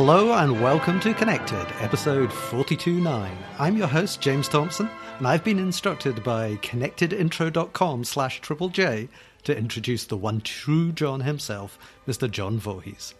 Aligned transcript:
Hello 0.00 0.34
and 0.34 0.62
welcome 0.62 1.00
to 1.00 1.12
Connected, 1.12 1.66
episode 1.80 2.30
42.9. 2.30 3.34
I'm 3.58 3.76
your 3.76 3.88
host, 3.88 4.20
James 4.20 4.46
Thomson, 4.46 4.88
and 5.18 5.26
I've 5.26 5.42
been 5.42 5.58
instructed 5.58 6.22
by 6.22 6.54
connectedintro.com 6.62 8.04
slash 8.04 8.40
triple 8.40 8.68
J 8.68 9.08
to 9.42 9.58
introduce 9.58 10.04
the 10.04 10.16
one 10.16 10.40
true 10.40 10.92
John 10.92 11.22
himself, 11.22 11.80
Mr. 12.06 12.30
John 12.30 12.60
Voorhees. 12.60 13.16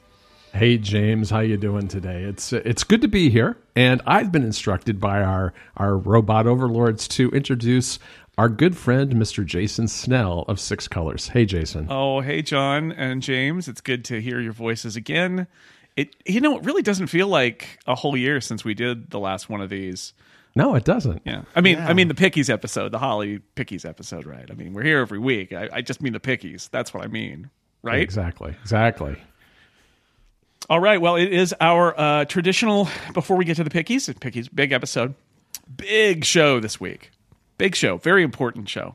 Hey 0.54 0.78
James, 0.78 1.30
how 1.30 1.40
you 1.40 1.56
doing 1.56 1.88
today? 1.88 2.22
It's 2.22 2.52
it's 2.52 2.84
good 2.84 3.02
to 3.02 3.08
be 3.08 3.28
here, 3.28 3.56
and 3.74 4.00
I've 4.06 4.30
been 4.30 4.44
instructed 4.44 5.00
by 5.00 5.20
our 5.20 5.52
our 5.78 5.96
robot 5.96 6.46
overlords 6.46 7.08
to 7.08 7.28
introduce 7.30 7.98
our 8.38 8.48
good 8.48 8.76
friend 8.76 9.14
Mr. 9.14 9.44
Jason 9.44 9.88
Snell 9.88 10.44
of 10.46 10.60
Six 10.60 10.86
Colors. 10.86 11.26
Hey 11.26 11.44
Jason. 11.44 11.88
Oh, 11.90 12.20
hey 12.20 12.40
John 12.40 12.92
and 12.92 13.20
James. 13.20 13.66
It's 13.66 13.80
good 13.80 14.04
to 14.04 14.20
hear 14.20 14.40
your 14.40 14.52
voices 14.52 14.94
again. 14.94 15.48
It 15.98 16.14
you 16.24 16.40
know, 16.40 16.56
it 16.56 16.64
really 16.64 16.82
doesn't 16.82 17.08
feel 17.08 17.26
like 17.26 17.80
a 17.86 17.96
whole 17.96 18.16
year 18.16 18.40
since 18.40 18.64
we 18.64 18.72
did 18.74 19.10
the 19.10 19.18
last 19.18 19.50
one 19.50 19.60
of 19.60 19.68
these. 19.68 20.12
No, 20.54 20.76
it 20.76 20.84
doesn't. 20.84 21.22
Yeah, 21.24 21.42
I 21.56 21.60
mean, 21.60 21.76
Yeah. 21.76 21.88
I 21.88 21.92
mean 21.92 22.06
the 22.06 22.14
Pickies 22.14 22.48
episode, 22.48 22.92
the 22.92 22.98
Holly 22.98 23.40
Pickies 23.56 23.84
episode, 23.84 24.24
right? 24.24 24.48
I 24.48 24.54
mean, 24.54 24.74
we're 24.74 24.84
here 24.84 25.00
every 25.00 25.18
week. 25.18 25.52
I, 25.52 25.68
I 25.72 25.80
just 25.82 26.00
mean 26.00 26.12
the 26.12 26.20
Pickies. 26.20 26.70
That's 26.70 26.94
what 26.94 27.02
I 27.02 27.08
mean, 27.08 27.50
right? 27.82 28.00
Exactly. 28.00 28.54
Exactly. 28.62 29.16
All 30.70 30.80
right. 30.80 31.00
Well, 31.00 31.16
it 31.16 31.32
is 31.32 31.54
our 31.60 31.98
uh, 31.98 32.24
traditional. 32.26 32.88
Before 33.12 33.36
we 33.36 33.44
get 33.44 33.56
to 33.56 33.64
the 33.64 33.70
Pickies, 33.70 34.08
Pickies 34.14 34.48
big 34.54 34.70
episode, 34.70 35.14
big 35.76 36.24
show 36.24 36.60
this 36.60 36.80
week. 36.80 37.10
Big 37.56 37.74
show, 37.74 37.96
very 37.96 38.22
important 38.22 38.68
show. 38.68 38.94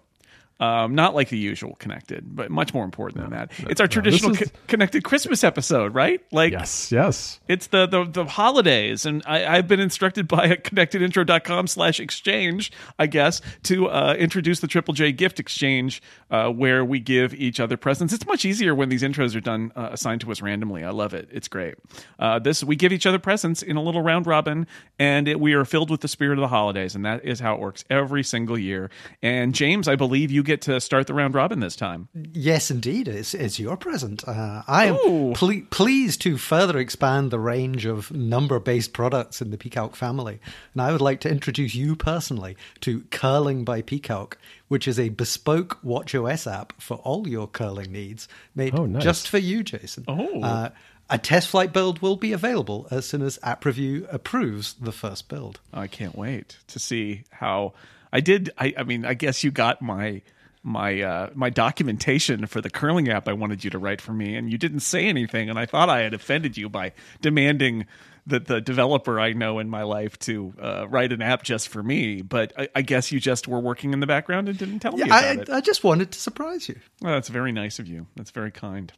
Um, 0.64 0.96
not 0.96 1.14
like 1.14 1.28
the 1.30 1.38
usual 1.38 1.76
connected, 1.76 2.36
but 2.36 2.50
much 2.50 2.74
more 2.74 2.86
important 2.86 3.22
than 3.22 3.32
that. 3.32 3.52
It's 3.70 3.82
our 3.82 3.88
traditional 3.88 4.34
co- 4.36 4.46
connected 4.68 5.04
Christmas 5.04 5.44
episode, 5.44 5.94
right? 5.94 6.22
Like 6.32 6.54
Yes. 6.54 6.90
Yes. 6.92 7.40
it's 7.50 7.68
the, 7.68 7.86
the 7.86 8.06
the 8.06 8.26
holidays, 8.26 9.06
and 9.06 9.22
I, 9.26 9.46
I've 9.58 9.68
been 9.68 9.82
instructed 9.82 10.26
by 10.28 10.56
connectedintro.com 10.68 11.68
slash 11.68 12.00
exchange, 12.00 12.72
I 12.98 13.08
guess, 13.08 13.42
to 13.64 13.88
uh, 13.90 14.16
introduce 14.18 14.60
the 14.62 14.68
Triple 14.68 14.94
J 14.94 15.12
gift 15.12 15.40
exchange, 15.40 16.02
uh, 16.32 16.50
where 16.50 16.86
we 16.86 17.00
give 17.00 17.34
each 17.34 17.60
other 17.60 17.76
presents. 17.76 18.14
It's 18.14 18.26
much 18.26 18.46
easier 18.46 18.74
when 18.74 18.88
these 18.90 19.04
intros 19.04 19.36
are 19.36 19.42
done 19.42 19.72
uh, 19.76 19.90
assigned 19.92 20.22
to 20.22 20.32
us 20.32 20.42
randomly. 20.42 20.84
I 20.86 20.92
love 20.92 21.14
it. 21.14 21.28
It's 21.32 21.50
great. 21.50 21.76
Uh, 22.20 22.40
this 22.40 22.64
we 22.64 22.76
give 22.78 22.94
each 22.94 23.06
other 23.06 23.20
presents 23.20 23.62
in 23.64 23.76
a 23.76 23.82
little 23.82 24.02
round 24.02 24.28
robin, 24.28 24.66
and 24.98 25.28
it, 25.28 25.40
we 25.40 25.54
are 25.54 25.66
filled 25.66 25.90
with 25.90 26.02
the 26.02 26.08
spirit 26.08 26.38
of 26.38 26.42
the 26.42 26.48
holidays, 26.48 26.96
and 26.96 27.04
that 27.06 27.26
is 27.26 27.40
how 27.42 27.56
it 27.56 27.60
works 27.60 27.84
every 27.90 28.24
single 28.24 28.58
year. 28.58 28.90
And 29.22 29.54
James, 29.54 29.88
I 29.88 29.96
believe 29.96 30.32
you 30.32 30.44
get 30.44 30.53
to 30.62 30.80
start 30.80 31.08
the 31.08 31.14
round 31.14 31.34
robin 31.36 31.60
this 31.60 31.76
time. 31.76 32.08
Yes, 32.34 32.72
indeed, 32.72 33.08
it's, 33.08 33.34
it's 33.34 33.60
your 33.60 33.76
present. 33.78 34.28
Uh, 34.28 34.64
I 34.68 34.86
am 34.86 35.34
ple- 35.34 35.62
pleased 35.70 36.22
to 36.22 36.38
further 36.38 36.78
expand 36.78 37.32
the 37.32 37.40
range 37.40 37.86
of 37.86 38.12
number 38.12 38.60
based 38.60 38.94
products 38.94 39.42
in 39.42 39.52
the 39.52 39.58
PCalc 39.58 39.96
family. 39.96 40.40
And 40.74 40.82
I 40.82 40.92
would 40.92 41.02
like 41.02 41.20
to 41.22 41.30
introduce 41.30 41.76
you 41.76 41.96
personally 41.96 42.56
to 42.82 43.02
Curling 43.12 43.64
by 43.64 43.82
PCalc, 43.82 44.34
which 44.68 44.88
is 44.88 45.00
a 45.00 45.10
bespoke 45.10 45.80
WatchOS 45.84 46.52
app 46.52 46.74
for 46.82 46.98
all 46.98 47.28
your 47.28 47.48
curling 47.48 47.92
needs, 47.92 48.28
made 48.56 48.74
Oh, 48.78 48.86
nice. 48.86 49.04
just 49.04 49.28
for 49.28 49.38
you, 49.38 49.64
Jason. 49.64 50.06
Oh. 50.08 50.42
Uh, 50.42 50.70
a 51.10 51.18
test 51.18 51.50
flight 51.50 51.74
build 51.74 52.02
will 52.02 52.16
be 52.16 52.32
available 52.32 52.88
as 52.90 53.06
soon 53.06 53.22
as 53.22 53.38
App 53.44 53.66
Review 53.66 54.08
approves 54.10 54.74
the 54.76 54.92
first 54.94 55.28
build. 55.28 55.60
I 55.74 55.88
can't 55.88 56.16
wait 56.18 56.58
to 56.68 56.80
see 56.80 57.24
how 57.30 57.74
I 58.12 58.22
did. 58.22 58.52
I, 58.58 58.74
I 58.78 58.84
mean, 58.84 59.06
I 59.06 59.14
guess 59.14 59.44
you 59.44 59.52
got 59.52 59.82
my 59.82 60.22
my 60.64 61.02
uh, 61.02 61.30
my 61.36 61.50
documentation 61.50 62.46
for 62.48 62.62
the 62.62 62.70
curling 62.70 63.10
app 63.10 63.28
I 63.28 63.34
wanted 63.34 63.64
you 63.64 63.70
to 63.72 63.78
write 63.78 64.02
for 64.02 64.14
me, 64.14 64.36
and 64.36 64.52
you 64.52 64.58
didn't 64.58 64.80
say 64.80 65.06
anything, 65.08 65.50
and 65.50 65.60
I 65.60 65.66
thought 65.66 65.90
I 65.90 66.00
had 66.02 66.14
offended 66.14 66.58
you 66.58 66.70
by 66.70 66.94
demanding 67.22 67.86
that 68.26 68.46
the 68.46 68.62
developer 68.62 69.20
I 69.20 69.34
know 69.34 69.60
in 69.60 69.70
my 69.70 69.84
life 69.84 70.18
to 70.20 70.54
uh, 70.62 70.88
write 70.88 71.12
an 71.12 71.22
app 71.22 71.44
just 71.44 71.68
for 71.68 71.84
me. 71.84 72.22
But 72.22 72.54
I, 72.58 72.70
I 72.76 72.82
guess 72.82 73.12
you 73.12 73.20
just 73.20 73.50
were 73.50 73.60
working 73.60 73.92
in 73.92 74.00
the 74.00 74.08
background 74.08 74.48
and 74.48 74.58
didn't 74.58 74.80
tell 74.80 74.94
me 74.94 75.00
Yeah, 75.00 75.06
about 75.08 75.24
I, 75.24 75.32
it. 75.42 75.50
I 75.50 75.60
just 75.60 75.84
wanted 75.84 76.12
to 76.14 76.20
surprise 76.20 76.70
you. 76.70 76.80
Well, 77.02 77.14
that's 77.14 77.28
very 77.28 77.52
nice 77.52 77.80
of 77.80 77.88
you. 77.88 78.08
That's 78.16 78.32
very 78.32 78.52
kind. 78.52 78.94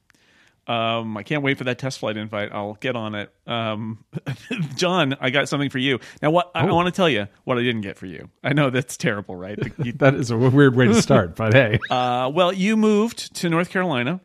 Um, 0.67 1.15
I 1.15 1.21
can't 1.23 1.43
wait 1.43 1.57
for 1.59 1.65
that 1.65 1.77
test 1.77 1.99
flight 1.99 2.17
invite. 2.17 2.49
I'll 2.51 2.73
get 2.73 2.95
on 2.95 3.13
it. 3.13 3.31
Um, 3.45 4.03
John, 4.75 5.15
I 5.21 5.29
got 5.29 5.47
something 5.47 5.69
for 5.69 5.77
you. 5.77 5.99
Now, 6.23 6.31
what 6.31 6.49
I, 6.55 6.61
I 6.61 6.69
Oh. 6.69 6.73
want 6.75 6.87
to 6.87 6.91
tell 6.91 7.07
you 7.09 7.27
what 7.43 7.57
I 7.59 7.61
didn't 7.61 7.81
get 7.81 7.97
for 7.97 8.07
you. 8.07 8.29
I 8.43 8.53
know 8.53 8.71
that's 8.71 8.97
terrible, 8.97 9.35
right? 9.35 9.59
You- 9.83 9.93
That 9.97 10.15
is 10.15 10.31
a 10.31 10.37
weird 10.37 10.75
way 10.75 10.87
to 10.87 10.99
start, 11.01 11.35
but 11.35 11.53
hey, 11.53 11.77
uh, 11.91 12.31
well, 12.33 12.51
you 12.51 12.75
moved 12.77 13.35
to 13.35 13.49
North 13.49 13.69
Carolina, 13.69 14.21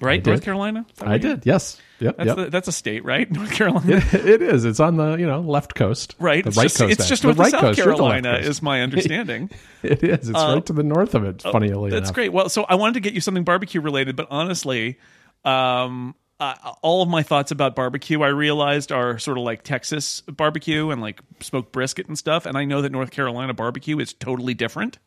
right? 0.00 0.24
North 0.24 0.42
Carolina. 0.42 0.86
I 1.00 1.18
did. 1.18 1.44
Yes. 1.44 1.78
Yep. 2.00 2.16
That's 2.16 2.26
yep. 2.28 2.36
the, 2.36 2.46
that's 2.50 2.68
a 2.68 2.72
state, 2.72 3.04
right? 3.04 3.28
North 3.30 3.50
Carolina. 3.50 3.96
it 4.12 4.40
is. 4.40 4.64
It's 4.64 4.78
on 4.80 4.96
the 4.96 5.16
you 5.16 5.26
know 5.26 5.40
left 5.40 5.74
coast, 5.74 6.14
Right, 6.20 6.44
The 6.44 6.48
it's 6.48 6.56
right 6.56 6.62
just, 6.64 6.78
coast. 6.78 6.92
it's 6.92 7.08
just 7.08 7.24
north 7.24 7.36
the 7.36 7.42
right 7.42 7.50
South 7.50 7.60
coast, 7.60 7.80
Carolina, 7.80 8.36
coast. 8.36 8.48
is 8.48 8.62
my 8.62 8.82
understanding. 8.82 9.50
It 9.82 10.02
is. 10.04 10.28
It's 10.28 10.38
right 10.38 10.64
to 10.66 10.72
the 10.72 10.84
north 10.84 11.14
of 11.14 11.24
it. 11.24 11.42
Funny 11.42 11.72
Uh, 11.72 11.80
That's 11.82 11.94
enough. 11.94 12.14
great. 12.14 12.32
Well, 12.32 12.48
so 12.48 12.64
I 12.68 12.76
wanted 12.76 12.94
to 12.94 13.00
get 13.00 13.14
you 13.14 13.20
something 13.20 13.44
barbecue 13.44 13.80
related, 13.80 14.14
but 14.16 14.28
honestly, 14.30 14.98
um, 15.44 16.14
uh, 16.40 16.54
all 16.82 17.02
of 17.02 17.08
my 17.08 17.22
thoughts 17.22 17.50
about 17.50 17.74
barbecue, 17.74 18.22
I 18.22 18.28
realized, 18.28 18.92
are 18.92 19.18
sort 19.18 19.38
of 19.38 19.44
like 19.44 19.64
Texas 19.64 20.20
barbecue 20.22 20.90
and 20.90 21.00
like 21.00 21.20
smoked 21.40 21.72
brisket 21.72 22.06
and 22.06 22.16
stuff. 22.16 22.46
And 22.46 22.56
I 22.56 22.64
know 22.64 22.82
that 22.82 22.92
North 22.92 23.10
Carolina 23.10 23.54
barbecue 23.54 23.98
is 23.98 24.12
totally 24.12 24.54
different. 24.54 24.98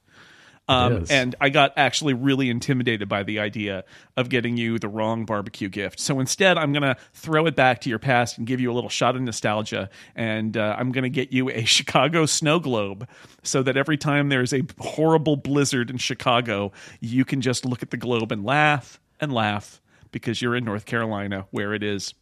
Um, 0.67 1.03
is. 1.03 1.11
and 1.11 1.35
I 1.41 1.49
got 1.49 1.73
actually 1.75 2.13
really 2.13 2.49
intimidated 2.49 3.09
by 3.09 3.23
the 3.23 3.39
idea 3.39 3.83
of 4.15 4.29
getting 4.29 4.57
you 4.57 4.77
the 4.77 4.87
wrong 4.87 5.25
barbecue 5.25 5.69
gift. 5.69 5.99
So 5.99 6.19
instead, 6.19 6.57
I'm 6.57 6.71
going 6.71 6.83
to 6.83 6.95
throw 7.13 7.45
it 7.45 7.55
back 7.55 7.81
to 7.81 7.89
your 7.89 7.99
past 7.99 8.37
and 8.37 8.45
give 8.45 8.61
you 8.61 8.71
a 8.71 8.75
little 8.75 8.89
shot 8.89 9.15
of 9.15 9.21
nostalgia. 9.21 9.89
And 10.15 10.55
uh, 10.55 10.75
I'm 10.77 10.91
going 10.91 11.03
to 11.03 11.09
get 11.09 11.33
you 11.33 11.49
a 11.49 11.63
Chicago 11.65 12.25
snow 12.25 12.59
globe 12.59 13.07
so 13.43 13.63
that 13.63 13.75
every 13.75 13.97
time 13.97 14.29
there's 14.29 14.53
a 14.53 14.61
horrible 14.79 15.35
blizzard 15.35 15.89
in 15.89 15.97
Chicago, 15.97 16.71
you 16.99 17.25
can 17.25 17.41
just 17.41 17.65
look 17.65 17.81
at 17.83 17.89
the 17.89 17.97
globe 17.97 18.31
and 18.31 18.45
laugh 18.45 18.99
and 19.19 19.33
laugh 19.33 19.80
because 20.11 20.41
you're 20.41 20.55
in 20.55 20.65
North 20.65 20.85
Carolina 20.85 21.47
where 21.51 21.73
it 21.73 21.83
is 21.83 22.13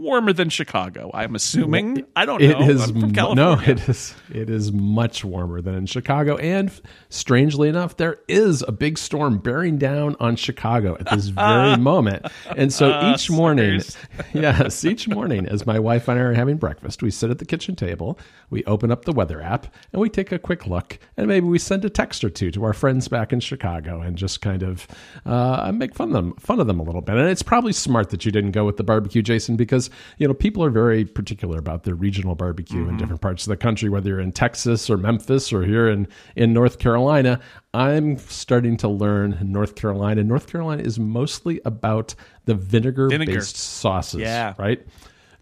warmer 0.00 0.32
than 0.32 0.48
Chicago. 0.48 1.10
I'm 1.14 1.34
assuming. 1.34 2.04
I 2.16 2.24
don't 2.26 2.40
know. 2.42 2.60
It 2.60 2.70
is 2.70 2.88
I'm 2.90 3.00
from 3.00 3.12
California. 3.12 3.56
no, 3.66 3.72
it 3.72 3.88
is 3.88 4.14
it 4.32 4.48
is 4.50 4.72
much 4.72 5.24
warmer 5.24 5.60
than 5.60 5.74
in 5.74 5.86
Chicago, 5.86 6.36
and 6.38 6.70
strangely 7.08 7.68
enough, 7.68 7.96
there 7.96 8.18
is 8.28 8.62
a 8.66 8.72
big 8.72 8.98
storm 8.98 9.38
bearing 9.38 9.78
down 9.78 10.16
on 10.20 10.36
Chicago 10.36 10.96
at 10.98 11.08
this 11.10 11.26
very 11.28 11.76
moment. 11.90 12.26
And 12.56 12.72
so 12.72 12.90
Ah, 12.92 13.14
each 13.14 13.30
morning, 13.30 13.80
yes, 14.32 14.84
each 14.84 15.06
morning, 15.08 15.46
as 15.46 15.66
my 15.66 15.78
wife 15.78 16.08
and 16.08 16.18
I 16.18 16.22
are 16.22 16.32
having 16.32 16.56
breakfast, 16.56 17.02
we 17.02 17.10
sit 17.10 17.30
at 17.30 17.38
the 17.38 17.44
kitchen 17.44 17.76
table, 17.76 18.18
we 18.48 18.64
open 18.64 18.90
up 18.90 19.04
the 19.04 19.12
weather 19.12 19.40
app, 19.40 19.66
and 19.92 20.00
we 20.00 20.08
take 20.08 20.32
a 20.32 20.38
quick 20.38 20.66
look, 20.66 20.98
and 21.16 21.26
maybe 21.28 21.46
we 21.46 21.58
send 21.58 21.84
a 21.84 21.90
text 21.90 22.24
or 22.24 22.30
two 22.30 22.50
to 22.52 22.64
our 22.64 22.72
friends 22.72 23.08
back 23.08 23.32
in 23.32 23.40
Chicago, 23.40 24.00
and 24.00 24.16
just 24.16 24.40
kind 24.40 24.62
of 24.62 24.86
uh, 25.26 25.70
make 25.74 25.94
fun 25.94 26.08
of 26.08 26.14
them, 26.14 26.34
fun 26.36 26.58
of 26.60 26.66
them 26.66 26.80
a 26.80 26.82
little 26.82 27.00
bit. 27.02 27.16
And 27.16 27.28
it's 27.28 27.42
probably 27.42 27.72
smart 27.72 28.10
that 28.10 28.24
you 28.24 28.32
didn't 28.32 28.52
go 28.52 28.64
with 28.64 28.76
the 28.76 28.84
barbecue, 28.84 29.22
Jason, 29.22 29.56
because 29.56 29.89
you 30.18 30.26
know 30.26 30.34
people 30.34 30.64
are 30.64 30.70
very 30.70 31.04
particular 31.04 31.58
about 31.58 31.84
their 31.84 31.94
regional 31.94 32.34
barbecue 32.34 32.80
in 32.80 32.86
mm-hmm. 32.88 32.96
different 32.98 33.20
parts 33.20 33.46
of 33.46 33.50
the 33.50 33.56
country, 33.56 33.88
whether 33.88 34.10
you're 34.10 34.20
in 34.20 34.32
Texas 34.32 34.88
or 34.90 34.96
Memphis 34.96 35.52
or 35.52 35.62
here 35.62 35.88
in 35.88 36.08
in 36.36 36.52
North 36.52 36.78
Carolina. 36.78 37.40
I'm 37.72 38.16
starting 38.18 38.76
to 38.78 38.88
learn 38.88 39.38
North 39.42 39.76
Carolina. 39.76 40.24
North 40.24 40.48
Carolina 40.48 40.82
is 40.82 40.98
mostly 40.98 41.60
about 41.64 42.14
the 42.46 42.54
vinegar 42.54 43.08
Vinegar. 43.08 43.34
based 43.34 43.56
sauces, 43.56 44.20
Yeah. 44.20 44.54
right? 44.58 44.84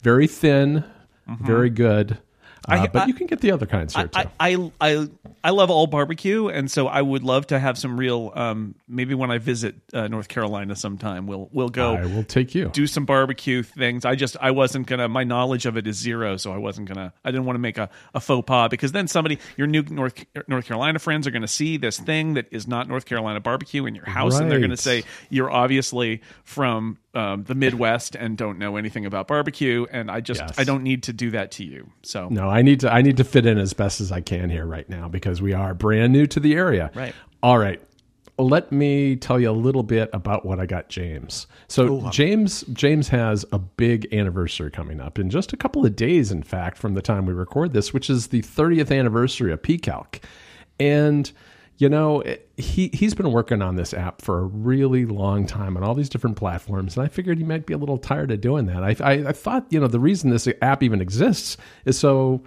Very 0.03 0.26
thin, 0.26 0.84
mm-hmm. 1.28 1.47
very 1.47 1.70
good. 1.70 2.19
Uh, 2.68 2.82
I- 2.82 2.86
but 2.88 3.02
I- 3.02 3.06
you 3.06 3.14
can 3.14 3.26
get 3.26 3.40
the 3.40 3.50
other 3.52 3.66
kinds 3.66 3.94
here 3.94 4.08
too. 4.08 4.18
I, 4.18 4.30
I 4.40 4.70
I 4.80 5.08
I 5.44 5.50
love 5.50 5.70
all 5.70 5.86
barbecue, 5.86 6.48
and 6.48 6.70
so 6.70 6.86
I 6.88 7.00
would 7.00 7.22
love 7.22 7.46
to 7.48 7.58
have 7.58 7.78
some 7.78 7.96
real. 7.98 8.32
Um, 8.34 8.74
maybe 8.88 9.15
when 9.15 9.30
I 9.30 9.38
visit 9.38 9.76
uh, 9.94 10.09
North 10.09 10.28
Carolina 10.28 10.74
sometime, 10.76 11.26
we'll 11.26 11.48
we'll 11.53 11.68
go 11.68 11.94
I 11.94 12.06
will 12.06 12.24
take 12.24 12.54
you. 12.54 12.68
do 12.68 12.86
some 12.86 13.04
barbecue 13.04 13.62
things. 13.62 14.04
I 14.04 14.15
just 14.16 14.36
I 14.41 14.50
wasn't 14.50 14.86
gonna. 14.86 15.09
My 15.09 15.24
knowledge 15.24 15.65
of 15.66 15.76
it 15.76 15.86
is 15.86 15.97
zero, 15.97 16.36
so 16.36 16.53
I 16.53 16.59
wasn't 16.59 16.88
gonna. 16.88 17.12
I 17.24 17.30
didn't 17.30 17.47
want 17.47 17.54
to 17.54 17.60
make 17.60 17.78
a, 17.78 17.88
a 18.15 18.20
faux 18.20 18.44
pas 18.47 18.68
because 18.68 18.92
then 18.92 19.09
somebody 19.09 19.38
your 19.56 19.66
new 19.66 19.82
North 19.82 20.24
North 20.48 20.66
Carolina 20.66 20.98
friends 20.98 21.26
are 21.26 21.30
gonna 21.30 21.47
see 21.48 21.76
this 21.76 21.98
thing 21.98 22.34
that 22.34 22.47
is 22.50 22.66
not 22.66 22.88
North 22.88 23.04
Carolina 23.06 23.41
barbecue 23.41 23.86
in 23.86 23.94
your 23.94 24.06
house, 24.06 24.38
and 24.38 24.50
they're 24.50 24.60
gonna 24.60 24.76
say 24.76 25.04
you're 25.30 25.50
obviously 25.50 26.21
from 26.44 26.98
um, 27.15 27.45
the 27.45 27.55
Midwest 27.55 28.15
and 28.15 28.37
don't 28.37 28.59
know 28.59 28.77
anything 28.77 29.07
about 29.07 29.28
barbecue. 29.28 29.87
And 29.91 30.10
I 30.10 30.21
just 30.21 30.41
Yes. 30.41 30.59
I 30.59 30.65
don't 30.65 30.83
need 30.83 31.05
to 31.05 31.13
do 31.13 31.31
that 31.31 31.51
to 31.53 31.65
you. 31.65 31.91
So 32.03 32.28
No, 32.28 32.49
I 32.49 32.63
need 32.63 32.81
to 32.81 32.93
I 32.93 33.03
need 33.03 33.16
to 33.16 33.25
fit 33.25 33.47
in 33.47 33.59
as 33.59 33.72
best 33.72 34.01
as 34.01 34.13
I 34.13 34.21
can 34.21 34.51
here 34.51 34.66
right 34.66 34.89
now 34.89 35.09
because 35.09 35.41
we 35.41 35.53
are 35.53 35.75
brand 35.75 36.13
new 36.13 36.27
to 36.27 36.41
the 36.41 36.55
area. 36.55 36.91
Right. 36.95 37.15
All 37.43 37.59
right. 37.59 37.81
Let 38.41 38.71
me 38.71 39.16
tell 39.16 39.41
you 39.41 39.51
a 39.51 39.53
little 39.53 39.83
bit 39.83 40.10
about 40.13 40.47
what 40.47 40.60
I 40.60 40.66
got 40.66 40.89
James. 40.89 41.49
So 41.66 42.09
James 42.10 42.63
James 42.72 43.09
has 43.09 43.45
a 43.53 43.59
big 43.59 44.13
anniversary 44.15 44.71
coming 44.71 45.01
up 45.01 45.19
in 45.19 45.28
just 45.28 45.53
a 45.53 45.57
couple 45.57 45.84
of 45.84 45.97
days 45.97 46.31
in 46.31 46.43
fact 46.45 46.78
from 46.78 46.95
the 46.95 47.03
time 47.03 47.27
we 47.27 47.33
record 47.33 47.72
this, 47.72 47.93
which 47.93 48.09
is 48.09 48.28
the 48.28 48.43
30th 48.43 48.97
anniversary 48.97 49.51
of 49.53 49.63
PCalc. 49.63 50.22
And 50.78 51.33
you 51.78 51.89
know, 51.89 52.21
eh, 52.21 52.36
he 52.57 52.91
he's 52.92 53.15
been 53.15 53.33
working 53.33 53.63
on 53.63 53.77
this 53.77 53.95
app 53.95 54.21
for 54.21 54.41
a 54.41 54.45
really 54.45 55.07
long 55.07 55.47
time 55.47 55.77
on 55.77 55.84
all 55.84 55.95
these 55.95 56.09
different 56.09 56.36
platforms, 56.36 56.97
and 56.97 57.07
I 57.07 57.09
figured 57.09 57.39
he 57.39 57.45
might 57.45 57.66
be 57.66 57.72
a 57.72 57.78
little 57.78 57.98
tired 57.98 58.30
of 58.33 58.41
doing 58.41 58.66
that. 58.66 58.83
I, 58.83 58.97
I, 59.01 59.28
I 59.28 59.33
thought, 59.33 59.66
you 59.71 59.80
know, 59.80 59.86
the 59.86 60.01
reason 60.01 60.30
this 60.30 60.48
app 60.60 60.83
even 60.83 61.01
exists 61.01 61.57
is 61.84 61.97
so 61.97 62.42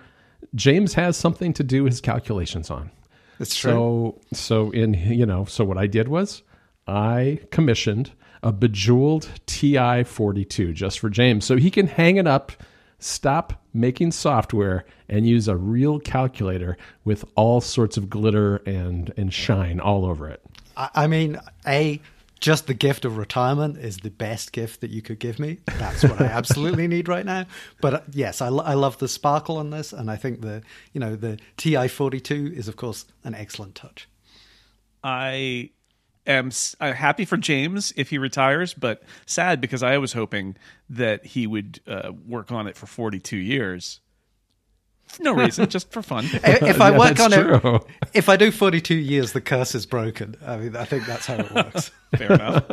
James 0.53 0.93
has 0.95 1.15
something 1.15 1.53
to 1.53 1.63
do 1.63 1.85
his 1.85 2.01
calculations 2.01 2.69
on. 2.69 2.91
That's 3.39 3.55
true. 3.55 3.71
So, 3.71 4.21
so 4.33 4.71
in 4.71 4.93
you 4.93 5.25
know, 5.25 5.45
so 5.45 5.63
what 5.63 5.77
I 5.77 5.87
did 5.87 6.09
was 6.09 6.43
I 6.85 7.39
commissioned 7.51 8.11
a 8.43 8.51
bejeweled 8.51 9.29
TI 9.45 10.03
42 10.03 10.73
just 10.73 10.99
for 10.99 11.09
James, 11.09 11.45
so 11.45 11.55
he 11.55 11.71
can 11.71 11.87
hang 11.87 12.17
it 12.17 12.27
up 12.27 12.51
stop 12.99 13.60
making 13.73 14.11
software 14.11 14.85
and 15.07 15.27
use 15.27 15.47
a 15.47 15.55
real 15.55 15.99
calculator 15.99 16.77
with 17.03 17.25
all 17.35 17.61
sorts 17.61 17.97
of 17.97 18.09
glitter 18.09 18.57
and, 18.65 19.13
and 19.17 19.33
shine 19.33 19.79
all 19.79 20.05
over 20.05 20.27
it. 20.29 20.41
I, 20.77 20.89
I 20.95 21.07
mean, 21.07 21.39
A, 21.67 22.01
just 22.39 22.65
the 22.65 22.73
gift 22.73 23.05
of 23.05 23.17
retirement 23.17 23.77
is 23.77 23.97
the 23.97 24.09
best 24.09 24.51
gift 24.51 24.81
that 24.81 24.89
you 24.89 25.01
could 25.01 25.19
give 25.19 25.39
me. 25.39 25.59
That's 25.77 26.03
what 26.03 26.19
I 26.19 26.25
absolutely 26.25 26.87
need 26.87 27.07
right 27.07 27.25
now. 27.25 27.45
But 27.79 27.93
uh, 27.93 28.01
yes, 28.11 28.41
I, 28.41 28.49
lo- 28.49 28.63
I 28.63 28.73
love 28.73 28.97
the 28.97 29.07
sparkle 29.07 29.57
on 29.57 29.69
this, 29.69 29.93
and 29.93 30.09
I 30.09 30.15
think 30.15 30.41
the 30.41 30.63
you 30.91 30.99
know 30.99 31.15
the 31.15 31.37
TI 31.57 31.87
forty 31.87 32.19
two 32.19 32.51
is 32.55 32.67
of 32.67 32.75
course 32.75 33.05
an 33.23 33.35
excellent 33.35 33.75
touch. 33.75 34.09
I 35.03 35.69
am 36.27 36.51
uh, 36.79 36.93
happy 36.93 37.25
for 37.25 37.37
James 37.37 37.93
if 37.95 38.09
he 38.09 38.17
retires, 38.17 38.73
but 38.73 39.03
sad 39.25 39.61
because 39.61 39.83
I 39.83 39.97
was 39.97 40.13
hoping 40.13 40.55
that 40.89 41.25
he 41.25 41.47
would 41.47 41.79
uh, 41.87 42.11
work 42.27 42.51
on 42.51 42.67
it 42.67 42.75
for 42.77 42.85
42 42.85 43.37
years. 43.37 43.99
No 45.19 45.33
reason, 45.35 45.67
just 45.69 45.91
for 45.91 46.01
fun. 46.01 46.25
If 46.25 46.61
if 46.63 46.81
I 46.81 46.91
Yeah, 46.91 46.97
work 46.97 47.19
on 47.19 47.31
true. 47.31 47.75
it, 47.75 47.83
if 48.13 48.29
I 48.29 48.37
do 48.37 48.49
forty 48.49 48.79
two 48.79 48.95
years, 48.95 49.33
the 49.33 49.41
curse 49.41 49.75
is 49.75 49.85
broken. 49.85 50.35
I 50.45 50.55
mean, 50.55 50.75
I 50.75 50.85
think 50.85 51.05
that's 51.05 51.25
how 51.25 51.35
it 51.35 51.51
works. 51.51 51.91
Fair 52.15 52.31
enough. 52.31 52.63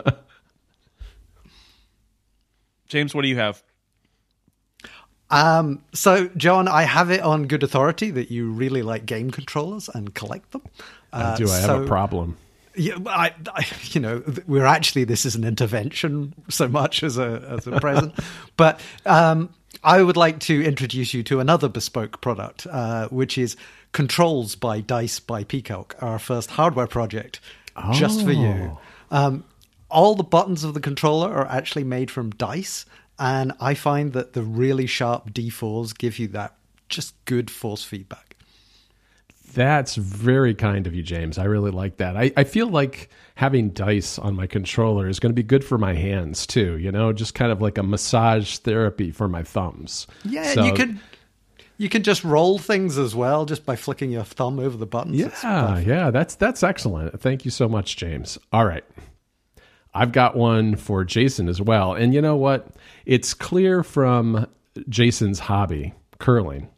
James, 2.87 3.13
what 3.15 3.23
do 3.23 3.29
you 3.29 3.37
have? 3.37 3.63
Um, 5.31 5.83
so, 5.93 6.29
John, 6.37 6.69
I 6.69 6.83
have 6.85 7.11
it 7.11 7.21
on 7.21 7.47
good 7.49 7.63
authority 7.63 8.11
that 8.13 8.31
you 8.31 8.51
really 8.51 8.83
like 8.83 9.05
game 9.05 9.31
controllers 9.31 9.89
and 9.93 10.15
collect 10.15 10.53
them. 10.53 10.63
Uh, 11.13 11.37
Do 11.37 11.51
I 11.51 11.59
have 11.59 11.83
a 11.83 11.87
problem? 11.87 12.37
Yeah, 12.79 12.95
I, 13.07 13.35
I, 13.53 13.67
you 13.91 14.01
know, 14.01 14.23
we're 14.47 14.67
actually 14.67 15.05
this 15.05 15.27
is 15.27 15.35
an 15.35 15.45
intervention 15.45 16.35
so 16.49 16.69
much 16.69 17.03
as 17.03 17.19
a 17.19 17.45
as 17.49 17.67
a 17.67 17.81
present, 17.81 18.15
but 18.57 18.81
um, 19.05 19.51
I 19.83 20.03
would 20.03 20.17
like 20.17 20.39
to 20.41 20.65
introduce 20.65 21.13
you 21.13 21.23
to 21.25 21.41
another 21.41 21.69
bespoke 21.69 22.21
product, 22.21 22.67
uh, 22.71 23.09
which 23.09 23.37
is 23.37 23.57
Controls 23.93 24.55
by 24.55 24.81
Dice 24.81 25.21
by 25.21 25.45
PCalc, 25.45 26.01
our 26.03 26.19
first 26.19 26.51
hardware 26.53 26.87
project, 26.87 27.41
just 27.93 28.25
for 28.25 28.33
you. 28.33 28.79
Um, 29.11 29.45
all 29.91 30.15
the 30.15 30.25
buttons 30.25 30.65
of 30.65 30.75
the 30.75 30.81
controller 30.81 31.33
are 31.33 31.47
actually 31.47 31.85
made 31.85 32.11
from 32.11 32.31
dice, 32.31 32.85
and 33.19 33.53
I 33.61 33.75
find 33.75 34.13
that 34.13 34.35
the 34.35 34.43
really 34.43 34.87
sharp 34.87 35.31
D4s 35.33 35.97
give 35.97 36.19
you 36.19 36.29
that 36.29 36.55
just 36.89 37.15
good 37.25 37.51
force 37.51 37.85
feedback. 37.85 38.28
That's 39.55 39.97
very 39.97 40.55
kind 40.55 40.87
of 40.87 40.95
you, 40.95 41.03
James. 41.03 41.39
I 41.39 41.45
really 41.45 41.71
like 41.71 41.97
that. 41.99 42.17
I, 42.17 42.33
I 42.37 42.45
feel 42.45 42.69
like 42.69 43.09
having 43.35 43.71
dice 43.71 44.19
on 44.19 44.35
my 44.37 44.47
controller 44.47 45.09
is 45.09 45.19
going 45.21 45.31
to 45.31 45.35
be 45.35 45.43
good 45.43 45.65
for 45.65 45.79
my 45.79 45.95
hands 45.95 46.47
too. 46.47 46.77
You 46.79 46.93
know, 46.93 47.13
just 47.13 47.35
kind 47.35 47.51
of 47.53 47.61
like 47.63 47.79
a 47.79 47.83
massage 47.83 48.59
therapy 48.59 49.11
for 49.11 49.29
my 49.29 49.43
thumbs. 49.43 50.07
Yeah, 50.25 50.53
So- 50.55 50.65
you 50.65 50.73
could 50.73 50.99
you 51.81 51.89
can 51.89 52.03
just 52.03 52.25
roll 52.25 52.59
things 52.59 52.99
as 52.99 53.15
well 53.15 53.45
just 53.47 53.65
by 53.65 53.77
flicking 53.77 54.11
your 54.11 54.25
thumb 54.25 54.59
over 54.59 54.77
the 54.77 54.87
buttons. 54.87 55.17
Yeah, 55.17 55.79
yeah, 55.79 56.11
that's 56.11 56.35
that's 56.35 56.63
excellent. 56.63 57.21
Thank 57.21 57.45
you 57.45 57.51
so 57.53 57.69
much, 57.69 57.97
James. 57.97 58.37
All 58.53 58.65
right. 58.67 58.85
I've 59.95 60.13
got 60.13 60.37
one 60.37 60.77
for 60.77 61.05
Jason 61.05 61.49
as 61.49 61.61
well. 61.63 61.95
And 61.95 62.13
you 62.13 62.21
know 62.21 62.37
what? 62.37 62.69
It's 63.07 63.33
clear 63.33 63.83
from 63.83 64.47
Jason's 64.89 65.39
hobby, 65.39 65.95
curling, 66.19 66.69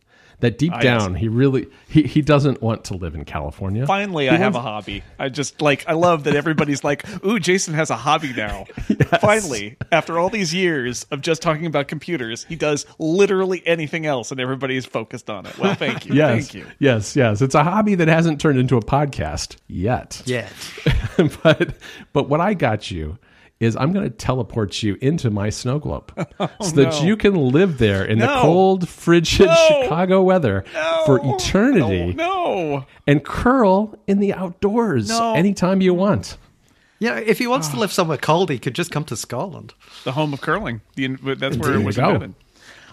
that 0.40 0.58
deep 0.58 0.72
yes. 0.75 0.82
down 0.82 1.14
he 1.14 1.28
really 1.28 1.69
he, 1.88 2.02
he 2.02 2.22
doesn't 2.22 2.62
want 2.62 2.84
to 2.84 2.94
live 2.94 3.14
in 3.14 3.25
California. 3.25 3.87
Finally, 3.87 4.28
I 4.28 4.37
have 4.37 4.54
a 4.54 4.60
hobby. 4.60 5.02
I 5.19 5.28
just 5.28 5.60
like, 5.60 5.84
I 5.88 5.92
love 5.92 6.25
that 6.25 6.37
everybody's 6.37 6.84
like, 6.84 7.04
ooh, 7.25 7.38
Jason 7.38 7.75
has 7.75 7.90
a 7.90 7.96
hobby 7.96 8.32
now. 8.32 8.64
Finally, 9.20 9.76
after 9.90 10.19
all 10.19 10.31
these 10.31 10.54
years 10.54 11.04
of 11.10 11.20
just 11.20 11.42
talking 11.42 11.66
about 11.66 11.88
computers, 11.88 12.44
he 12.44 12.56
does 12.56 12.87
literally 12.98 13.62
anything 13.66 14.06
else 14.06 14.31
and 14.31 14.40
everybody 14.40 14.76
is 14.76 14.87
focused 14.87 15.28
on 15.28 15.46
it. 15.46 15.58
Well, 15.58 15.75
thank 15.75 16.06
you. 16.06 16.14
Yes. 16.14 16.31
Thank 16.31 16.54
you. 16.54 16.66
Yes, 16.78 17.16
yes. 17.16 17.42
It's 17.42 17.54
a 17.54 17.64
hobby 17.64 17.94
that 17.96 18.08
hasn't 18.08 18.40
turned 18.40 18.58
into 18.58 18.76
a 18.76 18.82
podcast 18.82 19.56
yet. 19.66 20.22
Yeah. 20.26 20.48
but 21.42 21.75
but 22.12 22.28
what 22.28 22.40
I 22.40 22.54
got 22.54 22.90
you 22.90 23.19
is 23.61 23.77
I'm 23.77 23.93
going 23.93 24.05
to 24.05 24.11
teleport 24.11 24.83
you 24.83 24.97
into 25.03 25.31
my 25.31 25.51
snow 25.51 25.79
globe 25.79 26.12
so 26.39 26.71
that 26.77 26.93
no. 26.93 27.03
you 27.03 27.17
can 27.17 27.35
live 27.35 27.77
there 27.79 28.05
in 28.05 28.19
the 28.19 28.27
cold, 28.41 28.89
frigid 28.89 29.47
No. 29.47 29.83
Chicago 29.83 30.23
weather 30.23 30.65
for 31.07 31.21
eternity 31.23 32.15
No. 32.15 32.87
and 33.07 33.23
curl 33.25 33.95
in 34.07 34.19
the 34.19 34.33
outdoors 34.33 35.11
No. 35.11 35.35
anytime 35.35 35.83
you 35.83 35.93
want. 35.95 36.39
Yeah, 36.99 37.17
if 37.19 37.39
he 37.39 37.47
wants 37.47 37.69
to 37.69 37.79
live 37.79 37.93
somewhere 37.93 38.19
cold, 38.19 38.51
he 38.51 38.59
could 38.59 38.75
just 38.75 38.91
come 38.91 39.05
to 39.05 39.17
Scotland. 39.17 39.73
The 40.05 40.12
home 40.12 40.33
of 40.35 40.41
curling. 40.41 40.81
The, 40.97 41.09
that's 41.35 41.57
where 41.57 41.71
There 41.73 41.81
it 41.81 41.85
was 41.85 41.97
go. 41.97 42.05
invented. 42.11 42.35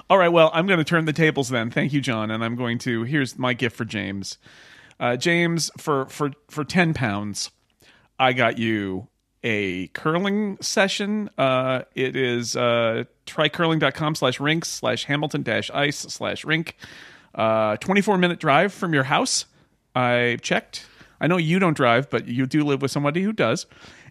All 0.10 0.18
right. 0.18 0.30
Well, 0.30 0.50
I'm 0.54 0.66
going 0.68 0.78
to 0.80 0.86
turn 0.86 1.04
the 1.04 1.12
tables 1.12 1.50
then. 1.50 1.69
Thank 1.72 1.92
you, 1.92 2.00
John. 2.00 2.31
And 2.31 2.42
I'm 2.42 2.56
going 2.56 2.78
to. 2.80 3.04
Here's 3.04 3.38
my 3.38 3.54
gift 3.54 3.75
for 3.75 3.84
James. 3.84 4.38
Uh, 5.00 5.18
James, 5.18 5.69
for 5.78 6.06
for 6.06 6.31
for 6.50 6.64
ten 6.64 6.94
pounds, 6.94 7.52
I 8.18 8.31
got 8.31 8.58
you 8.58 9.10
a 9.44 9.88
curling 9.88 10.57
session. 10.62 11.30
Uh, 11.38 11.84
it 11.95 12.16
is 12.16 12.56
uh, 12.56 13.04
trycurling.com 13.25 14.16
slash 14.16 14.39
rinks 14.39 14.69
slash 14.69 15.06
hamilton 15.06 15.44
dash 15.44 15.69
ice 15.72 15.98
slash 15.98 16.44
rink. 16.44 16.75
Uh, 17.36 17.78
24 17.78 18.18
minute 18.18 18.39
drive 18.39 18.74
from 18.74 18.94
your 18.94 19.04
house. 19.04 19.45
I 19.95 20.38
checked. 20.42 20.86
I 21.19 21.28
know 21.28 21.38
you 21.38 21.60
don't 21.60 21.75
drive, 21.75 22.10
but 22.10 22.28
you 22.28 22.45
do 22.45 22.63
live 22.63 22.81
with 22.81 22.92
somebody 22.92 23.22
who 23.22 23.31
does. 23.31 23.66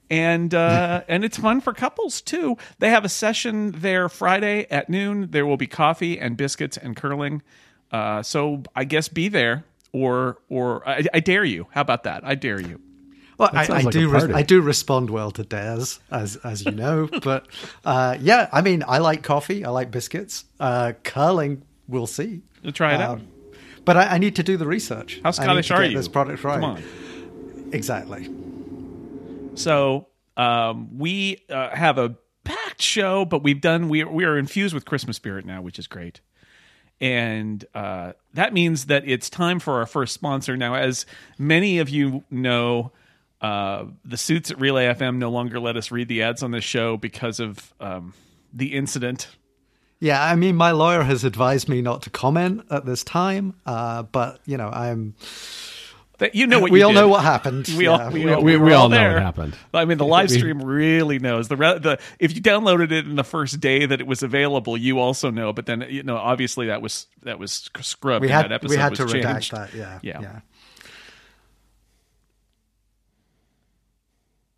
And 0.08 0.54
uh, 0.54 1.02
and 1.08 1.24
it's 1.24 1.36
fun 1.36 1.60
for 1.60 1.72
couples 1.72 2.20
too. 2.20 2.56
They 2.78 2.90
have 2.90 3.04
a 3.04 3.08
session 3.08 3.72
there 3.72 4.08
Friday 4.08 4.66
at 4.70 4.88
noon. 4.88 5.30
There 5.30 5.46
will 5.46 5.56
be 5.56 5.66
coffee 5.66 6.18
and 6.18 6.36
biscuits 6.36 6.76
and 6.76 6.96
curling. 6.96 7.42
Uh, 7.90 8.22
so 8.22 8.62
I 8.74 8.84
guess 8.84 9.08
be 9.08 9.28
there 9.28 9.64
or 9.92 10.38
or 10.48 10.88
I, 10.88 11.04
I 11.12 11.20
dare 11.20 11.44
you. 11.44 11.66
How 11.70 11.80
about 11.80 12.04
that? 12.04 12.24
I 12.24 12.34
dare 12.34 12.60
you. 12.60 12.80
Well, 13.38 13.50
I, 13.52 13.64
I 13.64 13.80
like 13.82 13.90
do. 13.90 14.08
Res- 14.08 14.22
party. 14.22 14.34
I 14.34 14.42
do 14.42 14.60
respond 14.62 15.10
well 15.10 15.30
to 15.32 15.42
dares, 15.44 16.00
as 16.10 16.36
as 16.36 16.64
you 16.64 16.72
know. 16.72 17.08
but 17.22 17.46
uh, 17.84 18.16
yeah, 18.20 18.48
I 18.52 18.62
mean, 18.62 18.82
I 18.86 18.98
like 18.98 19.22
coffee. 19.22 19.64
I 19.64 19.70
like 19.70 19.90
biscuits. 19.90 20.44
Uh, 20.58 20.92
curling, 21.04 21.62
we'll 21.86 22.06
see. 22.06 22.42
We'll 22.62 22.72
try 22.72 22.94
it 22.94 23.00
out. 23.00 23.18
Um, 23.18 23.28
But 23.84 23.96
I, 23.96 24.14
I 24.14 24.18
need 24.18 24.36
to 24.36 24.42
do 24.42 24.56
the 24.56 24.66
research. 24.66 25.20
How 25.22 25.28
I 25.28 25.30
need 25.30 25.34
Scottish 25.34 25.68
to 25.68 25.74
are 25.74 25.82
get 25.82 25.90
you? 25.92 25.96
This 25.96 26.08
product 26.08 26.42
right. 26.44 26.60
Come 26.60 26.64
on. 26.64 26.82
Exactly. 27.72 28.28
So 29.54 30.08
um, 30.36 30.98
we 30.98 31.42
uh, 31.50 31.70
have 31.70 31.98
a 31.98 32.16
packed 32.44 32.82
show, 32.82 33.24
but 33.24 33.42
we've 33.42 33.60
done 33.60 33.88
we 33.88 34.04
we 34.04 34.24
are 34.24 34.38
infused 34.38 34.74
with 34.74 34.84
Christmas 34.84 35.16
spirit 35.16 35.44
now, 35.44 35.62
which 35.62 35.78
is 35.78 35.86
great. 35.86 36.20
And 37.00 37.64
uh, 37.74 38.12
that 38.32 38.54
means 38.54 38.86
that 38.86 39.06
it's 39.06 39.28
time 39.28 39.58
for 39.60 39.74
our 39.80 39.86
first 39.86 40.14
sponsor. 40.14 40.56
Now, 40.56 40.74
as 40.74 41.04
many 41.38 41.78
of 41.78 41.90
you 41.90 42.24
know, 42.30 42.90
uh, 43.46 43.84
the 44.04 44.16
suits 44.16 44.50
at 44.50 44.60
Relay 44.60 44.86
FM 44.86 45.16
no 45.18 45.30
longer 45.30 45.60
let 45.60 45.76
us 45.76 45.90
read 45.90 46.08
the 46.08 46.22
ads 46.22 46.42
on 46.42 46.50
this 46.50 46.64
show 46.64 46.96
because 46.96 47.40
of 47.40 47.72
um, 47.80 48.12
the 48.52 48.74
incident. 48.74 49.28
Yeah, 50.00 50.22
I 50.22 50.34
mean, 50.34 50.56
my 50.56 50.72
lawyer 50.72 51.02
has 51.02 51.24
advised 51.24 51.68
me 51.68 51.80
not 51.80 52.02
to 52.02 52.10
comment 52.10 52.62
at 52.70 52.84
this 52.84 53.02
time. 53.04 53.54
Uh, 53.64 54.02
but 54.02 54.40
you 54.46 54.56
know, 54.56 54.68
I'm. 54.68 55.14
That 56.18 56.34
you 56.34 56.46
know 56.46 56.60
what 56.60 56.70
we 56.70 56.78
you 56.80 56.86
all 56.86 56.92
did. 56.92 57.00
know 57.00 57.08
what 57.08 57.22
happened. 57.22 57.68
We 57.76 57.84
Yeah, 57.84 57.90
all 58.06 58.10
we, 58.10 58.26
all, 58.32 58.42
we- 58.42 58.56
were 58.56 58.64
we 58.66 58.72
all 58.72 58.88
know 58.88 58.96
there. 58.96 59.12
what 59.14 59.22
happened. 59.22 59.54
I 59.74 59.84
mean, 59.84 59.98
the 59.98 60.06
live 60.06 60.30
stream 60.30 60.62
really 60.62 61.18
knows 61.18 61.48
the 61.48 61.56
re- 61.58 61.78
the 61.78 61.98
if 62.18 62.34
you 62.34 62.40
downloaded 62.40 62.90
it 62.90 63.04
in 63.06 63.16
the 63.16 63.24
first 63.24 63.60
day 63.60 63.84
that 63.84 64.00
it 64.00 64.06
was 64.06 64.22
available, 64.22 64.78
you 64.78 64.98
also 64.98 65.30
know. 65.30 65.52
But 65.52 65.66
then 65.66 65.84
you 65.90 66.02
know, 66.02 66.16
obviously 66.16 66.68
that 66.68 66.80
was 66.80 67.06
that 67.24 67.38
was 67.38 67.68
scrubbed. 67.82 68.22
we 68.22 68.30
had 68.30 68.44
that 68.46 68.52
episode 68.52 68.74
we 68.76 68.80
had 68.80 68.90
was 68.92 68.98
to 68.98 69.04
redact 69.06 69.50
that. 69.50 69.74
Yeah, 69.74 69.98
Yeah. 70.02 70.20
yeah. 70.22 70.40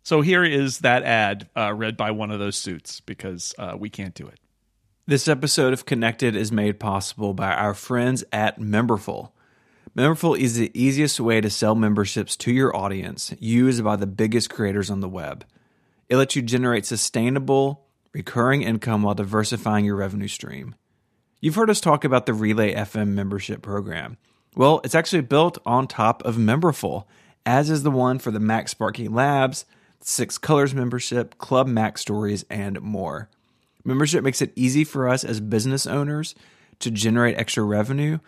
So 0.09 0.21
here 0.21 0.43
is 0.43 0.79
that 0.79 1.03
ad 1.03 1.49
uh, 1.55 1.71
read 1.71 1.95
by 1.95 2.09
one 2.09 2.31
of 2.31 2.39
those 2.39 2.55
suits 2.55 2.99
because 2.99 3.53
uh, 3.59 3.75
we 3.77 3.91
can't 3.91 4.15
do 4.15 4.25
it. 4.25 4.39
This 5.05 5.27
episode 5.27 5.71
of 5.71 5.85
Connected 5.85 6.35
is 6.35 6.51
made 6.51 6.79
possible 6.79 7.35
by 7.35 7.53
our 7.53 7.75
friends 7.75 8.23
at 8.33 8.59
Memberful. 8.59 9.29
Memberful 9.95 10.35
is 10.35 10.55
the 10.55 10.71
easiest 10.73 11.19
way 11.19 11.41
to 11.41 11.49
sell 11.51 11.75
memberships 11.75 12.35
to 12.37 12.51
your 12.51 12.75
audience, 12.75 13.35
used 13.37 13.83
by 13.83 13.95
the 13.95 14.07
biggest 14.07 14.49
creators 14.49 14.89
on 14.89 15.01
the 15.01 15.07
web. 15.07 15.45
It 16.07 16.17
lets 16.17 16.35
you 16.35 16.41
generate 16.41 16.87
sustainable, 16.87 17.85
recurring 18.11 18.63
income 18.63 19.03
while 19.03 19.13
diversifying 19.13 19.85
your 19.85 19.97
revenue 19.97 20.27
stream. 20.27 20.73
You've 21.39 21.53
heard 21.53 21.69
us 21.69 21.79
talk 21.79 22.03
about 22.03 22.25
the 22.25 22.33
Relay 22.33 22.73
FM 22.73 23.09
membership 23.09 23.61
program. 23.61 24.17
Well, 24.55 24.81
it's 24.83 24.95
actually 24.95 25.21
built 25.21 25.59
on 25.67 25.85
top 25.85 26.25
of 26.25 26.35
Memberful, 26.35 27.05
as 27.45 27.69
is 27.69 27.83
the 27.83 27.91
one 27.91 28.17
for 28.17 28.31
the 28.31 28.39
MacSparky 28.39 29.07
Labs, 29.07 29.65
Six 30.01 30.37
Colors 30.37 30.73
membership, 30.73 31.37
Club 31.37 31.67
MacStories, 31.67 32.43
and 32.49 32.81
more. 32.81 33.29
Membership 33.83 34.23
makes 34.23 34.41
it 34.41 34.53
easy 34.55 34.83
for 34.83 35.07
us 35.07 35.23
as 35.23 35.39
business 35.39 35.85
owners 35.87 36.35
to 36.79 36.91
generate 36.91 37.37
extra 37.37 37.63
revenue 37.63 38.19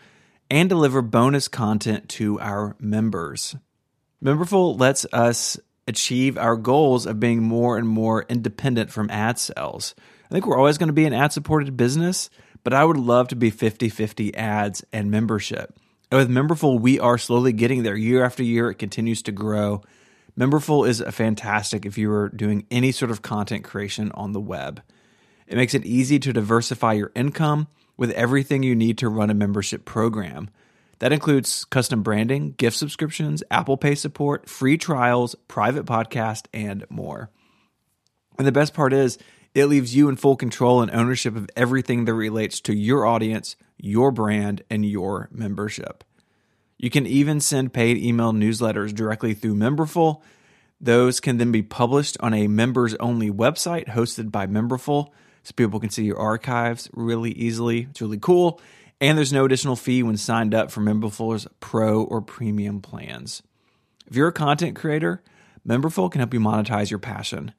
and 0.49 0.67
deliver 0.69 1.01
bonus 1.01 1.47
content 1.47 2.09
to 2.09 2.39
our 2.39 2.75
members. 2.79 3.55
Memberful 4.23 4.79
lets 4.79 5.05
us 5.13 5.59
achieve 5.87 6.37
our 6.37 6.55
goals 6.55 7.05
of 7.05 7.19
being 7.19 7.41
more 7.41 7.77
and 7.77 7.87
more 7.87 8.23
independent 8.29 8.91
from 8.91 9.09
ad 9.09 9.39
sales. 9.39 9.95
I 10.29 10.33
think 10.33 10.45
we're 10.45 10.57
always 10.57 10.77
going 10.77 10.87
to 10.87 10.93
be 10.93 11.05
an 11.05 11.13
ad 11.13 11.33
supported 11.33 11.75
business, 11.75 12.29
but 12.63 12.73
I 12.73 12.85
would 12.85 12.97
love 12.97 13.29
to 13.29 13.35
be 13.35 13.49
50 13.49 13.89
50 13.89 14.35
ads 14.35 14.83
and 14.93 15.09
membership. 15.09 15.77
And 16.11 16.19
with 16.19 16.29
Memberful, 16.29 16.79
we 16.79 16.99
are 16.99 17.17
slowly 17.17 17.53
getting 17.53 17.83
there 17.83 17.95
year 17.95 18.23
after 18.23 18.43
year. 18.43 18.69
It 18.69 18.75
continues 18.75 19.21
to 19.23 19.31
grow. 19.31 19.81
Memberful 20.37 20.87
is 20.87 21.01
a 21.01 21.11
fantastic 21.11 21.85
if 21.85 21.97
you 21.97 22.11
are 22.11 22.29
doing 22.29 22.65
any 22.71 22.91
sort 22.91 23.11
of 23.11 23.21
content 23.21 23.63
creation 23.63 24.11
on 24.13 24.31
the 24.31 24.39
web. 24.39 24.81
It 25.47 25.57
makes 25.57 25.73
it 25.73 25.85
easy 25.85 26.19
to 26.19 26.31
diversify 26.31 26.93
your 26.93 27.11
income 27.15 27.67
with 27.97 28.11
everything 28.11 28.63
you 28.63 28.75
need 28.75 28.97
to 28.99 29.09
run 29.09 29.29
a 29.29 29.33
membership 29.33 29.83
program. 29.83 30.49
That 30.99 31.11
includes 31.11 31.65
custom 31.65 32.03
branding, 32.03 32.53
gift 32.53 32.77
subscriptions, 32.77 33.43
Apple 33.51 33.75
Pay 33.75 33.95
support, 33.95 34.47
free 34.47 34.77
trials, 34.77 35.35
private 35.47 35.85
podcast, 35.85 36.45
and 36.53 36.85
more. 36.89 37.29
And 38.37 38.47
the 38.47 38.51
best 38.51 38.73
part 38.73 38.93
is, 38.93 39.17
it 39.53 39.65
leaves 39.65 39.93
you 39.93 40.07
in 40.07 40.15
full 40.15 40.37
control 40.37 40.81
and 40.81 40.91
ownership 40.91 41.35
of 41.35 41.49
everything 41.57 42.05
that 42.05 42.13
relates 42.13 42.61
to 42.61 42.73
your 42.73 43.05
audience, 43.05 43.57
your 43.77 44.11
brand, 44.11 44.61
and 44.69 44.85
your 44.85 45.27
membership. 45.31 46.05
You 46.81 46.89
can 46.89 47.05
even 47.05 47.39
send 47.39 47.73
paid 47.73 47.97
email 47.97 48.33
newsletters 48.33 48.91
directly 48.91 49.35
through 49.35 49.53
Memberful. 49.53 50.23
Those 50.81 51.19
can 51.19 51.37
then 51.37 51.51
be 51.51 51.61
published 51.61 52.17
on 52.21 52.33
a 52.33 52.47
members 52.47 52.95
only 52.95 53.29
website 53.29 53.87
hosted 53.89 54.31
by 54.31 54.47
Memberful 54.47 55.09
so 55.43 55.53
people 55.55 55.79
can 55.79 55.91
see 55.91 56.05
your 56.05 56.17
archives 56.17 56.89
really 56.91 57.33
easily. 57.33 57.81
It's 57.91 58.01
really 58.01 58.17
cool. 58.17 58.59
And 58.99 59.15
there's 59.15 59.31
no 59.31 59.45
additional 59.45 59.75
fee 59.75 60.01
when 60.01 60.17
signed 60.17 60.55
up 60.55 60.71
for 60.71 60.81
Memberful's 60.81 61.47
pro 61.59 62.01
or 62.01 62.19
premium 62.19 62.81
plans. 62.81 63.43
If 64.07 64.15
you're 64.15 64.29
a 64.29 64.33
content 64.33 64.75
creator, 64.75 65.21
Memberful 65.65 66.11
can 66.11 66.17
help 66.17 66.33
you 66.33 66.39
monetize 66.39 66.89
your 66.89 66.97
passion. 66.97 67.53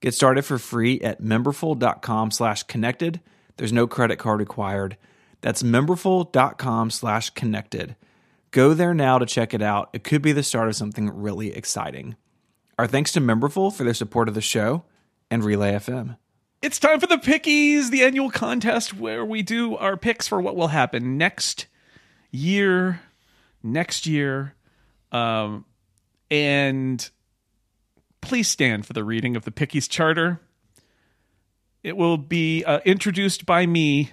Get 0.00 0.14
started 0.14 0.46
for 0.46 0.56
free 0.56 1.02
at 1.02 1.20
memberful.com 1.20 2.30
slash 2.30 2.62
connected. 2.62 3.20
There's 3.58 3.74
no 3.74 3.86
credit 3.86 4.18
card 4.18 4.40
required. 4.40 4.96
That's 5.42 5.62
memberful.com 5.62 6.88
slash 6.88 7.28
connected. 7.28 7.96
Go 8.54 8.72
there 8.72 8.94
now 8.94 9.18
to 9.18 9.26
check 9.26 9.52
it 9.52 9.62
out. 9.62 9.90
It 9.92 10.04
could 10.04 10.22
be 10.22 10.30
the 10.30 10.44
start 10.44 10.68
of 10.68 10.76
something 10.76 11.10
really 11.10 11.52
exciting. 11.52 12.14
Our 12.78 12.86
thanks 12.86 13.10
to 13.14 13.20
Memberful 13.20 13.74
for 13.74 13.82
their 13.82 13.94
support 13.94 14.28
of 14.28 14.36
the 14.36 14.40
show 14.40 14.84
and 15.28 15.42
Relay 15.42 15.72
FM. 15.72 16.18
It's 16.62 16.78
time 16.78 17.00
for 17.00 17.08
the 17.08 17.16
Pickies, 17.16 17.90
the 17.90 18.04
annual 18.04 18.30
contest 18.30 18.94
where 18.94 19.24
we 19.24 19.42
do 19.42 19.76
our 19.76 19.96
picks 19.96 20.28
for 20.28 20.40
what 20.40 20.54
will 20.54 20.68
happen 20.68 21.18
next 21.18 21.66
year, 22.30 23.00
next 23.64 24.06
year. 24.06 24.54
Um, 25.10 25.64
and 26.30 27.10
please 28.20 28.46
stand 28.46 28.86
for 28.86 28.92
the 28.92 29.02
reading 29.02 29.34
of 29.34 29.44
the 29.44 29.50
Pickies 29.50 29.90
Charter. 29.90 30.40
It 31.82 31.96
will 31.96 32.18
be 32.18 32.62
uh, 32.62 32.78
introduced 32.84 33.46
by 33.46 33.66
me 33.66 34.12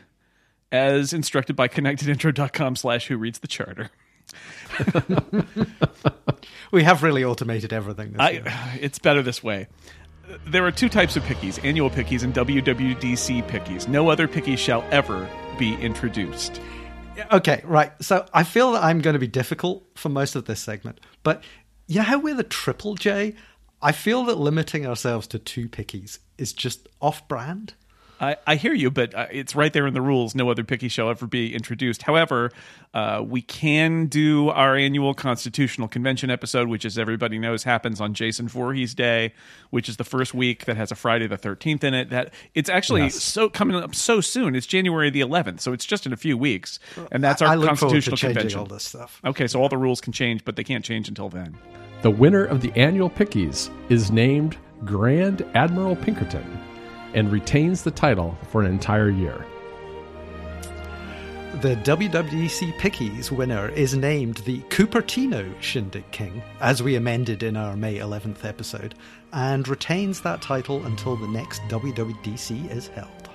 as 0.71 1.13
instructed 1.13 1.55
by 1.55 1.67
connectedintro.com 1.67 2.75
slash 2.75 3.05
who 3.05 3.17
reads 3.17 3.37
the 3.37 3.47
charter. 3.47 3.91
We 6.71 6.83
have 6.83 7.03
really 7.03 7.23
automated 7.23 7.73
everything 7.73 8.13
this. 8.13 8.21
I, 8.21 8.77
it's 8.81 8.99
better 8.99 9.21
this 9.21 9.43
way. 9.43 9.67
There 10.47 10.65
are 10.65 10.71
two 10.71 10.87
types 10.87 11.17
of 11.17 11.23
pickies 11.23 11.63
annual 11.65 11.89
pickies 11.89 12.23
and 12.23 12.33
WWDC 12.33 13.47
pickies. 13.49 13.87
No 13.87 14.09
other 14.09 14.27
pickies 14.27 14.57
shall 14.57 14.83
ever 14.91 15.29
be 15.59 15.75
introduced. 15.75 16.61
Okay, 17.31 17.61
right. 17.65 17.91
So 18.01 18.25
I 18.33 18.43
feel 18.43 18.71
that 18.71 18.83
I'm 18.83 19.01
going 19.01 19.13
to 19.13 19.19
be 19.19 19.27
difficult 19.27 19.85
for 19.95 20.09
most 20.09 20.35
of 20.35 20.45
this 20.45 20.61
segment, 20.61 21.01
but 21.23 21.43
you 21.87 21.97
know 21.97 22.03
how 22.03 22.19
we're 22.19 22.35
the 22.35 22.43
triple 22.43 22.95
J? 22.95 23.35
I 23.81 23.91
feel 23.91 24.23
that 24.25 24.37
limiting 24.37 24.85
ourselves 24.85 25.27
to 25.27 25.39
two 25.39 25.67
pickies 25.67 26.19
is 26.37 26.53
just 26.53 26.87
off 27.01 27.27
brand. 27.27 27.73
I, 28.21 28.37
I 28.45 28.55
hear 28.55 28.73
you, 28.73 28.91
but 28.91 29.15
uh, 29.15 29.25
it's 29.31 29.55
right 29.55 29.73
there 29.73 29.87
in 29.87 29.95
the 29.95 30.01
rules. 30.01 30.35
No 30.35 30.51
other 30.51 30.63
picky 30.63 30.87
shall 30.89 31.09
ever 31.09 31.25
be 31.25 31.55
introduced. 31.55 32.03
However, 32.03 32.51
uh, 32.93 33.23
we 33.27 33.41
can 33.41 34.05
do 34.05 34.49
our 34.49 34.75
annual 34.75 35.15
Constitutional 35.15 35.87
Convention 35.87 36.29
episode, 36.29 36.67
which, 36.67 36.85
as 36.85 36.99
everybody 36.99 37.39
knows, 37.39 37.63
happens 37.63 37.99
on 37.99 38.13
Jason 38.13 38.47
Voorhees 38.47 38.93
Day, 38.93 39.33
which 39.71 39.89
is 39.89 39.97
the 39.97 40.03
first 40.03 40.35
week 40.35 40.65
that 40.65 40.77
has 40.77 40.91
a 40.91 40.95
Friday 40.95 41.25
the 41.25 41.35
Thirteenth 41.37 41.83
in 41.83 41.95
it. 41.95 42.11
That 42.11 42.31
it's 42.53 42.69
actually 42.69 43.01
Yes. 43.01 43.15
so 43.15 43.49
coming 43.49 43.75
up 43.75 43.95
so 43.95 44.21
soon. 44.21 44.53
It's 44.55 44.67
January 44.67 45.09
the 45.09 45.21
Eleventh, 45.21 45.59
so 45.59 45.73
it's 45.73 45.85
just 45.85 46.05
in 46.05 46.13
a 46.13 46.17
few 46.17 46.37
weeks, 46.37 46.77
and 47.11 47.23
that's 47.23 47.41
our 47.41 47.47
I 47.47 47.55
look 47.55 47.75
forward 47.75 48.01
to 48.03 48.09
Constitutional 48.11 48.17
Convention. 48.33 48.59
all 48.59 48.65
this 48.67 48.83
stuff. 48.83 49.19
Okay, 49.25 49.47
so 49.47 49.59
all 49.59 49.67
the 49.69 49.77
rules 49.77 49.99
can 49.99 50.13
change, 50.13 50.45
but 50.45 50.55
they 50.55 50.63
can't 50.63 50.85
change 50.85 51.07
until 51.07 51.29
then. 51.29 51.57
The 52.03 52.11
winner 52.11 52.45
of 52.45 52.61
the 52.61 52.71
annual 52.75 53.09
Pickies 53.09 53.71
is 53.89 54.11
named 54.11 54.57
Grand 54.85 55.43
Admiral 55.55 55.95
Pinkerton 55.95 56.59
and 57.13 57.31
retains 57.31 57.83
the 57.83 57.91
title 57.91 58.37
for 58.49 58.61
an 58.61 58.67
entire 58.67 59.09
year. 59.09 59.45
The 61.61 61.75
WWDC 61.75 62.79
Pickies 62.79 63.29
winner 63.29 63.69
is 63.69 63.95
named 63.95 64.37
the 64.37 64.61
Cupertino 64.69 65.53
Shindig 65.61 66.09
King, 66.11 66.41
as 66.59 66.81
we 66.81 66.95
amended 66.95 67.43
in 67.43 67.57
our 67.57 67.75
May 67.75 67.97
11th 67.97 68.45
episode, 68.45 68.95
and 69.33 69.67
retains 69.67 70.21
that 70.21 70.41
title 70.41 70.83
until 70.85 71.17
the 71.17 71.27
next 71.27 71.61
WWDC 71.63 72.71
is 72.71 72.87
held. 72.87 73.29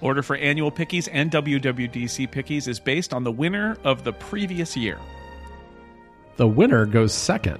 Order 0.00 0.22
for 0.22 0.36
annual 0.36 0.70
pickies 0.70 1.08
and 1.10 1.30
WWDC 1.30 2.30
pickies 2.30 2.68
is 2.68 2.78
based 2.78 3.12
on 3.12 3.24
the 3.24 3.32
winner 3.32 3.76
of 3.82 4.04
the 4.04 4.12
previous 4.12 4.76
year. 4.76 4.98
The 6.36 6.46
winner 6.46 6.86
goes 6.86 7.12
second. 7.12 7.58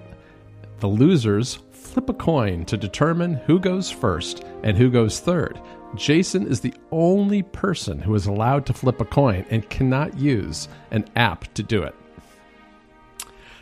The 0.81 0.87
losers 0.87 1.59
flip 1.97 2.11
a 2.11 2.13
coin 2.13 2.63
to 2.67 2.77
determine 2.77 3.33
who 3.47 3.59
goes 3.59 3.91
first 3.91 4.45
and 4.63 4.77
who 4.77 4.91
goes 4.91 5.19
third. 5.19 5.59
Jason 5.95 6.47
is 6.47 6.61
the 6.61 6.75
only 6.93 7.43
person 7.43 7.99
who 7.99 8.15
is 8.15 8.27
allowed 8.27 8.67
to 8.67 8.75
flip 8.75 9.01
a 9.01 9.05
coin 9.07 9.47
and 9.49 9.71
cannot 9.71 10.19
use 10.19 10.69
an 10.91 11.07
app 11.17 11.51
to 11.55 11.63
do 11.63 11.83
it. 11.83 11.95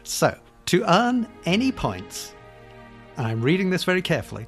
So, 0.02 0.36
to 0.66 0.82
earn 0.92 1.28
any 1.46 1.70
points, 1.70 2.34
I'm 3.16 3.40
reading 3.40 3.70
this 3.70 3.84
very 3.84 4.02
carefully, 4.02 4.46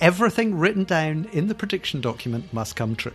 everything 0.00 0.58
written 0.58 0.84
down 0.84 1.28
in 1.30 1.48
the 1.48 1.54
prediction 1.54 2.00
document 2.00 2.50
must 2.54 2.76
come 2.76 2.96
true. 2.96 3.12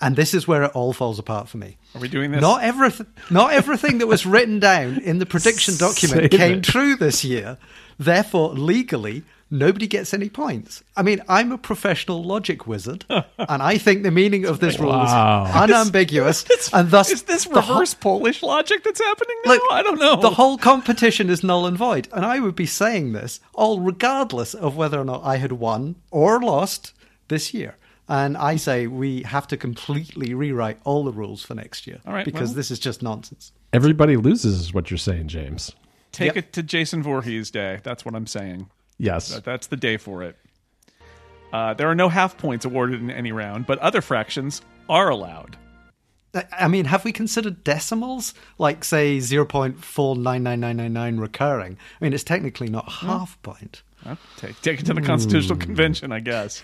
And 0.00 0.14
this 0.14 0.34
is 0.34 0.46
where 0.46 0.62
it 0.62 0.70
all 0.72 0.92
falls 0.92 1.18
apart 1.18 1.48
for 1.48 1.56
me. 1.56 1.78
Are 1.96 2.00
we 2.00 2.06
doing 2.06 2.30
this? 2.30 2.40
Not 2.40 2.62
everything, 2.62 3.06
not 3.28 3.52
everything 3.52 3.98
that 3.98 4.06
was 4.06 4.24
written 4.24 4.60
down 4.60 4.98
in 4.98 5.18
the 5.18 5.26
prediction 5.26 5.76
document 5.78 6.30
Save 6.30 6.38
came 6.38 6.58
it. 6.58 6.64
true 6.64 6.94
this 6.94 7.24
year. 7.24 7.58
Therefore, 7.98 8.50
legally, 8.50 9.22
nobody 9.50 9.86
gets 9.86 10.12
any 10.12 10.28
points. 10.28 10.82
I 10.96 11.02
mean, 11.02 11.22
I'm 11.28 11.52
a 11.52 11.58
professional 11.58 12.22
logic 12.22 12.66
wizard, 12.66 13.04
and 13.08 13.62
I 13.62 13.78
think 13.78 14.02
the 14.02 14.10
meaning 14.10 14.44
of 14.44 14.60
this 14.60 14.78
rule 14.78 14.90
Wow. 14.90 15.46
is 15.48 15.54
unambiguous, 15.54 16.44
and 16.72 16.90
thus 16.90 17.10
is 17.10 17.22
this 17.22 17.44
the 17.44 17.60
whole- 17.60 17.76
reverse 17.76 17.94
Polish 17.94 18.42
logic 18.42 18.84
that's 18.84 19.00
happening 19.00 19.36
now? 19.44 19.52
Look, 19.52 19.62
I 19.70 19.82
don't 19.82 19.98
know. 20.00 20.16
The 20.16 20.30
whole 20.30 20.58
competition 20.58 21.30
is 21.30 21.42
null 21.42 21.66
and 21.66 21.76
void, 21.78 22.08
and 22.12 22.24
I 22.24 22.40
would 22.40 22.56
be 22.56 22.66
saying 22.66 23.12
this 23.12 23.40
all 23.54 23.80
regardless 23.80 24.52
of 24.54 24.76
whether 24.76 25.00
or 25.00 25.04
not 25.04 25.22
I 25.24 25.36
had 25.36 25.52
won 25.52 25.96
or 26.10 26.40
lost 26.40 26.92
this 27.28 27.54
year. 27.54 27.76
And 28.08 28.36
I 28.36 28.54
say 28.54 28.86
we 28.86 29.22
have 29.22 29.48
to 29.48 29.56
completely 29.56 30.32
rewrite 30.32 30.78
all 30.84 31.02
the 31.02 31.10
rules 31.10 31.42
for 31.42 31.56
next 31.56 31.88
year 31.88 31.98
All 32.06 32.12
right, 32.12 32.24
because 32.24 32.50
well- 32.50 32.54
this 32.56 32.70
is 32.70 32.78
just 32.78 33.02
nonsense. 33.02 33.50
Everybody 33.72 34.16
loses, 34.16 34.60
is 34.60 34.72
what 34.72 34.90
you're 34.92 34.98
saying, 34.98 35.26
James. 35.28 35.72
Take 36.16 36.26
Yep. 36.28 36.36
it 36.38 36.52
to 36.54 36.62
Jason 36.62 37.02
Voorhees 37.02 37.50
Day. 37.50 37.80
That's 37.82 38.04
what 38.06 38.14
I'm 38.14 38.26
saying. 38.26 38.70
Yes. 38.98 39.28
That- 39.34 39.44
That's 39.44 39.66
the 39.66 39.76
day 39.76 39.98
for 39.98 40.22
it. 40.22 40.38
Uh, 41.52 41.74
there 41.74 41.88
are 41.90 41.94
no 41.94 42.08
half 42.08 42.38
points 42.38 42.64
awarded 42.64 43.00
in 43.02 43.10
any 43.10 43.32
round, 43.32 43.66
but 43.66 43.78
other 43.80 44.00
fractions 44.00 44.62
are 44.88 45.10
allowed. 45.10 45.58
I- 46.58 46.68
mean, 46.68 46.86
have 46.86 47.04
we 47.04 47.12
considered 47.12 47.62
decimals? 47.64 48.32
Like, 48.58 48.82
say, 48.82 49.18
0.499999 49.20 51.18
recurring? 51.20 51.76
I 52.00 52.04
mean, 52.04 52.12
it's 52.14 52.24
technically 52.24 52.68
not 52.68 52.90
half 52.90 53.40
point. 53.42 53.82
Well, 54.04 54.18
take, 54.36 54.60
take 54.62 54.80
it 54.80 54.86
to 54.86 54.94
the 54.94 55.00
Hmm. 55.00 55.06
Constitutional 55.06 55.58
Convention, 55.58 56.12
I 56.12 56.20
guess. 56.20 56.62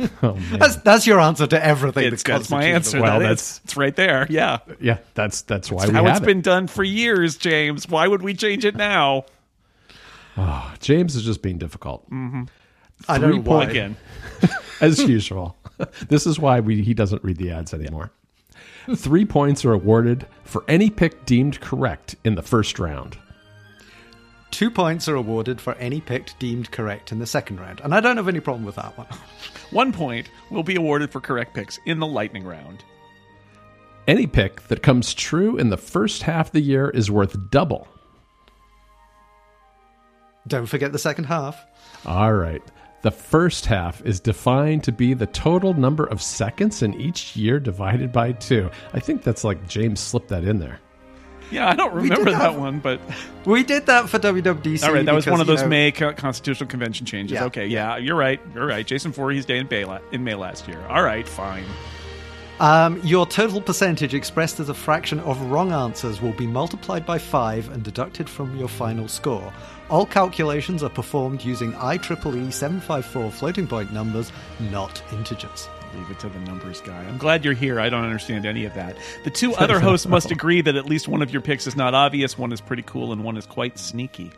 Oh. 0.22 0.38
That's, 0.52 0.76
that's 0.76 1.06
your 1.06 1.20
answer 1.20 1.46
to 1.46 1.64
everything. 1.64 2.12
It's, 2.12 2.22
that's 2.22 2.50
my 2.50 2.64
answer. 2.64 3.00
Well, 3.00 3.18
That 3.18 3.28
that's- 3.28 3.52
is. 3.52 3.60
It's 3.64 3.76
right 3.76 3.94
there. 3.94 4.26
Yeah. 4.30 4.58
yeah, 4.80 4.98
that's 5.14 5.42
that's 5.42 5.70
why 5.70 5.86
we 5.86 5.92
How 5.92 6.04
have 6.04 6.16
it's 6.16 6.22
it. 6.22 6.26
been 6.26 6.40
done 6.40 6.66
for 6.66 6.84
years, 6.84 7.36
James. 7.36 7.88
Why 7.88 8.06
would 8.06 8.22
we 8.22 8.34
change 8.34 8.64
it 8.64 8.76
now? 8.76 9.24
Ah, 10.36 10.74
James 10.80 11.16
is 11.16 11.24
just 11.24 11.42
being 11.42 11.58
difficult, 11.58 12.08
mm-hmm. 12.10 12.44
I 13.08 13.18
don't 13.18 13.44
know 13.44 13.50
why. 13.50 13.64
Again. 13.64 13.96
as 14.80 14.98
usual. 15.00 15.56
this 16.08 16.26
is 16.26 16.38
why 16.38 16.60
we, 16.60 16.82
he 16.82 16.94
doesn't 16.94 17.22
read 17.24 17.36
the 17.36 17.50
ads 17.50 17.74
anymore. 17.74 18.10
Three 18.94 19.24
points 19.24 19.64
are 19.64 19.72
awarded 19.72 20.26
for 20.44 20.64
any 20.68 20.90
pick 20.90 21.24
deemed 21.26 21.60
correct 21.60 22.16
in 22.24 22.34
the 22.34 22.42
first 22.42 22.78
round. 22.78 23.18
Two 24.60 24.70
points 24.70 25.08
are 25.08 25.14
awarded 25.14 25.58
for 25.58 25.72
any 25.76 26.02
pick 26.02 26.38
deemed 26.38 26.70
correct 26.70 27.12
in 27.12 27.18
the 27.18 27.26
second 27.26 27.58
round. 27.58 27.80
And 27.80 27.94
I 27.94 28.00
don't 28.00 28.18
have 28.18 28.28
any 28.28 28.40
problem 28.40 28.66
with 28.66 28.74
that 28.74 28.98
one. 28.98 29.06
One 29.70 29.90
point 29.90 30.28
will 30.50 30.62
be 30.62 30.76
awarded 30.76 31.10
for 31.10 31.18
correct 31.18 31.54
picks 31.54 31.78
in 31.86 31.98
the 31.98 32.06
lightning 32.06 32.44
round. 32.44 32.84
Any 34.06 34.26
pick 34.26 34.68
that 34.68 34.82
comes 34.82 35.14
true 35.14 35.56
in 35.56 35.70
the 35.70 35.78
first 35.78 36.24
half 36.24 36.48
of 36.48 36.52
the 36.52 36.60
year 36.60 36.90
is 36.90 37.10
worth 37.10 37.48
double. 37.48 37.88
Don't 40.46 40.66
forget 40.66 40.92
the 40.92 40.98
second 40.98 41.24
half. 41.24 41.64
All 42.04 42.34
right. 42.34 42.60
The 43.00 43.12
first 43.12 43.64
half 43.64 44.04
is 44.04 44.20
defined 44.20 44.84
to 44.84 44.92
be 44.92 45.14
the 45.14 45.26
total 45.28 45.72
number 45.72 46.04
of 46.04 46.20
seconds 46.20 46.82
in 46.82 47.00
each 47.00 47.34
year 47.34 47.60
divided 47.60 48.12
by 48.12 48.32
two. 48.32 48.70
I 48.92 49.00
think 49.00 49.22
that's 49.22 49.42
like 49.42 49.66
James 49.66 50.00
slipped 50.00 50.28
that 50.28 50.44
in 50.44 50.58
there. 50.58 50.80
Yeah, 51.50 51.68
I 51.68 51.74
don't 51.74 51.94
remember 51.94 52.30
that 52.30 52.40
have- 52.40 52.56
one, 52.56 52.78
but 52.78 53.00
We 53.44 53.62
did 53.62 53.86
that 53.86 54.08
for 54.08 54.18
WWDC. 54.18 54.84
all 54.86 54.92
right, 54.92 55.04
that 55.04 55.14
was 55.14 55.24
because, 55.24 55.32
one 55.32 55.40
of 55.40 55.48
you 55.48 55.54
those 55.54 55.62
know, 55.62 55.68
May 55.68 55.90
constitutional 55.92 56.68
convention 56.68 57.06
changes. 57.06 57.34
Yeah. 57.34 57.44
Okay, 57.46 57.66
yeah, 57.66 57.96
you're 57.96 58.16
right. 58.16 58.40
You're 58.54 58.66
right. 58.66 58.86
Jason 58.86 59.12
Voorhees 59.12 59.46
Day 59.46 59.58
in 59.58 59.68
May, 59.70 59.84
in 60.12 60.24
May 60.24 60.34
last 60.34 60.68
year. 60.68 60.80
All 60.88 61.02
right, 61.02 61.26
fine. 61.28 61.64
Um, 62.60 63.00
your 63.02 63.24
total 63.26 63.62
percentage 63.62 64.12
expressed 64.12 64.60
as 64.60 64.68
a 64.68 64.74
fraction 64.74 65.18
of 65.20 65.40
wrong 65.50 65.72
answers 65.72 66.20
will 66.20 66.34
be 66.34 66.46
multiplied 66.46 67.06
by 67.06 67.16
5 67.16 67.70
and 67.72 67.82
deducted 67.82 68.28
from 68.28 68.54
your 68.58 68.68
final 68.68 69.08
score. 69.08 69.50
All 69.88 70.04
calculations 70.04 70.82
are 70.82 70.90
performed 70.90 71.42
using 71.42 71.72
IEEE 71.72 72.52
754 72.52 73.30
floating 73.30 73.66
point 73.66 73.92
numbers, 73.94 74.30
not 74.70 75.02
integers. 75.10 75.68
Leave 75.94 76.10
it 76.10 76.18
to 76.20 76.28
the 76.28 76.38
numbers 76.40 76.80
guy. 76.80 76.98
I'm 77.04 77.18
glad 77.18 77.44
you're 77.44 77.54
here. 77.54 77.80
I 77.80 77.88
don't 77.88 78.04
understand 78.04 78.46
any 78.46 78.64
of 78.64 78.74
that. 78.74 78.96
The 79.24 79.30
two 79.30 79.54
other 79.56 79.80
hosts 79.80 80.06
must 80.06 80.30
agree 80.30 80.60
that 80.62 80.76
at 80.76 80.86
least 80.86 81.08
one 81.08 81.22
of 81.22 81.30
your 81.30 81.42
picks 81.42 81.66
is 81.66 81.76
not 81.76 81.94
obvious, 81.94 82.38
one 82.38 82.52
is 82.52 82.60
pretty 82.60 82.82
cool, 82.82 83.12
and 83.12 83.24
one 83.24 83.36
is 83.36 83.46
quite 83.46 83.78
sneaky. 83.78 84.30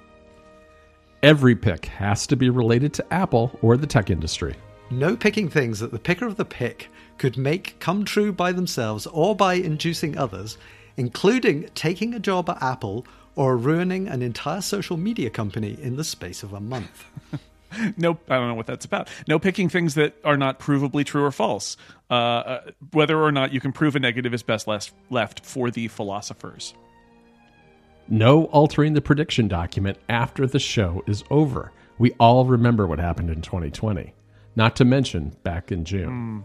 Every 1.23 1.55
pick 1.55 1.87
has 1.87 2.27
to 2.29 2.37
be 2.37 2.51
related 2.51 2.93
to 2.95 3.13
Apple 3.13 3.59
or 3.63 3.77
the 3.77 3.87
tech 3.87 4.11
industry. 4.11 4.57
No 4.91 5.17
picking 5.17 5.49
things 5.49 5.79
that 5.81 5.93
the 5.93 5.99
picker 5.99 6.27
of 6.27 6.37
the 6.37 6.45
pick 6.45 6.89
could 7.19 7.37
make 7.37 7.79
come 7.79 8.05
true 8.05 8.33
by 8.33 8.53
themselves 8.53 9.07
or 9.07 9.37
by 9.37 9.55
inducing 9.55 10.19
others, 10.19 10.59
including 10.97 11.69
taking 11.75 12.15
a 12.15 12.19
job 12.19 12.51
at 12.51 12.63
Apple 12.63 13.07
or 13.37 13.57
ruining 13.57 14.09
an 14.09 14.23
entire 14.23 14.61
social 14.61 14.97
media 14.97 15.31
company 15.31 15.79
in 15.81 15.97
the 15.97 16.05
space 16.05 16.43
of 16.43 16.53
a 16.53 16.61
month. 16.61 17.05
No, 17.97 18.19
I 18.29 18.37
don't 18.37 18.49
know 18.49 18.55
what 18.55 18.67
that's 18.67 18.85
about. 18.85 19.09
No 19.29 19.39
picking 19.39 19.69
things 19.69 19.95
that 19.95 20.15
are 20.25 20.37
not 20.37 20.59
provably 20.59 21.05
true 21.05 21.25
or 21.25 21.31
false. 21.31 21.77
Uh, 22.11 22.15
uh, 22.15 22.61
whether 22.93 23.21
or 23.21 23.33
not 23.33 23.53
you 23.53 23.61
can 23.61 23.73
prove 23.73 23.97
a 23.97 24.01
negative 24.01 24.35
is 24.35 24.43
best 24.43 24.67
left, 24.67 24.93
left 25.11 25.45
for 25.45 25.71
the 25.71 25.89
philosophers. 25.89 26.75
No 28.09 28.45
altering 28.47 28.95
the 28.95 29.01
prediction 29.01 29.49
document 29.49 29.99
after 30.09 30.47
the 30.47 30.59
show 30.59 31.03
is 31.07 31.25
over. 31.31 31.73
We 31.99 32.13
all 32.19 32.45
remember 32.45 32.87
what 32.87 32.99
happened 32.99 33.31
in 33.31 33.43
2020. 33.43 34.13
Not 34.57 34.77
to 34.77 34.85
mention 34.85 35.37
back 35.43 35.73
in 35.73 35.85
June. 35.85 36.45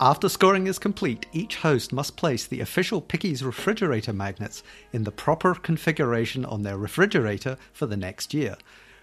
After 0.00 0.28
scoring 0.28 0.66
is 0.66 0.80
complete, 0.80 1.26
each 1.32 1.54
host 1.54 1.92
must 1.92 2.16
place 2.16 2.46
the 2.46 2.58
official 2.58 3.00
Picky's 3.00 3.44
refrigerator 3.44 4.12
magnets 4.12 4.64
in 4.92 5.04
the 5.04 5.12
proper 5.12 5.54
configuration 5.54 6.44
on 6.44 6.62
their 6.62 6.76
refrigerator 6.76 7.56
for 7.72 7.86
the 7.86 7.96
next 7.96 8.34
year. 8.34 8.56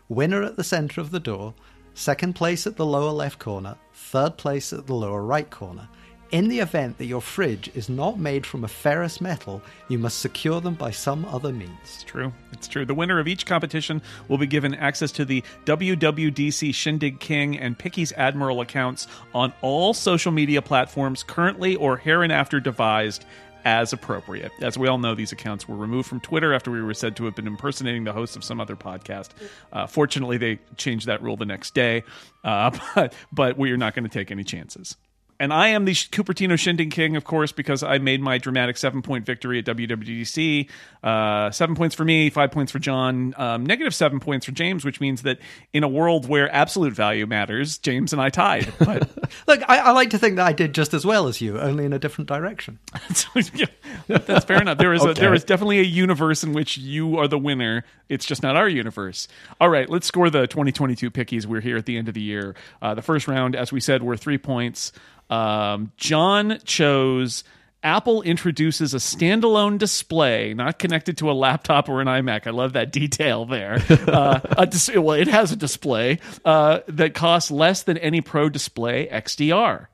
Winner 0.09 0.41
at 0.41 0.55
the 0.55 0.63
center 0.63 1.01
of 1.01 1.11
the 1.11 1.19
door, 1.19 1.53
second 1.93 2.33
place 2.33 2.65
at 2.65 2.75
the 2.75 2.85
lower 2.85 3.11
left 3.11 3.37
corner, 3.37 3.75
third 3.93 4.37
place 4.37 4.73
at 4.73 4.87
the 4.87 4.95
lower 4.95 5.23
right 5.23 5.47
corner. 5.51 5.87
In 6.31 6.47
the 6.47 6.59
event 6.59 6.97
that 6.97 7.05
your 7.05 7.21
fridge 7.21 7.69
is 7.75 7.89
not 7.89 8.19
made 8.19 8.45
from 8.45 8.63
a 8.63 8.67
ferrous 8.67 9.21
metal, 9.21 9.61
you 9.87 9.99
must 9.99 10.19
secure 10.19 10.61
them 10.61 10.73
by 10.75 10.89
some 10.89 11.25
other 11.25 11.51
means. 11.51 11.77
It's 11.83 12.03
true. 12.03 12.31
It's 12.51 12.67
true. 12.67 12.85
The 12.85 12.93
winner 12.93 13.19
of 13.19 13.27
each 13.27 13.45
competition 13.45 14.01
will 14.27 14.37
be 14.39 14.47
given 14.47 14.75
access 14.75 15.11
to 15.13 15.25
the 15.25 15.43
WWDC 15.65 16.73
Shindig 16.73 17.19
King 17.19 17.59
and 17.59 17.77
Picky's 17.77 18.11
Admiral 18.13 18.61
accounts 18.61 19.07
on 19.33 19.53
all 19.61 19.93
social 19.93 20.31
media 20.31 20.61
platforms 20.61 21.23
currently 21.23 21.75
or 21.75 21.97
hereinafter 21.97 22.59
devised 22.59 23.25
as 23.65 23.93
appropriate. 23.93 24.51
As 24.61 24.77
we 24.77 24.87
all 24.87 24.97
know, 24.97 25.15
these 25.15 25.31
accounts 25.31 25.67
were 25.67 25.75
removed 25.75 26.07
from 26.07 26.19
Twitter 26.19 26.53
after 26.53 26.71
we 26.71 26.81
were 26.81 26.93
said 26.93 27.15
to 27.17 27.25
have 27.25 27.35
been 27.35 27.47
impersonating 27.47 28.03
the 28.03 28.13
host 28.13 28.35
of 28.35 28.43
some 28.43 28.59
other 28.59 28.75
podcast. 28.75 29.29
Uh, 29.71 29.87
fortunately, 29.87 30.37
they 30.37 30.59
changed 30.77 31.07
that 31.07 31.21
rule 31.21 31.37
the 31.37 31.45
next 31.45 31.73
day, 31.73 32.03
uh, 32.43 32.71
but, 32.95 33.13
but 33.31 33.57
we 33.57 33.71
are 33.71 33.77
not 33.77 33.93
going 33.93 34.03
to 34.03 34.09
take 34.09 34.31
any 34.31 34.43
chances. 34.43 34.95
And 35.41 35.53
I 35.53 35.69
am 35.69 35.85
the 35.85 35.93
Cupertino 35.93 36.59
Shindig 36.59 36.91
King, 36.91 37.15
of 37.15 37.23
course, 37.23 37.53
because 37.53 37.81
I 37.81 37.97
made 37.97 38.21
my 38.21 38.37
dramatic 38.37 38.75
seven 38.75 39.01
point 39.01 39.25
victory 39.25 39.59
at 39.59 39.65
WWDC. 39.65 40.69
Uh, 41.01 41.49
seven 41.51 41.75
points 41.75 41.95
for 41.95 42.03
me, 42.03 42.29
five 42.29 42.51
points 42.51 42.73
for 42.73 42.79
John, 42.79 43.33
um, 43.37 43.65
negative 43.65 43.95
seven 43.95 44.19
points 44.19 44.45
for 44.45 44.51
James, 44.51 44.83
which 44.83 44.99
means 44.99 45.21
that 45.21 45.39
in 45.71 45.85
a 45.85 45.87
world 45.87 46.27
where 46.27 46.53
absolute 46.53 46.93
value 46.93 47.25
matters, 47.25 47.77
James 47.77 48.11
and 48.11 48.21
I 48.21 48.29
tied. 48.29 48.73
But 48.79 49.09
Look, 49.47 49.61
I, 49.69 49.77
I 49.77 49.91
like 49.91 50.09
to 50.09 50.17
think 50.17 50.35
that 50.35 50.45
I 50.45 50.51
did 50.51 50.73
just 50.73 50.93
as 50.93 51.05
well 51.05 51.27
as 51.27 51.39
you, 51.39 51.57
only 51.57 51.85
in 51.85 51.93
a 51.93 51.99
different 51.99 52.27
direction. 52.27 52.77
yeah, 53.53 53.67
that's 54.07 54.43
fair 54.43 54.61
enough. 54.61 54.77
There 54.77 54.93
is 54.93 55.05
a, 55.05 55.13
there 55.13 55.33
is 55.33 55.45
definitely 55.45 55.79
a 55.79 55.83
universe 55.83 56.43
in 56.43 56.51
which 56.51 56.77
you 56.77 57.17
are 57.17 57.29
the 57.29 57.39
winner. 57.39 57.85
It's 58.09 58.25
just 58.25 58.43
not 58.43 58.57
our 58.57 58.67
universe. 58.67 59.29
All 59.61 59.69
right, 59.69 59.89
let's 59.89 60.05
score 60.05 60.29
the 60.29 60.47
2022 60.47 61.09
pickies. 61.11 61.45
We're 61.45 61.61
here 61.61 61.77
at 61.77 61.85
the 61.85 61.95
end 61.95 62.09
of 62.09 62.13
the 62.13 62.21
year. 62.21 62.55
Uh, 62.81 62.93
the 62.93 63.01
first 63.01 63.27
round, 63.27 63.55
as 63.55 63.71
we 63.71 63.79
said, 63.79 64.03
were 64.03 64.17
three 64.17 64.37
points. 64.37 64.91
Um, 65.29 65.91
John 65.97 66.59
chose. 66.65 67.43
Apple 67.81 68.21
introduces 68.23 68.93
a 68.93 68.97
standalone 68.97 69.77
display, 69.77 70.53
not 70.53 70.79
connected 70.79 71.17
to 71.19 71.31
a 71.31 71.33
laptop 71.33 71.87
or 71.87 72.01
an 72.01 72.07
iMac. 72.07 72.45
I 72.45 72.49
love 72.49 72.73
that 72.73 72.91
detail 72.91 73.45
there. 73.45 73.81
Uh, 74.09 74.39
a 74.57 74.65
dis- 74.65 74.89
well, 74.93 75.15
it 75.15 75.27
has 75.29 75.51
a 75.51 75.55
display 75.55 76.19
uh, 76.43 76.79
that 76.87 77.13
costs 77.13 77.51
less 77.51 77.83
than 77.83 77.97
any 77.97 78.19
Pro 78.21 78.49
Display 78.49 79.07
XDR. 79.07 79.87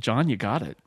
John, 0.00 0.28
you 0.30 0.36
got 0.36 0.62
it. 0.62 0.78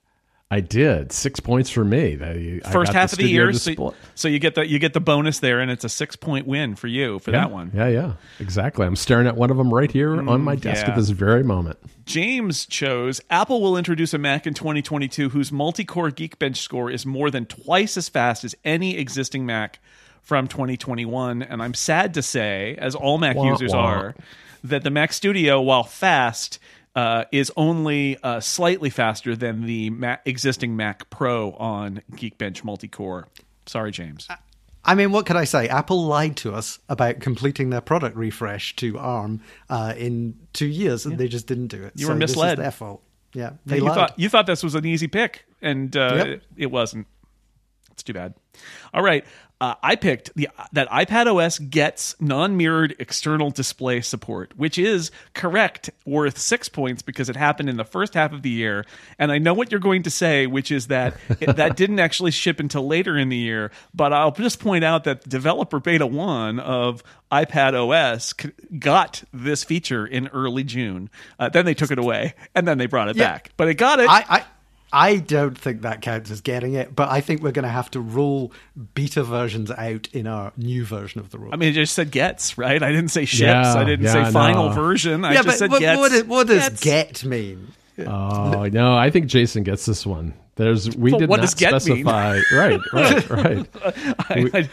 I 0.50 0.62
did. 0.62 1.12
Six 1.12 1.42
points 1.42 1.70
for 1.70 1.84
me. 1.84 2.16
They- 2.16 2.62
first 2.72 2.94
got 2.94 2.96
half 2.96 3.12
of 3.12 3.20
the 3.20 3.28
year. 3.28 3.52
So, 3.52 3.94
so 4.16 4.28
you 4.30 4.40
get 4.40 4.56
the 4.56 4.66
you 4.66 4.80
get 4.80 4.94
the 4.94 5.02
bonus 5.02 5.40
there, 5.40 5.60
and 5.60 5.70
it's 5.70 5.84
a 5.84 5.90
six 5.90 6.16
point 6.16 6.48
win 6.48 6.76
for 6.76 6.88
you 6.88 7.20
for 7.20 7.32
yeah, 7.32 7.42
that 7.42 7.52
one. 7.52 7.72
Yeah, 7.74 7.88
yeah. 7.90 8.14
Exactly. 8.40 8.86
I'm 8.86 8.96
staring 8.96 9.28
at 9.28 9.36
one 9.36 9.52
of 9.52 9.58
them 9.58 9.74
right 9.74 9.92
here 9.92 10.12
mm, 10.12 10.30
on 10.30 10.42
my 10.42 10.56
desk 10.56 10.86
yeah. 10.86 10.92
at 10.92 10.96
this 10.96 11.10
very 11.10 11.44
moment. 11.44 11.78
James 12.06 12.66
chose 12.66 13.20
Apple 13.30 13.62
will 13.62 13.76
introduce 13.76 14.14
a 14.14 14.18
Mac 14.18 14.48
in 14.48 14.54
2022 14.54 15.30
whose 15.30 15.52
multi-core 15.52 16.12
Geekbench 16.12 16.58
score 16.58 16.90
is 16.90 17.06
more 17.06 17.30
than 17.30 17.46
twice 17.46 17.98
as 17.98 18.08
fast 18.08 18.46
as 18.46 18.56
any 18.64 18.98
existing 18.98 19.46
Mac 19.46 19.80
from 20.22 20.48
2021. 20.48 21.42
And 21.44 21.62
I'm 21.62 21.74
sad 21.74 22.14
to 22.14 22.22
say, 22.22 22.76
as 22.80 22.96
all 22.96 23.18
Mac 23.18 23.36
Wah, 23.36 23.52
users 23.52 23.74
wah. 23.74 23.80
are, 23.80 24.16
that 24.64 24.84
the 24.84 24.90
Mac 24.90 25.12
Studio, 25.12 25.62
while 25.62 25.84
fast, 25.84 26.60
uh, 26.98 27.24
is 27.32 27.52
only 27.56 28.18
uh, 28.24 28.40
slightly 28.42 28.90
faster 28.90 29.36
than 29.36 29.66
the 29.66 29.90
Mac- 29.92 30.22
existing 30.26 30.76
Mac 30.76 31.10
Pro 31.10 31.52
on 31.54 32.02
Geekbench 32.14 32.64
multi-core. 32.66 33.28
Sorry, 33.68 33.92
James. 33.92 34.28
I 34.84 34.96
mean, 34.96 35.12
what 35.12 35.26
could 35.26 35.36
I 35.36 35.44
say? 35.44 35.68
Apple 35.70 36.06
lied 36.06 36.38
to 36.38 36.54
us 36.54 36.80
about 36.90 37.20
completing 37.20 37.70
their 37.70 37.82
product 37.82 38.16
refresh 38.18 38.76
to 38.78 38.98
ARM 38.98 39.42
uh, 39.70 39.94
in 39.98 40.36
two 40.54 40.66
years, 40.68 41.06
and 41.06 41.18
they 41.18 41.28
just 41.28 41.46
didn't 41.46 41.68
do 41.68 41.84
it. 41.84 41.94
You 41.96 42.08
were 42.08 42.14
So 42.14 42.16
is 42.16 42.20
misled. 42.32 42.58
their 42.58 42.72
fault. 42.72 43.04
Yeah, 43.34 43.52
they 43.66 43.78
you 43.78 43.84
lied. 43.84 43.96
thought 43.96 44.20
you 44.20 44.30
thought 44.30 44.48
this 44.48 44.64
was 44.64 44.74
an 44.76 44.86
easy 44.86 45.08
pick, 45.08 45.46
and 45.62 45.96
uh, 45.96 46.14
Yep. 46.16 46.28
it, 46.28 46.44
it 46.56 46.72
wasn't. 46.72 47.06
It's 47.92 48.02
too 48.04 48.14
bad. 48.14 48.34
All 48.94 49.04
right, 49.04 49.26
uh, 49.60 49.74
I 49.82 49.96
picked 49.96 50.34
the 50.36 50.50
that 50.74 50.88
iPad 50.90 51.26
OS 51.34 51.58
gets 51.58 52.16
non-mirrored 52.22 52.96
external 53.00 53.50
display 53.50 54.02
support, 54.02 54.56
which 54.58 54.78
is 54.78 55.10
correct, 55.34 55.90
worth 56.06 56.38
six 56.38 56.70
points 56.70 57.02
because 57.02 57.28
it 57.30 57.36
happened 57.36 57.68
in 57.70 57.78
the 57.78 57.84
first 57.84 58.14
half 58.14 58.34
of 58.34 58.44
the 58.44 58.50
year. 58.52 58.86
And 59.18 59.32
I 59.32 59.40
know 59.40 59.54
what 59.56 59.72
you're 59.72 59.80
going 59.80 60.04
to 60.04 60.12
say, 60.12 60.46
which 60.46 60.72
is 60.72 60.88
that 60.88 61.16
it, 61.40 61.56
that 61.56 61.76
didn't 61.76 62.00
actually 62.00 62.32
ship 62.32 62.60
until 62.60 62.86
later 62.86 63.18
in 63.18 63.30
the 63.30 63.38
year. 63.38 63.72
But 63.96 64.14
I'll 64.14 64.32
just 64.32 64.60
point 64.60 64.84
out 64.84 65.06
that 65.06 65.28
developer 65.28 65.80
beta 65.80 66.06
one 66.06 66.60
of 66.60 67.02
iPad 67.32 67.74
OS 67.74 68.34
c- 68.40 68.52
got 68.78 69.24
this 69.34 69.64
feature 69.64 70.06
in 70.06 70.28
early 70.28 70.64
June. 70.64 71.10
Uh, 71.40 71.50
then 71.50 71.66
they 71.66 71.74
took 71.74 71.90
it 71.92 71.98
away, 72.00 72.36
and 72.54 72.68
then 72.68 72.78
they 72.78 72.86
brought 72.86 73.10
it 73.10 73.16
Yeah. 73.16 73.32
back. 73.34 73.50
But 73.58 73.68
it 73.70 73.74
got 73.76 74.00
it. 74.00 74.08
I, 74.10 74.24
I, 74.30 74.44
I 74.92 75.18
don't 75.18 75.58
think 75.58 75.82
that 75.82 76.02
counts 76.02 76.32
as 76.32 76.42
getting 76.42 76.74
it, 76.74 76.96
but 76.96 77.10
I 77.10 77.20
think 77.22 77.42
we're 77.42 77.52
going 77.52 77.64
to 77.64 77.70
have 77.70 77.92
to 77.92 78.00
rule 78.00 78.54
beta 78.94 79.24
versions 79.24 79.70
out 79.72 80.08
in 80.14 80.28
our 80.28 80.54
new 80.56 80.86
version 80.86 81.20
of 81.20 81.30
the 81.30 81.40
rule. 81.40 81.50
I 81.54 81.58
mean, 81.58 81.70
it 81.70 81.74
just 81.74 81.94
said 81.94 82.10
gets, 82.12 82.58
right? 82.58 82.82
I 82.82 82.92
didn't 82.92 83.10
say 83.10 83.26
ships. 83.26 83.42
Yeah, 83.42 83.74
I 83.74 83.84
didn't 83.84 84.06
yeah, 84.06 84.26
say 84.26 84.32
final 84.32 84.70
no. 84.70 84.76
version. 84.76 85.26
I 85.26 85.30
yeah, 85.32 85.36
just 85.44 85.48
but 85.48 85.58
said 85.58 85.72
what, 85.72 85.80
gets. 85.82 86.00
what, 86.00 86.12
is- 86.14 86.24
what 86.24 86.48
does 86.48 86.70
Gets. 86.70 86.82
get 86.82 87.26
mean? 87.26 87.68
Oh 88.00 88.66
no, 88.72 88.96
I 88.96 89.10
think 89.10 89.26
Jason 89.26 89.64
gets 89.64 89.86
this 89.88 90.06
one. 90.06 90.34
There's 90.56 90.96
we 90.96 91.12
Well, 91.12 91.20
did 91.20 91.30
what 91.30 91.38
not 91.38 91.42
does 91.44 91.54
get 91.56 91.72
mean? 91.74 91.80
specify. 92.06 92.40
right, 92.54 92.80
right, 92.94 93.30
right. 93.30 93.68
I, 93.84 94.50
I, 94.54 94.70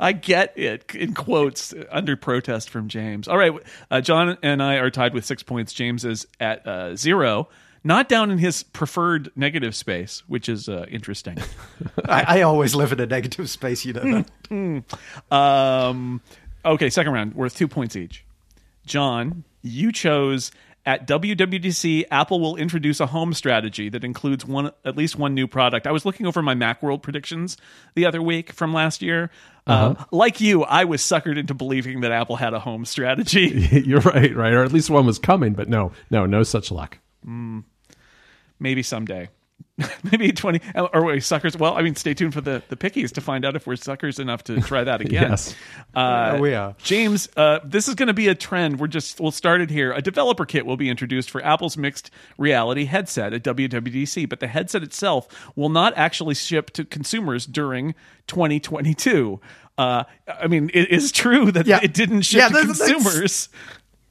I 0.00 0.12
get 0.12 0.58
it 0.58 0.94
in 0.94 1.14
quotes 1.14 1.72
under 1.90 2.16
protest 2.16 2.70
from 2.70 2.88
James. 2.88 3.28
All 3.28 3.38
right, 3.38 3.52
uh, 3.90 4.00
John 4.00 4.38
and 4.42 4.62
I 4.62 4.74
are 4.76 4.90
tied 4.90 5.14
with 5.14 5.24
six 5.24 5.42
points. 5.42 5.72
James 5.72 6.04
is 6.04 6.26
at 6.40 6.66
uh, 6.66 6.96
zero. 6.96 7.48
Not 7.84 8.08
down 8.08 8.30
in 8.30 8.38
his 8.38 8.62
preferred 8.62 9.30
negative 9.36 9.76
space, 9.76 10.22
which 10.26 10.48
is 10.48 10.68
uh, 10.68 10.86
interesting. 10.90 11.38
I, 12.08 12.38
I 12.38 12.42
always 12.42 12.74
live 12.74 12.92
in 12.92 13.00
a 13.00 13.06
negative 13.06 13.48
space, 13.50 13.84
you 13.84 13.92
know 13.92 14.24
that. 14.50 14.84
Um, 15.30 16.20
okay, 16.64 16.90
second 16.90 17.12
round, 17.12 17.34
worth 17.34 17.56
two 17.56 17.68
points 17.68 17.94
each. 17.94 18.24
John, 18.86 19.44
you 19.62 19.92
chose 19.92 20.50
at 20.86 21.06
WWDC. 21.06 22.04
Apple 22.10 22.40
will 22.40 22.56
introduce 22.56 23.00
a 23.00 23.06
home 23.06 23.32
strategy 23.34 23.88
that 23.88 24.04
includes 24.04 24.44
one, 24.44 24.70
at 24.84 24.96
least 24.96 25.16
one 25.16 25.34
new 25.34 25.46
product. 25.46 25.86
I 25.86 25.92
was 25.92 26.04
looking 26.04 26.26
over 26.26 26.42
my 26.42 26.54
MacWorld 26.54 27.02
predictions 27.02 27.56
the 27.94 28.06
other 28.06 28.22
week 28.22 28.52
from 28.52 28.72
last 28.72 29.02
year. 29.02 29.30
Uh, 29.66 29.94
like 30.10 30.40
you, 30.42 30.62
I 30.62 30.84
was 30.84 31.00
suckered 31.00 31.38
into 31.38 31.54
believing 31.54 32.02
that 32.02 32.12
Apple 32.12 32.36
had 32.36 32.52
a 32.52 32.60
home 32.60 32.84
strategy. 32.84 33.68
You're 33.86 34.00
right, 34.00 34.34
right, 34.34 34.52
or 34.52 34.62
at 34.62 34.72
least 34.72 34.90
one 34.90 35.06
was 35.06 35.18
coming, 35.18 35.54
but 35.54 35.68
no, 35.68 35.92
no, 36.10 36.26
no 36.26 36.42
such 36.42 36.70
luck. 36.70 36.98
Maybe 38.58 38.82
someday. 38.82 39.28
Maybe 40.12 40.30
20 40.30 40.60
or 40.92 41.04
wait, 41.04 41.24
suckers. 41.24 41.56
Well, 41.56 41.76
I 41.76 41.82
mean, 41.82 41.96
stay 41.96 42.14
tuned 42.14 42.32
for 42.32 42.40
the, 42.40 42.62
the 42.68 42.76
pickies 42.76 43.10
to 43.14 43.20
find 43.20 43.44
out 43.44 43.56
if 43.56 43.66
we're 43.66 43.74
suckers 43.74 44.20
enough 44.20 44.44
to 44.44 44.60
try 44.60 44.84
that 44.84 45.00
again. 45.00 45.30
Yes. 45.30 45.54
Uh, 45.94 46.38
we 46.40 46.54
are. 46.54 46.76
James, 46.78 47.28
uh, 47.36 47.58
this 47.64 47.88
is 47.88 47.96
going 47.96 48.06
to 48.06 48.14
be 48.14 48.28
a 48.28 48.36
trend. 48.36 48.78
We're 48.78 48.86
just 48.86 49.18
we'll 49.18 49.32
start 49.32 49.60
it 49.60 49.70
here. 49.70 49.92
A 49.92 50.00
developer 50.00 50.44
kit 50.46 50.64
will 50.64 50.76
be 50.76 50.88
introduced 50.88 51.28
for 51.28 51.44
Apple's 51.44 51.76
mixed 51.76 52.12
reality 52.38 52.84
headset 52.84 53.32
at 53.32 53.42
WWDC, 53.42 54.28
but 54.28 54.38
the 54.38 54.46
headset 54.46 54.84
itself 54.84 55.26
will 55.56 55.70
not 55.70 55.92
actually 55.96 56.34
ship 56.36 56.70
to 56.72 56.84
consumers 56.84 57.44
during 57.44 57.94
2022. 58.28 59.40
Uh, 59.76 60.04
I 60.28 60.46
mean, 60.46 60.70
it 60.72 60.90
is 60.90 61.10
true 61.10 61.50
that 61.50 61.66
Yeah. 61.66 61.80
it 61.82 61.92
didn't 61.92 62.22
ship 62.22 62.38
Yeah, 62.38 62.48
to 62.48 62.60
consumers. 62.64 63.48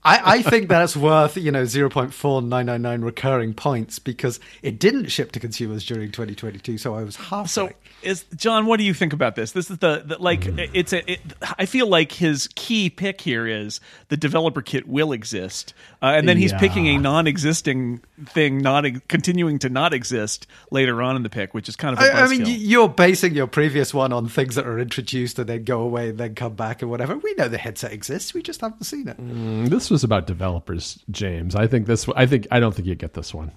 I, 0.06 0.36
I 0.38 0.42
think 0.42 0.68
that's 0.70 0.98
worth, 0.98 1.38
you 1.38 1.52
know, 1.52 1.64
0.4999 1.64 3.04
recurring 3.04 3.54
points 3.54 4.00
because 4.00 4.40
it 4.62 4.80
didn't 4.80 5.08
ship 5.08 5.32
to 5.34 5.40
consumers 5.40 5.86
during 5.86 6.12
2022, 6.12 6.78
so 6.78 6.96
I 6.96 7.04
was 7.04 7.16
half 7.16 7.50
So, 7.50 7.70
is 8.02 8.26
John? 8.36 8.66
What 8.66 8.78
do 8.78 8.84
you 8.84 8.94
think 8.94 9.14
about 9.14 9.36
this? 9.36 9.54
This 9.54 9.72
is 9.72 9.78
the, 9.78 10.04
the 10.06 10.18
like. 10.18 10.46
It's 10.48 10.92
a. 10.92 11.10
It, 11.10 11.22
I 11.58 11.66
feel 11.66 11.88
like 11.88 12.12
his 12.12 12.50
key 12.56 12.90
pick 12.90 13.22
here 13.22 13.48
is 13.48 13.80
the 14.10 14.18
developer 14.18 14.62
kit 14.62 14.88
will 14.88 15.14
exist, 15.14 15.74
uh, 16.02 16.08
and 16.08 16.28
then 16.28 16.38
he's 16.38 16.52
Yeah. 16.52 16.60
picking 16.60 16.88
a 16.88 16.98
non-existing 16.98 18.02
thing, 18.26 18.58
not 18.58 18.84
continuing 19.08 19.58
to 19.60 19.70
not 19.70 19.94
exist 19.94 20.48
later 20.70 21.02
on 21.02 21.16
in 21.16 21.24
the 21.24 21.30
pick, 21.30 21.54
which 21.54 21.70
is 21.70 21.76
kind 21.78 21.98
of. 21.98 22.04
a 22.04 22.08
I, 22.14 22.24
I 22.24 22.28
mean, 22.28 22.42
buzzkill. 22.42 22.56
you're 22.60 22.90
basing 22.90 23.36
your 23.36 23.48
previous 23.48 23.94
one 23.94 24.12
on 24.12 24.28
things 24.28 24.56
that 24.56 24.68
are 24.68 24.80
introduced 24.80 25.40
and 25.40 25.48
then 25.48 25.64
go 25.64 25.82
away 25.82 26.10
and 26.10 26.18
then 26.18 26.36
come 26.36 26.56
back 26.56 26.82
and 26.82 26.92
whatever. 26.92 27.16
We 27.18 27.34
know 27.36 27.48
the 27.48 27.58
headset 27.58 27.94
exists, 27.94 28.34
we 28.34 28.42
just 28.42 28.60
haven't 28.60 28.84
seen 28.84 29.08
it. 29.08 29.18
Mm, 29.18 29.70
This 29.70 29.90
was 29.94 30.04
about 30.04 30.28
developers, 30.28 31.02
James. 31.10 31.56
I 31.56 31.68
think 31.68 31.88
this. 31.88 32.10
I 32.16 32.26
think 32.26 32.48
I 32.52 32.60
don't 32.60 32.76
think 32.76 32.88
you 32.88 32.96
get 32.96 33.14
this 33.14 33.34
one 33.34 33.52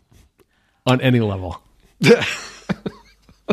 on 0.86 1.00
any 1.00 1.20
level. 1.20 1.60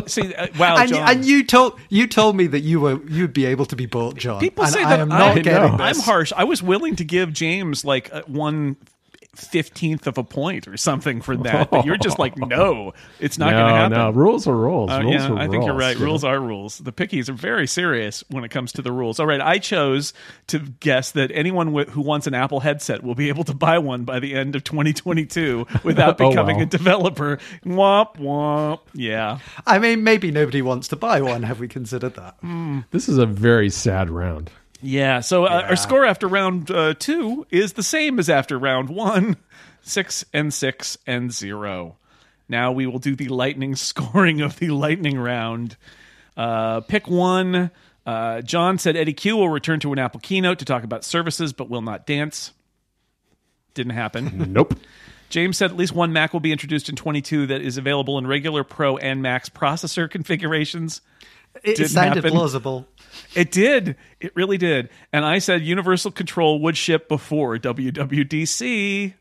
See, 0.06 0.34
uh, 0.34 0.48
wow, 0.58 0.76
and, 0.76 0.88
John. 0.88 1.08
and 1.08 1.24
you 1.24 1.44
told 1.44 1.80
you 1.88 2.06
told 2.06 2.36
me 2.36 2.46
that 2.48 2.60
you 2.60 2.80
were 2.80 3.00
you'd 3.08 3.32
be 3.32 3.46
able 3.46 3.64
to 3.66 3.76
be 3.76 3.86
bought, 3.86 4.16
John. 4.16 4.40
People 4.40 4.64
and 4.64 4.72
say 4.72 4.82
I 4.82 4.96
am 4.96 5.08
not 5.08 5.38
I 5.38 5.40
getting 5.40 5.52
know. 5.52 5.76
this. 5.76 5.98
I'm 5.98 6.04
harsh. 6.04 6.32
I 6.36 6.44
was 6.44 6.62
willing 6.62 6.96
to 6.96 7.04
give 7.04 7.32
James 7.32 7.84
like 7.84 8.12
uh, 8.12 8.22
one 8.26 8.76
fifteenth 9.34 10.06
of 10.06 10.18
a 10.18 10.24
point 10.24 10.66
or 10.68 10.76
something 10.76 11.20
for 11.20 11.36
that, 11.38 11.70
but 11.70 11.84
you're 11.84 11.96
just 11.96 12.18
like, 12.18 12.36
no, 12.38 12.92
it's 13.20 13.38
not 13.38 13.52
going 13.52 13.66
to 13.66 13.72
happen. 13.74 13.98
no, 13.98 14.10
rules 14.10 14.46
are 14.46 14.56
rules. 14.56 14.90
Uh, 14.90 15.00
rules 15.02 15.14
yeah, 15.14 15.30
are 15.30 15.38
I 15.38 15.48
think 15.48 15.64
you're 15.64 15.74
right. 15.74 15.94
you 15.94 16.00
know? 16.00 16.06
Rules 16.06 16.24
are 16.24 16.40
rules. 16.40 16.78
The 16.78 16.92
pickies 16.92 17.28
are 17.28 17.32
very 17.34 17.66
serious 17.66 18.24
when 18.30 18.44
it 18.44 18.50
comes 18.50 18.72
to 18.72 18.82
the 18.82 18.92
rules. 18.92 19.18
All 19.20 19.26
right, 19.26 19.40
I 19.40 19.58
chose 19.58 20.12
to 20.48 20.58
guess 20.58 21.12
that 21.12 21.30
anyone 21.32 21.68
wi- 21.68 21.90
who 21.90 22.00
wants 22.02 22.26
an 22.26 22.34
Apple 22.34 22.60
headset 22.60 23.02
will 23.02 23.14
be 23.14 23.28
able 23.28 23.44
to 23.44 23.54
buy 23.54 23.78
one 23.78 24.04
by 24.04 24.20
the 24.20 24.34
end 24.34 24.56
of 24.56 24.64
2022 24.64 25.66
without 25.82 26.20
Oh, 26.20 26.28
becoming 26.30 26.56
wow. 26.56 26.62
a 26.62 26.66
developer. 26.66 27.38
Womp 27.64 28.16
womp. 28.16 28.80
Yeah. 28.94 29.38
I 29.66 29.78
mean, 29.78 30.04
maybe 30.04 30.30
nobody 30.30 30.62
wants 30.62 30.88
to 30.88 30.96
buy 30.96 31.20
one. 31.20 31.42
Have 31.42 31.60
we 31.60 31.68
considered 31.68 32.14
that? 32.14 32.36
This 32.90 33.08
is 33.08 33.18
a 33.18 33.26
very 33.26 33.70
sad 33.70 34.10
round. 34.10 34.50
Yeah. 34.82 35.20
So 35.20 35.44
uh, 35.46 35.60
Yeah. 35.60 35.68
our 35.70 35.76
score 35.76 36.04
after 36.04 36.26
round 36.28 36.70
uh, 36.70 36.94
two 36.98 37.46
is 37.50 37.72
the 37.74 37.82
same 37.82 38.18
as 38.18 38.28
after 38.28 38.58
round 38.58 38.88
one 38.88 39.36
six 39.82 40.24
and 40.32 40.52
six 40.52 40.98
and 41.06 41.32
zero. 41.32 41.96
Now 42.48 42.72
we 42.72 42.86
will 42.86 42.98
do 42.98 43.16
the 43.16 43.28
lightning 43.28 43.74
scoring 43.76 44.40
of 44.40 44.58
the 44.58 44.68
lightning 44.70 45.18
round. 45.18 45.76
Uh, 46.36 46.80
pick 46.80 47.08
one. 47.08 47.70
Uh, 48.06 48.42
John 48.42 48.76
said 48.78 48.96
Eddy 48.96 49.14
Cue 49.14 49.36
will 49.36 49.48
return 49.48 49.80
to 49.80 49.92
an 49.92 49.98
Apple 49.98 50.20
keynote 50.20 50.58
to 50.58 50.64
talk 50.66 50.84
about 50.84 51.04
services, 51.04 51.52
but 51.54 51.70
will 51.70 51.80
not 51.80 52.06
dance. 52.06 52.52
Didn't 53.74 53.92
happen. 53.94 54.46
Nope. 54.52 54.74
James 55.30 55.56
said 55.56 55.70
at 55.70 55.76
least 55.76 55.92
one 55.94 56.12
Mac 56.12 56.32
will 56.32 56.38
be 56.40 56.52
introduced 56.52 56.88
in 56.88 56.94
22 56.96 57.46
that 57.46 57.60
is 57.60 57.76
available 57.76 58.18
in 58.18 58.26
regular 58.26 58.62
Pro 58.62 58.98
and 58.98 59.20
Max 59.22 59.48
processor 59.48 60.08
configurations. 60.08 61.00
It 61.64 61.76
Didn't 61.76 61.88
sounded 61.88 62.16
happen. 62.22 62.30
plausible. 62.36 62.86
It 63.34 63.50
did. 63.50 63.96
It 64.20 64.34
really 64.36 64.58
did. 64.58 64.88
And 65.12 65.24
I 65.24 65.38
said 65.38 65.62
Universal 65.62 66.12
Control 66.12 66.60
would 66.62 66.76
ship 66.76 67.08
before 67.08 67.56
WWDC. 67.58 69.14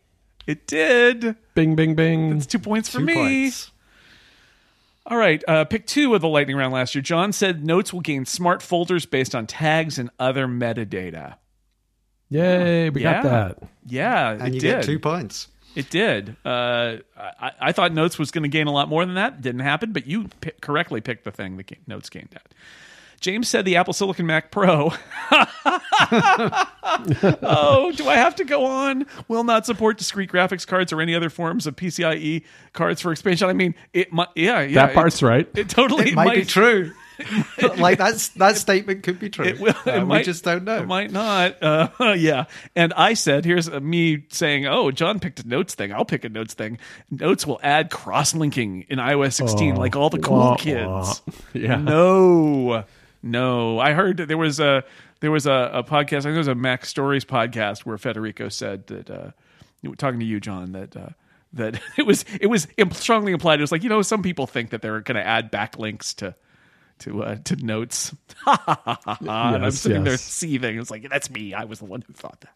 It 0.47 0.67
did. 0.67 1.35
Bing, 1.55 1.75
bing, 1.75 1.95
bing. 1.95 2.33
It's 2.37 2.45
two 2.45 2.59
points 2.59 2.89
for 2.89 2.99
Two 2.99 3.05
me. 3.05 3.13
points. 3.13 3.71
All 5.05 5.17
right. 5.17 5.43
Uh, 5.47 5.65
pick 5.65 5.85
two 5.85 6.15
of 6.15 6.21
the 6.21 6.27
lightning 6.27 6.55
round 6.55 6.73
last 6.73 6.95
year. 6.95 7.01
John 7.01 7.31
said 7.33 7.65
notes 7.65 7.91
will 7.93 8.01
gain 8.01 8.25
smart 8.25 8.61
folders 8.61 9.05
based 9.05 9.35
on 9.35 9.47
tags 9.47 9.97
and 9.99 10.09
other 10.19 10.47
metadata. 10.47 11.35
Yay, 12.29 12.89
we 12.89 13.01
Yeah. 13.03 13.21
got 13.21 13.23
that. 13.59 13.69
Yeah, 13.85 14.31
And 14.31 14.47
it 14.49 14.53
you 14.55 14.59
did. 14.59 14.75
get 14.77 14.83
two 14.85 14.99
points. 14.99 15.49
It 15.75 15.89
did. 15.89 16.35
Uh, 16.45 16.97
I, 17.17 17.51
I 17.59 17.71
thought 17.71 17.93
Notes 17.93 18.17
was 18.19 18.31
going 18.31 18.43
to 18.43 18.47
gain 18.49 18.67
a 18.67 18.71
lot 18.71 18.89
more 18.89 19.05
than 19.05 19.15
that. 19.15 19.41
Didn't 19.41 19.61
happen, 19.61 19.91
but 19.91 20.05
you 20.07 20.29
pi 20.41 20.51
correctly 20.61 21.01
picked 21.01 21.23
the 21.25 21.31
thing 21.31 21.57
that 21.57 21.67
ga- 21.67 21.79
Notes 21.87 22.09
gained 22.09 22.29
at. 22.35 22.53
James 23.23 23.47
said 23.47 23.63
the 23.63 23.77
Apple 23.77 23.93
Silicon 23.93 24.25
Mac 24.25 24.51
Pro. 24.51 24.91
oh, 27.41 27.93
do 27.95 28.09
I 28.09 28.15
have 28.15 28.35
to 28.35 28.43
go 28.43 28.65
on? 28.65 29.05
Will 29.29 29.45
not 29.45 29.65
support 29.65 29.97
discrete 29.97 30.29
graphics 30.29 30.67
cards 30.67 30.91
or 30.91 30.99
any 30.99 31.15
other 31.15 31.29
forms 31.29 31.65
of 31.65 31.77
PCIe 31.77 32.43
cards 32.73 32.99
for 32.99 33.13
expansion. 33.13 33.47
I 33.47 33.53
mean, 33.53 33.75
it 33.93 34.11
might. 34.11 34.27
Yeah, 34.35 34.59
yeah. 34.59 34.87
That 34.87 34.93
part's 34.93 35.21
it, 35.21 35.25
right. 35.25 35.47
It 35.55 35.69
totally 35.69 36.09
It 36.09 36.15
might, 36.15 36.35
be 36.35 36.43
true. 36.43 36.91
like 37.77 37.97
that's 37.97 38.29
that 38.29 38.57
statement 38.57 39.03
could 39.03 39.19
be 39.19 39.29
true. 39.29 39.45
It 39.45 39.57
will. 39.57 39.73
Uh, 39.87 40.01
it 40.01 40.05
we 40.05 40.21
just 40.23 40.43
don't 40.43 40.65
know. 40.65 40.79
It 40.79 40.87
might 40.87 41.11
not. 41.11 41.55
Uh, 41.63 42.13
yeah. 42.17 42.45
And 42.75 42.91
I 42.93 43.13
said, 43.13 43.45
here's 43.45 43.69
uh, 43.69 43.79
me 43.79 44.25
saying, 44.29 44.65
oh, 44.65 44.91
John 44.91 45.21
picked 45.21 45.39
a 45.39 45.47
notes 45.47 45.75
thing. 45.75 45.93
I'll 45.93 46.03
pick 46.03 46.25
a 46.25 46.29
notes 46.29 46.53
thing. 46.53 46.77
Notes 47.09 47.47
will 47.47 47.59
add 47.63 47.89
cross 47.89 48.35
linking 48.35 48.81
in 48.89 48.99
iOS 48.99 49.33
16, 49.33 49.75
Oh, 49.75 49.79
like 49.79 49.95
all 49.95 50.09
the 50.09 50.19
cool 50.19 50.37
wah, 50.37 50.55
kids. 50.57 50.85
wah. 50.85 51.13
Yeah. 51.53 51.77
No, 51.77 52.83
no. 53.23 53.79
I 53.79 53.93
heard 53.93 54.17
there 54.17 54.37
was 54.37 54.59
a 54.59 54.83
there 55.21 55.31
was 55.31 55.47
a, 55.47 55.71
a 55.73 55.83
podcast. 55.83 56.19
I 56.19 56.21
think 56.21 56.35
it 56.35 56.37
was 56.39 56.47
a 56.47 56.53
MacStories 56.55 57.25
podcast 57.25 57.79
where 57.85 57.97
Federico 57.97 58.49
said 58.49 58.85
that 58.87 59.09
uh, 59.09 59.31
talking 59.97 60.19
to 60.19 60.25
you, 60.25 60.39
John, 60.39 60.73
that. 60.73 60.95
Uh, 60.95 61.09
that 61.55 61.79
it 61.97 62.05
was 62.07 62.25
it 62.41 62.47
was 62.47 62.67
imp- 62.77 62.95
strongly 62.95 63.31
implied. 63.31 63.59
It 63.59 63.61
was 63.63 63.71
like 63.71 63.83
you 63.83 63.89
know 63.89 64.01
some 64.01 64.23
people 64.23 64.47
think 64.47 64.71
that 64.71 64.81
they're 64.81 65.01
going 65.01 65.17
to 65.17 65.23
add 65.25 65.51
backlinks 65.51 66.15
to 66.15 66.33
to 66.99 67.23
uh, 67.23 67.35
to 67.43 67.55
notes. 67.57 68.11
and 68.47 68.59
I'm 69.29 69.61
Yes, 69.61 69.79
sitting 69.79 70.03
there 70.03 70.13
yes. 70.13 70.21
seething. 70.23 70.79
It's 70.79 70.89
like 70.89 71.07
that's 71.09 71.29
me. 71.29 71.53
I 71.53 71.65
was 71.65 71.77
the 71.77 71.85
one 71.85 72.01
who 72.01 72.13
thought 72.13 72.41
that. 72.41 72.53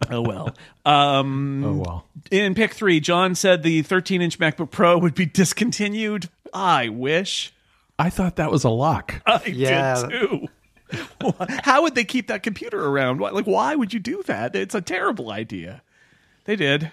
oh 0.10 0.20
well. 0.20 0.54
Um, 0.84 1.64
Oh, 1.64 1.72
well. 1.78 2.04
in 2.30 2.54
pick 2.54 2.74
three, 2.74 3.00
John 3.00 3.34
said 3.34 3.62
the 3.62 3.80
13 3.82 4.20
inch 4.22 4.38
MacBook 4.38 4.70
Pro 4.70 4.98
would 4.98 5.14
be 5.14 5.24
discontinued. 5.26 6.28
I 6.52 6.88
wish. 6.90 7.52
I 7.98 8.10
thought 8.10 8.36
that 8.36 8.50
was 8.50 8.64
a 8.64 8.70
lock. 8.70 9.20
I 9.26 9.42
Yeah. 9.46 10.06
did 10.06 10.10
too. 10.10 10.46
How 11.64 11.82
would 11.82 11.94
they 11.94 12.04
keep 12.04 12.28
that 12.28 12.42
computer 12.42 12.82
around? 12.86 13.20
Like, 13.20 13.46
why 13.46 13.74
would 13.74 13.92
you 13.92 14.00
do 14.00 14.22
that? 14.26 14.56
It's 14.56 14.74
a 14.74 14.80
terrible 14.80 15.30
idea. 15.30 15.82
They 16.44 16.56
did. 16.56 16.90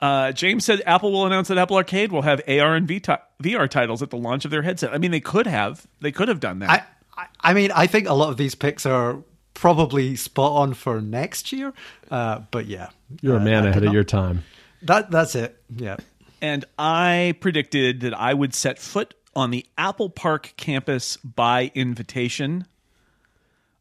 Uh, 0.00 0.32
James 0.32 0.64
said 0.64 0.82
Apple 0.86 1.12
will 1.12 1.26
announce 1.26 1.48
that 1.48 1.58
Apple 1.58 1.76
Arcade 1.76 2.10
will 2.10 2.22
have 2.22 2.40
AR 2.48 2.74
and 2.74 2.88
VR 2.88 3.68
titles 3.70 4.02
at 4.02 4.10
the 4.10 4.16
launch 4.16 4.44
of 4.44 4.50
their 4.50 4.62
headset. 4.62 4.92
I 4.94 4.98
mean, 4.98 5.10
they 5.10 5.20
could 5.20 5.46
have. 5.46 5.86
They 6.00 6.10
could 6.10 6.28
have 6.28 6.40
done 6.40 6.60
that. 6.60 6.70
I, 7.16 7.22
I 7.22 7.26
I 7.50 7.52
mean, 7.54 7.70
I 7.72 7.86
think 7.86 8.08
a 8.08 8.14
lot 8.14 8.30
of 8.30 8.36
these 8.38 8.54
picks 8.54 8.86
are 8.86 9.18
probably 9.54 10.16
spot 10.16 10.52
on 10.52 10.74
for 10.74 11.00
next 11.02 11.52
year. 11.52 11.72
Uh, 12.10 12.40
but 12.50 12.66
yeah, 12.66 12.88
You're 13.20 13.36
a 13.36 13.40
Uh, 13.40 13.44
man 13.44 13.66
I 13.66 13.70
ahead 13.70 13.84
of 13.84 13.92
your 13.92 14.04
time. 14.04 14.42
That 14.82 15.10
that's 15.10 15.34
it. 15.34 15.60
Yeah. 15.76 15.98
and 16.40 16.64
I 16.78 17.34
predicted 17.40 18.00
that 18.00 18.14
I 18.18 18.32
would 18.32 18.54
set 18.54 18.78
foot 18.78 19.14
on 19.34 19.50
the 19.50 19.66
Apple 19.78 20.10
Park 20.10 20.54
campus 20.56 21.16
by 21.18 21.70
invitation. 21.74 22.66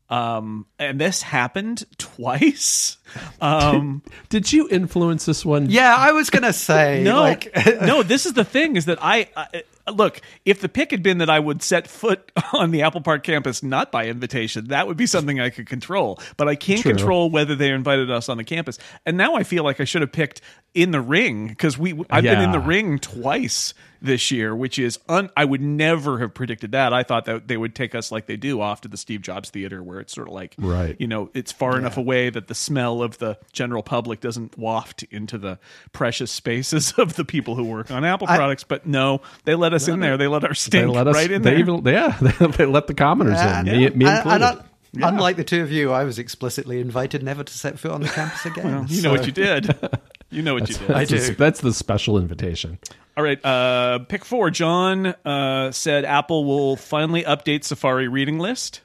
Um, 0.10 0.66
and 0.80 1.00
this 1.00 1.22
happened 1.22 1.86
twice. 1.98 2.98
Um, 3.42 4.04
Did 4.30 4.54
you 4.54 4.70
influence 4.70 5.26
this 5.26 5.44
one? 5.44 5.72
Yeah, 5.72 5.96
I 5.98 6.12
was 6.12 6.30
gonna 6.30 6.54
say 6.54 7.02
no, 7.04 7.22
like 7.22 7.52
no. 7.82 8.04
This 8.04 8.28
is 8.28 8.34
the 8.34 8.44
thing: 8.44 8.76
is 8.76 8.86
that 8.86 9.00
I, 9.02 9.30
I 9.36 9.64
look, 9.90 10.22
if 10.46 10.62
the 10.62 10.70
pick 10.70 10.92
had 10.92 11.02
been 11.02 11.18
that 11.20 11.30
I 11.30 11.40
would 11.40 11.64
set 11.64 11.88
foot 11.88 12.32
on 12.54 12.70
the 12.70 12.84
Apple 12.84 13.02
Park 13.02 13.24
campus 13.24 13.64
not 13.64 13.92
by 13.92 14.08
invitation, 14.08 14.68
that 14.68 14.88
would 14.88 14.98
be 14.98 15.08
something 15.08 15.40
I 15.40 15.50
could 15.50 15.68
control. 15.68 16.20
But 16.38 16.48
I 16.48 16.56
can't 16.56 16.82
True. 16.82 16.92
control 16.92 17.32
whether 17.32 17.56
they 17.56 17.72
invited 17.72 18.12
us 18.12 18.30
on 18.30 18.38
the 18.38 18.44
campus. 18.44 18.78
And 19.06 19.18
now 19.18 19.36
I 19.36 19.44
feel 19.44 19.64
like 19.64 19.80
I 19.80 19.86
should 19.86 20.02
have 20.02 20.12
picked 20.12 20.42
in 20.76 20.92
the 20.92 21.02
ring 21.02 21.48
because 21.48 21.78
we 21.78 21.94
I've 22.10 22.24
been 22.24 22.42
in 22.42 22.52
the 22.52 22.60
ring 22.60 23.00
twice 23.00 23.74
this 24.02 24.32
year, 24.32 24.56
which 24.56 24.80
is 24.80 24.98
un, 25.10 25.30
I 25.36 25.44
would 25.46 25.62
never 25.62 26.20
have 26.20 26.34
predicted 26.34 26.72
that. 26.72 26.94
I 26.94 27.04
thought 27.04 27.26
that 27.26 27.48
they 27.48 27.58
would 27.58 27.76
take 27.76 27.94
us 27.96 28.12
like 28.12 28.26
they 28.28 28.38
do 28.38 28.62
off 28.62 28.82
to 28.82 28.88
the 28.88 28.98
Steve 28.98 29.22
Jobs 29.22 29.50
Theater, 29.50 29.84
where 29.84 30.00
it's 30.00 30.14
sort 30.14 30.28
of 30.28 30.34
like 30.34 30.56
Right. 30.58 30.96
you 31.00 31.08
know, 31.08 31.30
it's 31.34 31.52
far 31.52 31.78
enough 31.78 31.98
away 31.98 32.30
that 32.30 32.48
the 32.48 32.56
smell 32.56 33.02
of 33.04 33.18
the 33.18 33.38
general 33.52 33.84
public 33.84 34.22
doesn't 34.22 34.58
waft 34.58 35.04
into 35.12 35.38
the 35.38 35.60
precious 35.92 36.32
spaces 36.32 36.92
of 36.98 37.16
the 37.16 37.26
people 37.26 37.56
who 37.56 37.64
work 37.66 37.92
on 37.92 38.06
Apple 38.06 38.28
products. 38.28 38.64
But 38.64 38.86
no, 38.86 39.22
they 39.46 39.56
let 39.56 39.74
us 39.74 39.88
in 39.88 40.00
there. 40.00 40.18
They 40.18 40.28
let 40.28 40.44
our 40.44 40.50
They 40.52 40.56
stink 40.56 40.90
let 40.94 41.08
us. 41.08 41.16
right 41.16 41.30
in 41.32 41.42
they 41.42 41.52
there. 41.52 41.60
even 41.60 41.86
yeah. 41.86 42.18
They 42.58 42.66
let 42.66 42.88
the 42.88 42.94
commoners 42.94 43.38
And- 43.40 43.68
in. 43.68 43.78
Me, 43.78 43.90
me 43.90 44.06
and- 44.06 44.18
included. 44.18 44.32
and 44.32 44.44
un- 44.44 44.64
Unlike 45.02 45.36
the 45.38 45.44
two 45.44 45.62
of 45.62 45.72
you, 45.72 45.92
I 45.92 46.04
was 46.04 46.18
explicitly 46.18 46.80
invited 46.82 47.22
never 47.22 47.44
to 47.44 47.54
set 47.54 47.78
foot 47.78 47.92
on 47.92 48.02
the 48.02 48.08
campus 48.08 48.44
again. 48.46 48.86
you 48.90 49.02
know 49.04 49.12
what 49.12 49.26
you 49.28 49.32
did. 49.32 49.76
You 50.30 50.42
know 50.42 50.54
what 50.54 50.70
you 50.70 50.76
did. 50.76 50.92
I 50.92 51.06
that's, 51.06 51.12
the, 51.12 51.28
do. 51.34 51.36
that's 51.36 51.62
the 51.62 51.74
special 51.74 52.18
invitation. 52.18 52.80
All 53.18 53.24
right, 53.24 53.44
uh, 53.44 54.00
pick 54.00 54.24
four. 54.24 54.50
John 54.50 55.08
uh, 55.08 55.72
said 55.72 56.06
Apple 56.06 56.46
will 56.46 56.76
finally 56.76 57.24
update 57.24 57.64
Safari 57.64 58.08
reading 58.08 58.40
list. 58.40 58.82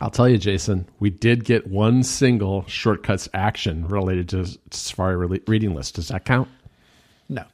I'll 0.00 0.10
tell 0.10 0.28
you, 0.28 0.38
Jason, 0.38 0.88
we 1.00 1.10
did 1.10 1.44
get 1.44 1.66
one 1.66 2.04
single 2.04 2.64
shortcuts 2.66 3.28
action 3.34 3.88
related 3.88 4.28
to 4.28 4.46
Safari 4.70 5.16
re- 5.16 5.42
reading 5.48 5.74
list. 5.74 5.96
Does 5.96 6.08
that 6.08 6.24
count? 6.24 6.48
No. 7.28 7.44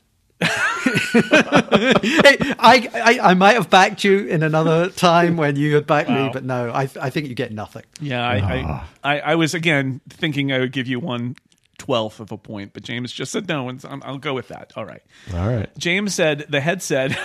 Hey, 0.84 2.36
I, 2.58 2.90
I 2.92 3.18
I 3.30 3.34
might 3.34 3.54
have 3.54 3.70
backed 3.70 4.04
you 4.04 4.26
in 4.26 4.42
another 4.42 4.90
time 4.90 5.38
when 5.38 5.56
you 5.56 5.74
had 5.74 5.86
backed 5.86 6.10
me, 6.10 6.28
but 6.30 6.44
no, 6.44 6.70
I 6.70 6.82
I 7.00 7.08
think 7.08 7.28
you 7.28 7.34
get 7.34 7.52
nothing. 7.52 7.84
Yeah, 8.00 8.26
I, 8.26 8.36
I, 8.36 8.84
I, 9.02 9.20
I 9.20 9.34
was 9.36 9.54
again 9.54 10.02
thinking 10.10 10.52
I 10.52 10.58
would 10.58 10.72
give 10.72 10.86
you 10.86 11.00
one 11.00 11.36
twelfth 11.84 12.20
of 12.20 12.32
a 12.32 12.38
point, 12.38 12.72
but 12.72 12.82
James 12.82 13.12
just 13.12 13.32
said 13.32 13.46
no, 13.46 13.68
and 13.68 13.80
so 13.80 13.98
I'll 14.02 14.18
go 14.18 14.32
with 14.34 14.48
that. 14.48 14.72
All 14.76 14.84
right. 14.84 15.02
All 15.34 15.48
right. 15.48 15.68
James 15.78 16.14
said 16.14 16.46
the 16.48 16.60
headset. 16.60 17.16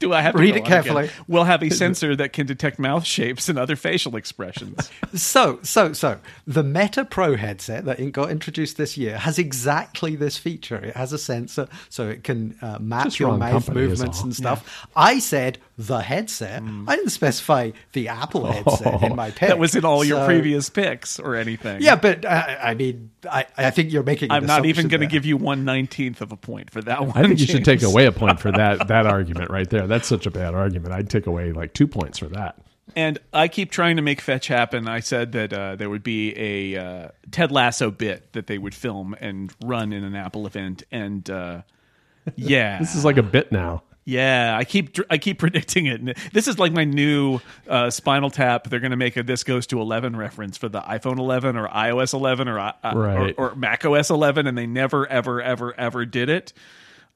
Do 0.00 0.14
I 0.14 0.22
have 0.22 0.34
to 0.34 0.40
Read 0.40 0.56
it 0.56 0.64
carefully. 0.64 1.04
again? 1.04 1.24
Will 1.28 1.44
have 1.44 1.62
a 1.62 1.68
sensor 1.70 2.16
that 2.16 2.32
can 2.32 2.46
detect 2.46 2.78
mouth 2.78 3.04
shapes 3.04 3.50
and 3.50 3.58
other 3.58 3.76
facial 3.76 4.16
expressions. 4.16 4.90
So, 5.12 5.58
so, 5.62 5.92
so 5.92 6.18
the 6.46 6.62
Meta 6.62 7.04
Pro 7.04 7.36
headset 7.36 7.84
that 7.86 8.12
got 8.12 8.30
introduced 8.30 8.76
this 8.76 8.96
year 8.96 9.18
has 9.18 9.40
exactly 9.40 10.14
this 10.14 10.36
feature. 10.38 10.76
It 10.76 10.94
has 10.94 11.12
a 11.12 11.18
sensor, 11.18 11.66
so 11.88 12.08
it 12.08 12.22
can 12.22 12.56
uh, 12.62 12.78
map 12.80 13.06
Just 13.06 13.18
your 13.18 13.36
mouth 13.36 13.66
company 13.66 13.88
movements 13.88 14.22
and 14.22 14.34
stuff. 14.34 14.86
I 14.94 15.18
said 15.18 15.58
the 15.76 16.00
headset. 16.00 16.62
I 16.62 16.96
didn't 16.96 17.10
specify 17.10 17.70
the 17.92 18.08
Apple 18.08 18.44
headset 18.44 19.02
in 19.02 19.16
my 19.16 19.30
pick. 19.32 19.48
that 19.48 19.58
was 19.58 19.74
in 19.74 19.84
all 19.84 20.04
your 20.04 20.24
previous 20.26 20.68
picks 20.70 21.18
or 21.18 21.34
anything. 21.34 21.82
Yeah, 21.82 21.96
but 21.96 22.24
uh, 22.24 22.56
I 22.62 22.74
mean, 22.74 23.10
I, 23.28 23.46
I 23.56 23.70
think 23.70 23.92
you're 23.92 24.02
making. 24.02 24.30
I'm 24.30 24.46
not 24.46 24.66
even 24.66 24.88
going 24.88 25.00
to 25.00 25.06
give 25.06 25.24
you 25.24 25.36
one 25.36 25.64
nineteenth 25.64 26.20
of 26.20 26.32
a 26.32 26.36
point 26.36 26.70
for 26.70 26.82
that 26.82 27.00
one. 27.00 27.12
I 27.16 27.26
think 27.26 27.40
you 27.40 27.46
should 27.46 27.64
take 27.64 27.82
away 27.82 28.06
a 28.06 28.12
point 28.12 28.40
for 28.40 28.52
that 28.52 28.88
that 28.88 29.06
argument 29.06 29.50
right 29.50 29.68
there. 29.68 29.86
That's 29.90 30.08
such 30.08 30.24
a 30.26 30.30
bad 30.30 30.54
argument. 30.54 30.94
I'd 30.94 31.10
take 31.10 31.26
away 31.26 31.52
like 31.52 31.74
two 31.74 31.86
points 31.86 32.18
for 32.18 32.28
that. 32.28 32.56
And 32.96 33.18
I 33.32 33.46
keep 33.48 33.70
trying 33.70 33.96
to 33.96 34.02
make 34.02 34.20
fetch 34.20 34.48
happen. 34.48 34.88
I 34.88 34.98
said 35.00 35.32
that 35.32 35.52
uh, 35.52 35.76
there 35.76 35.88
would 35.90 36.02
be 36.02 36.32
a 36.36 36.76
uh, 36.76 37.08
Ted 37.30 37.52
Lasso 37.52 37.90
bit 37.92 38.32
that 38.32 38.46
they 38.48 38.58
would 38.58 38.74
film 38.74 39.14
and 39.20 39.52
run 39.64 39.92
in 39.92 40.02
an 40.02 40.16
Apple 40.16 40.44
event, 40.46 40.82
and 40.90 41.28
uh, 41.30 41.62
yeah, 42.34 42.78
This 42.80 42.96
is 42.96 43.04
like 43.04 43.16
a 43.16 43.22
bit 43.22 43.52
now. 43.52 43.84
yeah. 44.04 44.56
I 44.58 44.64
keep 44.64 44.96
I 45.08 45.18
keep 45.18 45.38
predicting 45.38 45.86
it. 45.86 46.18
This 46.32 46.48
is 46.48 46.58
like 46.58 46.72
my 46.72 46.82
new 46.84 47.38
uh, 47.68 47.90
Spinal 47.90 48.28
Tap. 48.30 48.68
They're 48.68 48.80
going 48.80 48.90
to 48.90 48.96
make 48.96 49.16
a 49.16 49.22
"This 49.22 49.44
Goes 49.44 49.68
to 49.68 49.80
11" 49.80 50.16
reference 50.16 50.56
for 50.58 50.68
the 50.68 50.80
iPhone 50.80 51.18
11 51.20 51.56
or 51.56 51.68
iOS 51.68 52.12
11 52.12 52.48
or 52.48 52.58
uh, 52.58 52.72
Right. 52.92 53.34
or, 53.38 53.50
or 53.52 53.54
Mac 53.54 53.84
OS 53.84 54.10
11, 54.10 54.48
and 54.48 54.58
they 54.58 54.66
never 54.66 55.06
ever 55.06 55.40
ever 55.40 55.78
ever 55.78 56.04
did 56.06 56.28
it. 56.28 56.52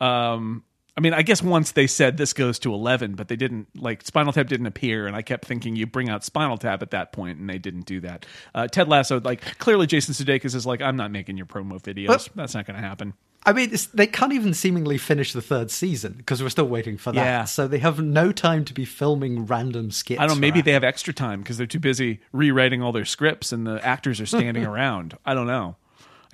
Um, 0.00 0.62
I 0.96 1.00
mean, 1.00 1.12
I 1.12 1.22
guess 1.22 1.42
once 1.42 1.72
they 1.72 1.88
said 1.88 2.16
this 2.18 2.32
goes 2.32 2.58
to 2.60 2.72
11, 2.72 3.14
but 3.14 3.26
they 3.28 3.34
didn't 3.34 3.66
like 3.74 4.06
Spinal 4.06 4.32
Tap 4.32 4.46
didn't 4.46 4.66
appear, 4.66 5.06
and 5.08 5.16
I 5.16 5.22
kept 5.22 5.44
thinking 5.44 5.74
you 5.74 5.86
bring 5.86 6.08
out 6.08 6.22
Spinal 6.24 6.56
Tap 6.56 6.82
at 6.82 6.92
that 6.92 7.12
point, 7.12 7.38
and 7.40 7.50
they 7.50 7.58
didn't 7.58 7.86
do 7.86 8.00
that. 8.00 8.24
Uh, 8.54 8.68
Ted 8.68 8.88
Lasso, 8.88 9.20
like 9.20 9.58
clearly, 9.58 9.86
Jason 9.88 10.14
Sudeikis 10.14 10.54
is 10.54 10.64
like, 10.66 10.80
I'm 10.80 10.96
not 10.96 11.10
making 11.10 11.36
your 11.36 11.46
promo 11.46 11.82
videos. 11.82 12.06
But- 12.06 12.28
That's 12.36 12.54
not 12.54 12.66
going 12.66 12.80
to 12.80 12.86
happen. 12.86 13.14
I 13.46 13.52
mean, 13.52 13.74
it's, 13.74 13.86
they 13.86 14.06
can't 14.06 14.32
even 14.32 14.54
seemingly 14.54 14.96
finish 14.96 15.34
the 15.34 15.42
third 15.42 15.70
season 15.70 16.14
because 16.14 16.42
we're 16.42 16.48
still 16.48 16.66
waiting 16.66 16.96
for 16.96 17.12
that. 17.12 17.22
Yeah. 17.22 17.44
So 17.44 17.68
they 17.68 17.76
have 17.80 18.00
no 18.00 18.32
time 18.32 18.64
to 18.64 18.72
be 18.72 18.86
filming 18.86 19.44
random 19.44 19.90
skits. 19.90 20.18
I 20.18 20.26
don't 20.26 20.38
know. 20.38 20.40
Maybe 20.40 20.62
they 20.62 20.72
have 20.72 20.82
extra 20.84 21.12
time 21.12 21.40
because 21.40 21.58
they're 21.58 21.66
too 21.66 21.78
busy 21.78 22.20
rewriting 22.32 22.80
all 22.82 22.90
their 22.92 23.04
scripts, 23.04 23.52
and 23.52 23.66
the 23.66 23.84
actors 23.84 24.18
are 24.18 24.24
standing 24.26 24.64
around. 24.74 25.18
I 25.26 25.34
don't 25.34 25.46
know. 25.46 25.76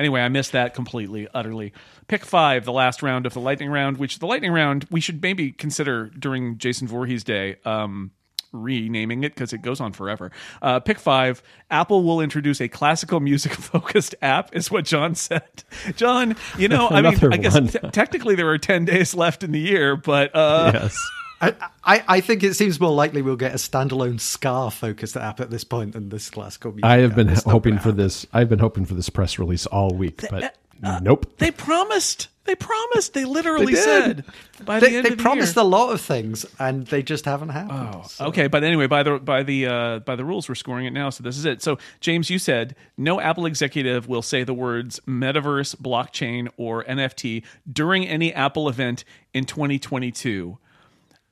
Anyway, 0.01 0.21
I 0.23 0.29
missed 0.31 0.53
that 0.53 0.73
completely, 0.75 1.29
utterly. 1.35 1.75
Pick 2.09 2.25
five, 2.25 2.65
the 2.65 2.73
last 2.73 3.03
round 3.03 3.27
of 3.27 3.35
the 3.35 3.41
lightning 3.41 3.71
round, 3.71 3.99
which 3.99 4.19
the 4.19 4.27
lightning 4.27 4.51
round 4.51 4.87
we 4.91 5.01
should 5.01 5.21
maybe 5.23 5.53
consider 5.53 6.07
during 6.19 6.57
Jason 6.59 6.89
Voorhees 6.89 7.23
Day. 7.23 7.57
Um, 7.67 8.11
renaming 8.53 9.23
it 9.23 9.33
because 9.33 9.53
it 9.53 9.63
goes 9.63 9.81
on 9.81 9.93
forever. 9.93 10.33
Uh, 10.61 10.81
pick 10.81 10.99
five. 10.99 11.41
Apple 11.71 12.03
will 12.03 12.21
introduce 12.21 12.61
a 12.61 12.67
classical 12.69 13.21
music 13.21 13.53
focused 13.73 14.15
app, 14.23 14.57
is 14.57 14.71
what 14.73 14.85
John 14.85 15.15
said. 15.15 15.63
John, 15.95 16.35
you 16.59 16.67
know, 16.67 16.89
I 16.89 17.01
mean, 17.03 17.33
I 17.33 17.37
guess 17.37 17.55
te- 17.55 17.79
technically 17.93 18.35
there 18.35 18.49
are 18.49 18.59
ten 18.59 18.85
days 18.87 19.15
left 19.15 19.45
in 19.45 19.53
the 19.53 19.61
year, 19.61 19.95
but 19.97 20.35
uh, 20.35 20.71
Yes. 20.75 20.97
I, 21.40 21.55
I, 21.85 22.05
I 22.07 22.20
think 22.20 22.42
it 22.42 22.55
seems 22.55 22.79
more 22.81 22.92
likely 22.92 23.22
we'll 23.22 23.37
get 23.37 23.53
a 23.53 23.57
standalone 23.57 24.20
Scar 24.20 24.70
focused 24.70 25.16
app 25.16 25.40
at 25.40 25.50
this 25.50 25.64
point 25.64 25.92
than 25.94 26.09
this 26.11 26.29
classical 26.31 26.72
music. 26.72 26.85
I 26.85 26.98
have 26.98 27.12
app. 27.12 27.16
been 27.16 27.29
It's 27.31 27.44
hoping 27.44 27.76
for 27.79 27.85
happen. 27.85 27.96
this. 27.96 28.26
I've 28.33 28.48
been 28.48 28.59
hoping 28.59 28.85
for 28.85 28.94
this 28.94 29.09
press 29.09 29.38
release 29.38 29.64
all 29.66 29.94
week, 29.94 30.22
but 30.31 30.55
uh, 30.83 31.00
nope. 31.03 31.26
they 31.38 31.50
promised. 31.50 32.29
They 32.44 32.55
promised. 32.57 33.14
They 33.14 33.24
literally 33.26 33.74
They 33.74 33.81
said 33.81 34.16
did. 34.59 34.66
by 34.66 34.81
the 34.81 34.87
They, 34.88 34.96
end 34.96 35.07
they 35.07 35.11
of 35.12 35.18
the 35.18 35.22
promised 35.22 35.55
year. 35.57 35.62
a 35.64 35.68
lot 35.68 35.92
of 35.92 36.00
things 36.00 36.44
and 36.59 36.87
they 36.87 37.03
just 37.03 37.24
haven't 37.26 37.50
happened. 37.50 38.07
So- 38.07 38.26
Okay, 38.26 38.48
but 38.48 38.64
anyway, 38.64 38.87
by 38.87 39.03
the 39.03 39.18
by 39.18 39.42
the 39.42 39.66
uh, 39.66 39.98
by 40.00 40.16
the 40.16 40.24
rules, 40.24 40.48
we're 40.48 40.55
scoring 40.57 40.87
it 40.87 40.90
now. 40.92 41.11
So 41.11 41.22
this 41.22 41.38
is 41.38 41.44
it. 41.44 41.62
So 41.62 41.79
James, 42.00 42.29
you 42.29 42.38
said 42.38 42.74
no 42.96 43.20
Apple 43.20 43.46
executive 43.46 44.09
will 44.09 44.22
say 44.22 44.42
the 44.42 44.55
words 44.55 45.00
metaverse, 45.07 45.76
blockchain, 45.76 46.48
or 46.57 46.83
NFT 46.85 47.44
during 47.70 48.07
any 48.07 48.33
Apple 48.35 48.68
event 48.68 49.05
in 49.33 49.44
2022. 49.44 50.59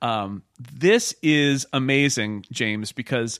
Um, 0.01 0.43
this 0.59 1.13
is 1.21 1.65
amazing, 1.73 2.45
James, 2.51 2.91
because 2.91 3.39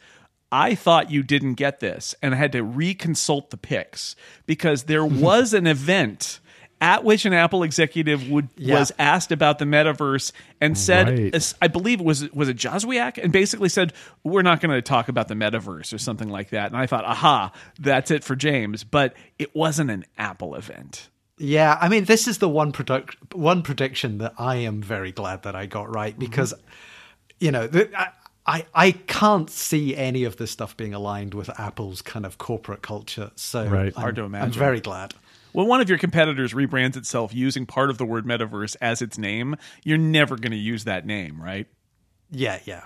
I 0.52 0.76
thought 0.76 1.12
you 1.12 1.24
didn't 1.24 1.54
get 1.56 1.80
this, 1.80 2.16
and 2.22 2.34
I 2.34 2.38
had 2.38 2.52
to 2.54 2.64
reconsult 2.64 3.50
the 3.50 3.58
picks 3.58 4.16
because 4.46 4.84
there 4.84 5.06
was 5.06 5.54
an 5.54 5.68
event 5.68 6.40
at 6.82 7.04
which 7.04 7.26
an 7.26 7.34
Apple 7.34 7.64
executive 7.64 8.30
would 8.30 8.48
Yeah. 8.56 8.80
was 8.80 8.92
asked 8.98 9.34
about 9.34 9.60
the 9.60 9.66
metaverse 9.66 10.32
and 10.62 10.78
said, 10.78 11.34
Right. 11.34 11.54
I 11.62 11.68
believe 11.68 12.00
it 12.00 12.06
was 12.06 12.32
was 12.32 12.48
it 12.48 12.56
Joswiak, 12.58 13.22
and 13.22 13.34
basically 13.34 13.68
said 13.68 13.92
we're 14.24 14.44
not 14.44 14.62
going 14.62 14.72
to 14.74 14.82
talk 14.82 15.10
about 15.10 15.28
the 15.28 15.34
metaverse 15.34 15.94
or 15.94 15.98
something 15.98 16.30
like 16.30 16.52
that. 16.52 16.68
And 16.72 16.78
I 16.78 16.86
thought, 16.88 17.04
aha, 17.04 17.52
that's 17.80 18.12
it 18.12 18.24
for 18.24 18.36
James, 18.38 18.86
but 18.86 19.14
it 19.38 19.54
wasn't 19.54 19.92
an 19.92 20.06
Apple 20.18 20.56
event. 20.56 21.10
Yeah, 21.40 21.78
I 21.82 21.88
mean, 21.90 22.04
this 22.06 22.28
is 22.28 22.38
the 22.40 22.50
one 22.50 22.72
product, 22.72 23.34
one 23.34 23.62
prediction 23.64 24.18
that 24.20 24.34
I 24.38 24.58
am 24.58 24.82
very 24.82 25.12
glad 25.12 25.44
that 25.44 25.56
I 25.56 25.66
got 25.66 25.94
right 25.94 26.12
Mm-hmm. 26.14 26.20
because, 26.20 26.54
you 27.40 27.52
know, 27.52 27.66
the, 27.66 27.90
I, 27.98 28.10
I 28.46 28.66
I 28.74 28.92
can't 28.92 29.50
see 29.50 29.96
any 29.96 30.26
of 30.26 30.36
this 30.38 30.52
stuff 30.52 30.76
being 30.76 30.94
aligned 30.94 31.34
with 31.34 31.50
Apple's 31.60 32.02
kind 32.02 32.26
of 32.26 32.38
corporate 32.38 32.82
culture. 32.82 33.32
So 33.36 33.66
Right. 33.68 33.94
I'm, 33.96 34.02
Hard 34.02 34.16
to 34.18 34.24
imagine. 34.24 34.36
I'm 34.44 34.48
imagine. 34.50 34.60
very 34.60 34.82
glad. 34.82 35.14
When 35.54 35.66
one 35.68 35.82
of 35.82 35.90
your 35.90 35.98
competitors 35.98 36.54
rebrands 36.54 36.96
itself 36.98 37.34
using 37.34 37.66
part 37.66 37.90
of 37.90 37.98
the 37.98 38.06
word 38.06 38.26
metaverse 38.26 38.76
as 38.82 39.02
its 39.02 39.18
name, 39.18 39.56
you're 39.84 39.98
never 39.98 40.36
going 40.36 40.52
to 40.52 40.58
use 40.58 40.84
that 40.84 41.06
name, 41.08 41.42
right? 41.42 41.66
Yeah, 42.30 42.60
yeah. 42.66 42.84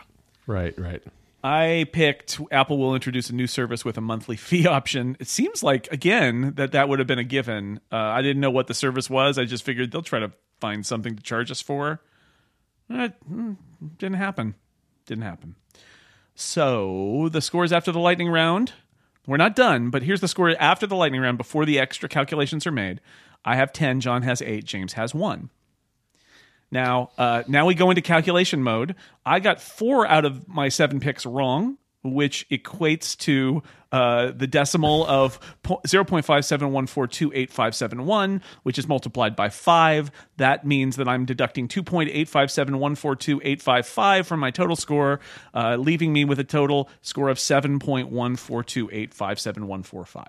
Right, 0.48 0.78
right. 0.80 1.04
I 1.44 1.88
picked 1.92 2.40
Apple 2.52 2.78
will 2.78 2.96
introduce 2.96 3.30
a 3.30 3.36
new 3.36 3.48
service 3.48 3.84
with 3.84 3.98
a 3.98 4.02
monthly 4.02 4.38
fee 4.38 4.66
option. 4.80 5.18
It 5.20 5.28
seems 5.28 5.62
like 5.62 5.92
again 5.92 6.54
that 6.56 6.72
that 6.72 6.88
would 6.88 7.00
have 7.00 7.08
been 7.08 7.20
a 7.20 7.24
given. 7.24 7.80
Uh, 7.92 7.98
I 7.98 8.22
didn't 8.22 8.40
know 8.40 8.52
what 8.52 8.68
the 8.68 8.74
service 8.74 9.10
was. 9.10 9.38
I 9.38 9.46
just 9.46 9.64
figured 9.64 9.92
they'll 9.92 10.02
try 10.02 10.20
to 10.20 10.32
find 10.60 10.86
something 10.86 11.16
to 11.16 11.24
charge 11.24 11.52
us 11.52 11.62
for. 11.62 12.02
Uh, 12.90 13.10
mm, 13.30 13.58
didn't 13.98 14.18
happen. 14.18 14.56
Didn't 15.06 15.24
happen. 15.24 15.56
So 16.36 17.30
the 17.32 17.42
scores 17.42 17.72
after 17.72 17.92
the 17.92 18.00
lightning 18.00 18.30
round. 18.30 18.74
We're 19.26 19.38
not 19.38 19.56
done, 19.56 19.90
but 19.90 20.04
here's 20.04 20.20
the 20.20 20.28
score 20.28 20.54
after 20.60 20.86
the 20.86 20.98
lightning 20.98 21.22
round 21.22 21.38
before 21.38 21.66
the 21.66 21.80
extra 21.80 22.10
calculations 22.10 22.68
are 22.68 22.74
made. 22.74 23.00
I 23.46 23.56
have 23.56 23.72
10, 23.72 24.02
John 24.02 24.22
has 24.24 24.42
8, 24.42 24.66
James 24.66 24.94
has 24.94 25.16
1. 25.16 25.50
Now, 26.74 27.12
uh, 27.20 27.44
now 27.48 27.68
we 27.68 27.76
go 27.76 27.92
into 27.92 28.02
calculation 28.02 28.64
mode. 28.64 28.96
I 29.24 29.40
got 29.40 29.62
four 29.62 30.08
out 30.08 30.26
of 30.26 30.48
my 30.48 30.70
seven 30.70 31.00
picks 31.00 31.26
wrong. 31.26 31.78
which 32.06 32.46
equates 32.50 33.18
to 33.18 33.64
uh, 33.94 34.34
the 34.36 34.46
decimal 34.46 35.06
of 35.06 35.40
po- 35.64 35.80
0.57142857, 35.88 38.42
which 38.64 38.78
is 38.78 38.90
multiplied 38.90 39.38
by 39.38 39.48
5. 39.48 40.12
That 40.36 40.66
means 40.66 40.98
that 40.98 41.08
I'm 41.08 41.24
deducting 41.24 41.70
2.857142855 41.70 44.26
from 44.26 44.42
my 44.42 44.52
total 44.52 44.76
score, 44.76 45.22
uh, 45.54 45.78
leaving 45.78 46.12
me 46.12 46.26
with 46.26 46.40
a 46.40 46.44
total 46.44 46.90
score 47.02 47.30
of 47.30 47.38
7.142857145. 47.38 50.26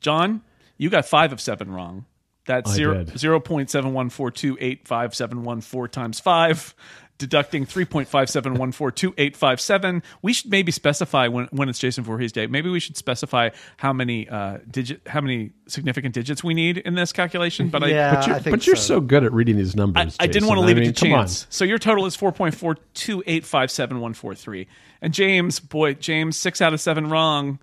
John, 0.00 0.42
you 0.76 0.90
got 0.90 1.06
5 1.06 1.32
of 1.32 1.40
7 1.40 1.72
wrong. 1.72 2.04
That's 2.48 2.70
I 2.72 2.74
zero 2.74 3.04
zero 3.16 3.38
point 3.40 3.70
seven 3.70 3.92
one 3.92 4.10
four 4.10 4.30
two 4.32 4.56
eight 4.60 4.88
five 4.88 5.14
seven 5.14 5.44
one 5.44 5.60
four 5.60 5.86
times 5.86 6.18
five, 6.18 6.74
deducting 7.18 7.66
three 7.66 7.84
point 7.84 8.08
five 8.08 8.30
seven 8.30 8.54
one 8.54 8.72
four 8.72 8.90
two 8.90 9.12
eight 9.18 9.36
five 9.36 9.60
seven. 9.60 10.02
We 10.22 10.32
should 10.32 10.50
maybe 10.50 10.72
specify 10.72 11.28
when 11.28 11.46
when 11.52 11.68
it's 11.68 11.78
Jason 11.78 12.04
Voorhees 12.04 12.32
Day. 12.32 12.46
Maybe 12.46 12.70
we 12.70 12.80
should 12.80 12.96
specify 12.96 13.50
how 13.76 13.92
many 13.92 14.28
uh 14.28 14.58
digit 14.70 15.02
how 15.06 15.20
many 15.20 15.50
significant 15.66 16.14
digits 16.14 16.42
we 16.42 16.54
need 16.54 16.78
in 16.78 16.94
this 16.94 17.12
calculation. 17.12 17.68
But 17.68 17.86
yeah, 17.88 18.10
I 18.10 18.14
But 18.14 18.26
you're, 18.26 18.36
I 18.36 18.38
think 18.40 18.56
but 18.56 18.66
you're 18.66 18.76
so. 18.76 18.94
so 18.96 19.00
good 19.00 19.24
at 19.24 19.32
reading 19.32 19.56
these 19.56 19.76
I, 19.76 19.78
numbers. 19.78 20.16
I 20.18 20.26
didn't 20.26 20.48
want 20.48 20.58
to 20.60 20.66
leave 20.66 20.78
I 20.78 20.80
mean, 20.80 20.88
it 20.90 20.96
to 20.96 21.04
come 21.04 21.12
on. 21.12 21.18
chance. 21.26 21.46
So 21.50 21.64
your 21.64 21.78
total 21.78 22.06
is 22.06 22.16
four 22.16 22.32
point 22.32 22.54
four 22.54 22.76
two 22.94 23.22
eight 23.26 23.44
five 23.44 23.70
seven 23.70 24.00
one 24.00 24.14
four 24.14 24.34
three. 24.34 24.66
And 25.02 25.12
James, 25.14 25.60
boy, 25.60 25.94
James, 25.94 26.36
six 26.36 26.60
out 26.62 26.72
of 26.72 26.80
seven 26.80 27.08
wrong. 27.10 27.58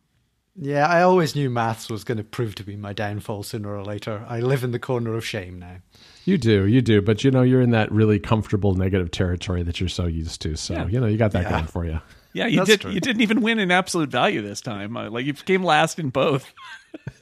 Yeah, 0.57 0.87
I 0.89 1.03
always 1.03 1.37
knew 1.37 1.49
maths 1.49 1.89
was 1.89 2.03
going 2.03 2.19
to 2.19 2.25
prove 2.25 2.57
to 2.57 2.65
be 2.65 2.75
my 2.77 2.93
downfall 2.93 3.45
sooner 3.45 3.73
or 3.73 3.85
later. 3.85 4.25
I 4.29 4.41
live 4.41 4.65
in 4.65 4.73
the 4.73 4.81
corner 4.81 5.15
of 5.15 5.25
shame 5.25 5.61
now. 5.61 5.77
You 6.25 6.37
do, 6.39 6.67
you 6.67 6.83
do, 6.83 7.01
but 7.01 7.23
you 7.23 7.31
know 7.31 7.43
you're 7.43 7.61
in 7.63 7.71
that 7.71 7.91
really 7.93 8.19
comfortable 8.19 8.75
negative 8.75 9.13
territory 9.13 9.63
that 9.63 9.79
you're 9.79 9.89
so 9.89 10.07
used 10.07 10.43
to. 10.43 10.57
So 10.57 10.75
Yeah. 10.75 10.87
you 10.89 11.01
know 11.01 11.07
you 11.07 11.17
got 11.17 11.31
that 11.33 11.45
Yeah. 11.45 11.51
going 11.51 11.67
for 11.67 11.85
you. 11.87 12.01
Yeah, 12.33 12.47
you 12.47 12.59
That's 12.59 12.71
did. 12.71 12.81
true. 12.83 12.91
You 12.91 13.01
didn't 13.01 13.23
even 13.23 13.41
win 13.43 13.59
in 13.59 13.71
absolute 13.71 14.11
value 14.11 14.43
this 14.43 14.61
time. 14.61 14.97
Uh, 14.97 15.09
like 15.11 15.25
you 15.25 15.35
came 15.35 15.63
last 15.65 15.99
in 15.99 16.11
both, 16.11 16.53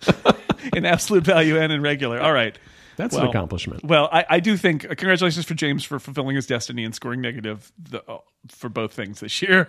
in 0.74 0.84
absolute 0.84 1.24
value 1.24 1.58
and 1.58 1.72
in 1.72 1.80
regular. 1.82 2.20
All 2.20 2.32
right. 2.32 2.58
That's 2.96 3.14
Well, 3.14 3.24
an 3.24 3.30
accomplishment. 3.30 3.84
Well, 3.84 4.08
I, 4.12 4.24
I 4.28 4.40
do 4.40 4.56
think 4.56 4.84
uh, 4.84 4.88
congratulations 4.88 5.44
for 5.46 5.54
James 5.54 5.84
for 5.84 5.98
fulfilling 6.00 6.34
his 6.34 6.46
destiny 6.46 6.84
and 6.84 6.94
scoring 6.94 7.20
negative 7.20 7.70
the, 7.78 8.02
uh, 8.10 8.18
for 8.48 8.68
both 8.68 8.92
things 8.92 9.20
this 9.20 9.40
year. 9.40 9.68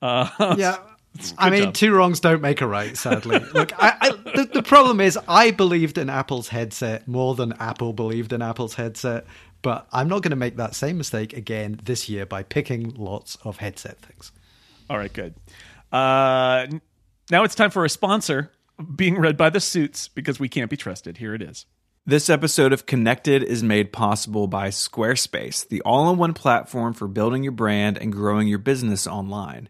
Uh, 0.00 0.54
Yeah. 0.58 0.78
I 1.38 1.50
mean, 1.50 1.64
job. 1.64 1.74
two 1.74 1.92
wrongs 1.92 2.20
don't 2.20 2.40
make 2.42 2.60
a 2.60 2.66
right, 2.66 2.96
sadly. 2.96 3.40
Look, 3.52 3.72
I, 3.82 3.96
I, 4.00 4.10
the, 4.36 4.50
the 4.54 4.62
problem 4.62 5.00
is, 5.00 5.18
I 5.26 5.50
believed 5.50 5.98
in 5.98 6.08
Apple's 6.08 6.48
headset 6.48 7.08
more 7.08 7.34
than 7.34 7.54
Apple 7.54 7.92
believed 7.92 8.32
in 8.32 8.40
Apple's 8.40 8.74
headset, 8.74 9.26
but 9.62 9.88
I'm 9.90 10.06
not 10.08 10.22
going 10.22 10.30
to 10.30 10.36
make 10.36 10.56
that 10.56 10.76
same 10.76 10.96
mistake 10.96 11.32
again 11.32 11.80
this 11.82 12.08
year 12.08 12.24
by 12.24 12.44
picking 12.44 12.94
lots 12.94 13.36
of 13.42 13.56
headset 13.56 13.98
things. 13.98 14.30
All 14.88 14.96
right, 14.98 15.12
good. 15.12 15.34
Uh, 15.90 16.66
now 17.30 17.42
it's 17.42 17.54
time 17.54 17.70
for 17.70 17.84
a 17.84 17.88
sponsor 17.88 18.52
being 18.94 19.18
read 19.18 19.36
by 19.36 19.50
the 19.50 19.60
suits 19.60 20.08
because 20.08 20.38
we 20.38 20.48
can't 20.48 20.70
be 20.70 20.76
trusted. 20.76 21.16
Here 21.18 21.34
it 21.34 21.42
is. 21.42 21.66
This 22.08 22.30
episode 22.30 22.72
of 22.72 22.86
Connected 22.86 23.42
is 23.42 23.62
made 23.62 23.92
possible 23.92 24.46
by 24.46 24.68
Squarespace, 24.68 25.68
the 25.68 25.82
all 25.82 26.10
in 26.10 26.16
one 26.16 26.32
platform 26.32 26.94
for 26.94 27.06
building 27.06 27.42
your 27.42 27.52
brand 27.52 27.98
and 27.98 28.10
growing 28.10 28.48
your 28.48 28.58
business 28.58 29.06
online. 29.06 29.68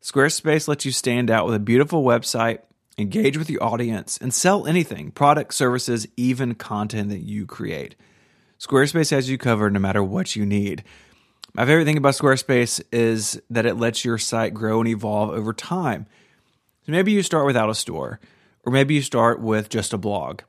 Squarespace 0.00 0.66
lets 0.66 0.86
you 0.86 0.92
stand 0.92 1.30
out 1.30 1.44
with 1.44 1.54
a 1.54 1.58
beautiful 1.58 2.04
website, 2.04 2.60
engage 2.96 3.36
with 3.36 3.50
your 3.50 3.62
audience, 3.62 4.16
and 4.16 4.32
sell 4.32 4.66
anything 4.66 5.10
products, 5.10 5.56
services, 5.56 6.08
even 6.16 6.54
content 6.54 7.10
that 7.10 7.20
you 7.20 7.44
create. 7.44 7.96
Squarespace 8.58 9.10
has 9.10 9.28
you 9.28 9.36
covered 9.36 9.74
no 9.74 9.78
matter 9.78 10.02
what 10.02 10.34
you 10.34 10.46
need. 10.46 10.82
My 11.52 11.66
favorite 11.66 11.84
thing 11.84 11.98
about 11.98 12.14
Squarespace 12.14 12.80
is 12.90 13.42
that 13.50 13.66
it 13.66 13.76
lets 13.76 14.06
your 14.06 14.16
site 14.16 14.54
grow 14.54 14.80
and 14.80 14.88
evolve 14.88 15.28
over 15.28 15.52
time. 15.52 16.06
So 16.86 16.92
maybe 16.92 17.12
you 17.12 17.22
start 17.22 17.44
without 17.44 17.68
a 17.68 17.74
store, 17.74 18.20
or 18.64 18.72
maybe 18.72 18.94
you 18.94 19.02
start 19.02 19.38
with 19.38 19.68
just 19.68 19.92
a 19.92 19.98
blog 19.98 20.40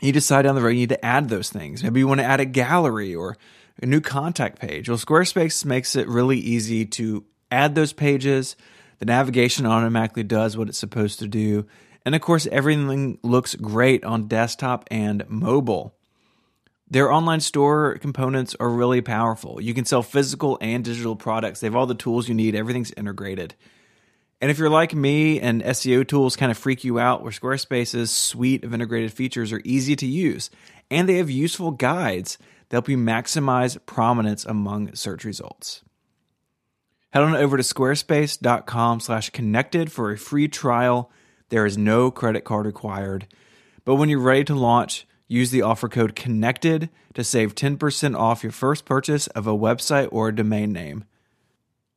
you 0.00 0.12
decide 0.12 0.42
down 0.42 0.54
the 0.54 0.62
road 0.62 0.70
you 0.70 0.80
need 0.80 0.88
to 0.90 1.04
add 1.04 1.28
those 1.28 1.50
things. 1.50 1.82
Maybe 1.82 2.00
you 2.00 2.08
want 2.08 2.20
to 2.20 2.26
add 2.26 2.40
a 2.40 2.44
gallery 2.44 3.14
or 3.14 3.36
a 3.82 3.86
new 3.86 4.00
contact 4.00 4.58
page. 4.58 4.88
Well, 4.88 4.98
Squarespace 4.98 5.64
makes 5.64 5.96
it 5.96 6.08
really 6.08 6.38
easy 6.38 6.84
to 6.86 7.24
add 7.50 7.74
those 7.74 7.92
pages. 7.92 8.56
The 8.98 9.06
navigation 9.06 9.66
automatically 9.66 10.22
does 10.22 10.56
what 10.56 10.68
it's 10.68 10.78
supposed 10.78 11.18
to 11.20 11.28
do. 11.28 11.66
And 12.04 12.14
of 12.14 12.20
course, 12.20 12.46
everything 12.52 13.18
looks 13.22 13.54
great 13.54 14.04
on 14.04 14.28
desktop 14.28 14.86
and 14.90 15.28
mobile. 15.28 15.94
Their 16.88 17.10
online 17.10 17.40
store 17.40 17.98
components 17.98 18.54
are 18.60 18.70
really 18.70 19.00
powerful. 19.00 19.60
You 19.60 19.74
can 19.74 19.84
sell 19.84 20.02
physical 20.02 20.56
and 20.60 20.84
digital 20.84 21.16
products. 21.16 21.60
They 21.60 21.66
have 21.66 21.74
all 21.74 21.86
the 21.86 21.96
tools 21.96 22.28
you 22.28 22.34
need, 22.34 22.54
everything's 22.54 22.92
integrated. 22.92 23.54
And 24.40 24.50
if 24.50 24.58
you're 24.58 24.68
like 24.68 24.94
me 24.94 25.40
and 25.40 25.62
SEO 25.62 26.06
tools 26.06 26.36
kind 26.36 26.50
of 26.50 26.58
freak 26.58 26.84
you 26.84 26.98
out, 26.98 27.22
where 27.22 27.32
Squarespace's 27.32 28.10
suite 28.10 28.64
of 28.64 28.74
integrated 28.74 29.12
features 29.12 29.52
are 29.52 29.62
easy 29.64 29.96
to 29.96 30.06
use, 30.06 30.50
and 30.90 31.08
they 31.08 31.16
have 31.16 31.30
useful 31.30 31.70
guides 31.70 32.36
that 32.68 32.76
help 32.76 32.88
you 32.88 32.98
maximize 32.98 33.78
prominence 33.86 34.44
among 34.44 34.94
search 34.94 35.24
results. 35.24 35.82
Head 37.12 37.22
on 37.22 37.34
over 37.34 37.56
to 37.56 37.62
squarespace.com 37.62 39.00
slash 39.00 39.30
connected 39.30 39.90
for 39.90 40.10
a 40.10 40.18
free 40.18 40.48
trial. 40.48 41.10
There 41.48 41.64
is 41.64 41.78
no 41.78 42.10
credit 42.10 42.44
card 42.44 42.66
required. 42.66 43.26
But 43.86 43.94
when 43.94 44.10
you're 44.10 44.20
ready 44.20 44.44
to 44.44 44.54
launch, 44.54 45.06
use 45.28 45.50
the 45.50 45.62
offer 45.62 45.88
code 45.88 46.14
CONNECTED 46.14 46.90
to 47.14 47.24
save 47.24 47.54
10% 47.54 48.18
off 48.18 48.42
your 48.42 48.52
first 48.52 48.84
purchase 48.84 49.28
of 49.28 49.46
a 49.46 49.56
website 49.56 50.08
or 50.12 50.28
a 50.28 50.34
domain 50.34 50.72
name. 50.72 51.04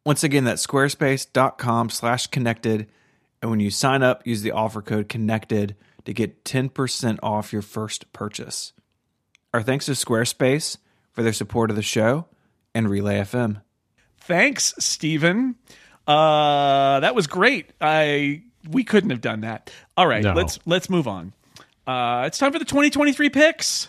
Once 0.06 0.24
again, 0.24 0.44
that's 0.46 0.66
squarespace.com 0.66 1.90
slash 1.90 2.28
connected. 2.28 2.88
And 3.42 3.52
when 3.52 3.60
you 3.60 3.70
sign 3.70 4.04
up, 4.04 4.26
use 4.26 4.42
the 4.42 4.52
offer 4.52 4.82
code 4.82 5.10
connected 5.10 5.76
to 6.06 6.14
get 6.14 6.44
10% 6.44 7.20
off 7.22 7.54
your 7.54 7.62
first 7.62 8.12
purchase. 8.14 8.74
Our 9.54 9.62
thanks 9.62 9.86
to 9.86 9.92
Squarespace 9.92 10.78
for 11.12 11.24
their 11.24 11.34
support 11.34 11.70
of 11.70 11.76
the 11.76 11.82
show 11.82 12.26
and 12.74 12.90
Relay 12.90 13.20
FM. 13.20 13.62
Thanks, 14.20 14.74
Stephen. 14.80 15.56
Uh, 16.08 17.00
that 17.00 17.16
was 17.16 17.28
great. 17.28 17.72
I 17.82 18.44
we 18.70 18.84
couldn't 18.84 19.10
have 19.10 19.22
done 19.22 19.42
that. 19.42 19.72
All 19.98 20.06
right, 20.08 20.24
No. 20.24 20.34
let's 20.34 20.60
let's 20.66 20.90
move 20.90 21.08
on. 21.08 21.34
Uh, 21.88 22.24
it's 22.28 22.38
time 22.38 22.52
for 22.52 22.60
the 22.60 22.66
2023 22.66 23.30
picks. 23.30 23.88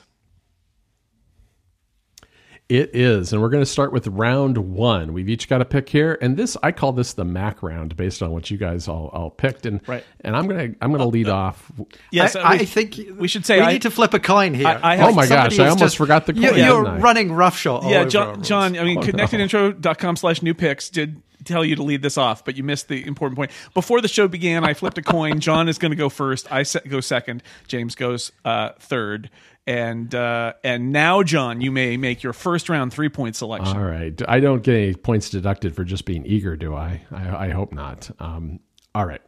It 2.70 2.94
is, 2.94 3.32
and 3.32 3.42
we're 3.42 3.48
going 3.48 3.62
to 3.64 3.68
start 3.70 3.92
with 3.92 4.06
round 4.06 4.56
one. 4.56 5.12
We've 5.12 5.28
each 5.28 5.48
got 5.48 5.60
a 5.60 5.64
pick 5.64 5.88
here, 5.88 6.16
and 6.22 6.36
this 6.36 6.56
I 6.62 6.70
call 6.70 6.92
this 6.92 7.14
the 7.14 7.24
Mac 7.24 7.64
round 7.64 7.96
based 7.96 8.22
on 8.22 8.30
what 8.30 8.48
you 8.48 8.56
guys 8.58 8.86
all, 8.86 9.08
all 9.12 9.28
picked. 9.28 9.66
And 9.66 9.80
Right. 9.88 10.04
and 10.20 10.36
I'm 10.36 10.46
gonna 10.46 10.68
I'm 10.80 10.92
gonna 10.92 11.06
lead 11.08 11.28
off. 11.28 11.72
Yes, 12.12 12.36
I, 12.36 12.52
we- 12.54 12.60
I 12.60 12.64
think 12.64 13.00
we 13.18 13.26
should 13.26 13.44
say 13.44 13.56
we 13.58 13.62
I- 13.66 13.72
need 13.72 13.82
to 13.82 13.90
flip 13.90 14.14
a 14.14 14.20
coin 14.20 14.54
here. 14.54 14.68
I- 14.68 14.92
I 14.92 14.96
have- 14.96 15.08
Oh 15.08 15.12
my 15.14 15.26
Somebody 15.26 15.56
gosh, 15.56 15.58
I 15.58 15.64
almost 15.68 15.80
just- 15.80 15.96
forgot 15.96 16.26
the 16.26 16.34
You're, 16.34 16.50
coin, 16.52 16.58
you're 16.64 16.84
didn't 16.84 17.00
running 17.00 17.32
roughshod. 17.32 17.90
yeah, 17.90 18.02
over 18.02 18.08
John. 18.10 18.42
John. 18.44 18.78
I 18.78 18.84
mean, 18.84 18.98
Oh, 18.98 19.00
no. 19.02 19.06
connectedintro.com 19.08 20.14
slash 20.16 20.40
new 20.40 20.54
picks 20.54 20.88
did 20.90 21.20
tell 21.44 21.64
you 21.64 21.74
to 21.74 21.82
lead 21.82 22.02
this 22.02 22.18
off, 22.18 22.44
but 22.44 22.56
you 22.56 22.62
missed 22.62 22.86
the 22.88 23.04
important 23.06 23.36
point. 23.36 23.50
Before 23.74 24.00
the 24.02 24.08
show 24.08 24.28
began, 24.28 24.62
I 24.62 24.74
flipped 24.74 24.98
a 24.98 25.02
coin. 25.02 25.40
John 25.40 25.68
is 25.70 25.78
going 25.78 25.90
to 25.90 25.96
go 25.96 26.08
first. 26.10 26.52
I 26.52 26.62
se- 26.64 26.82
go 26.86 27.00
second. 27.00 27.42
James 27.66 27.94
goes 27.94 28.30
uh, 28.44 28.70
third. 28.78 29.30
And 29.66 30.14
uh, 30.14 30.54
and 30.64 30.90
now, 30.90 31.22
John, 31.22 31.60
you 31.60 31.70
may 31.70 31.96
make 31.96 32.22
your 32.22 32.32
first 32.32 32.68
round 32.68 32.92
three 32.92 33.08
point 33.08 33.36
selection. 33.36 33.76
All 33.76 33.84
right, 33.84 34.20
I 34.26 34.40
don't 34.40 34.62
get 34.62 34.74
any 34.74 34.94
points 34.94 35.30
deducted 35.30 35.76
for 35.76 35.84
just 35.84 36.06
being 36.06 36.24
eager, 36.26 36.56
do 36.56 36.74
I? 36.74 37.02
I, 37.12 37.46
I 37.46 37.50
hope 37.50 37.72
not. 37.72 38.10
Um, 38.18 38.60
all 38.94 39.06
right, 39.06 39.20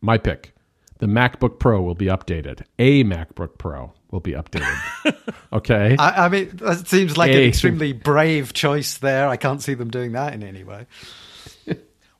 my 0.00 0.16
pick: 0.16 0.54
the 0.98 1.06
MacBook 1.06 1.58
Pro 1.58 1.82
will 1.82 1.94
be 1.94 2.06
updated. 2.06 2.62
A 2.78 3.04
MacBook 3.04 3.58
Pro 3.58 3.92
will 4.10 4.20
be 4.20 4.32
updated. 4.32 4.78
okay. 5.52 5.96
I, 5.98 6.26
I 6.26 6.28
mean, 6.28 6.50
that 6.54 6.86
seems 6.86 7.16
like 7.16 7.32
an 7.32 7.42
extremely 7.42 7.92
brave 7.92 8.52
choice 8.52 8.98
there. 8.98 9.28
I 9.28 9.36
can't 9.36 9.62
see 9.62 9.74
them 9.74 9.90
doing 9.90 10.12
that 10.12 10.34
in 10.34 10.42
any 10.42 10.64
way. 10.64 10.86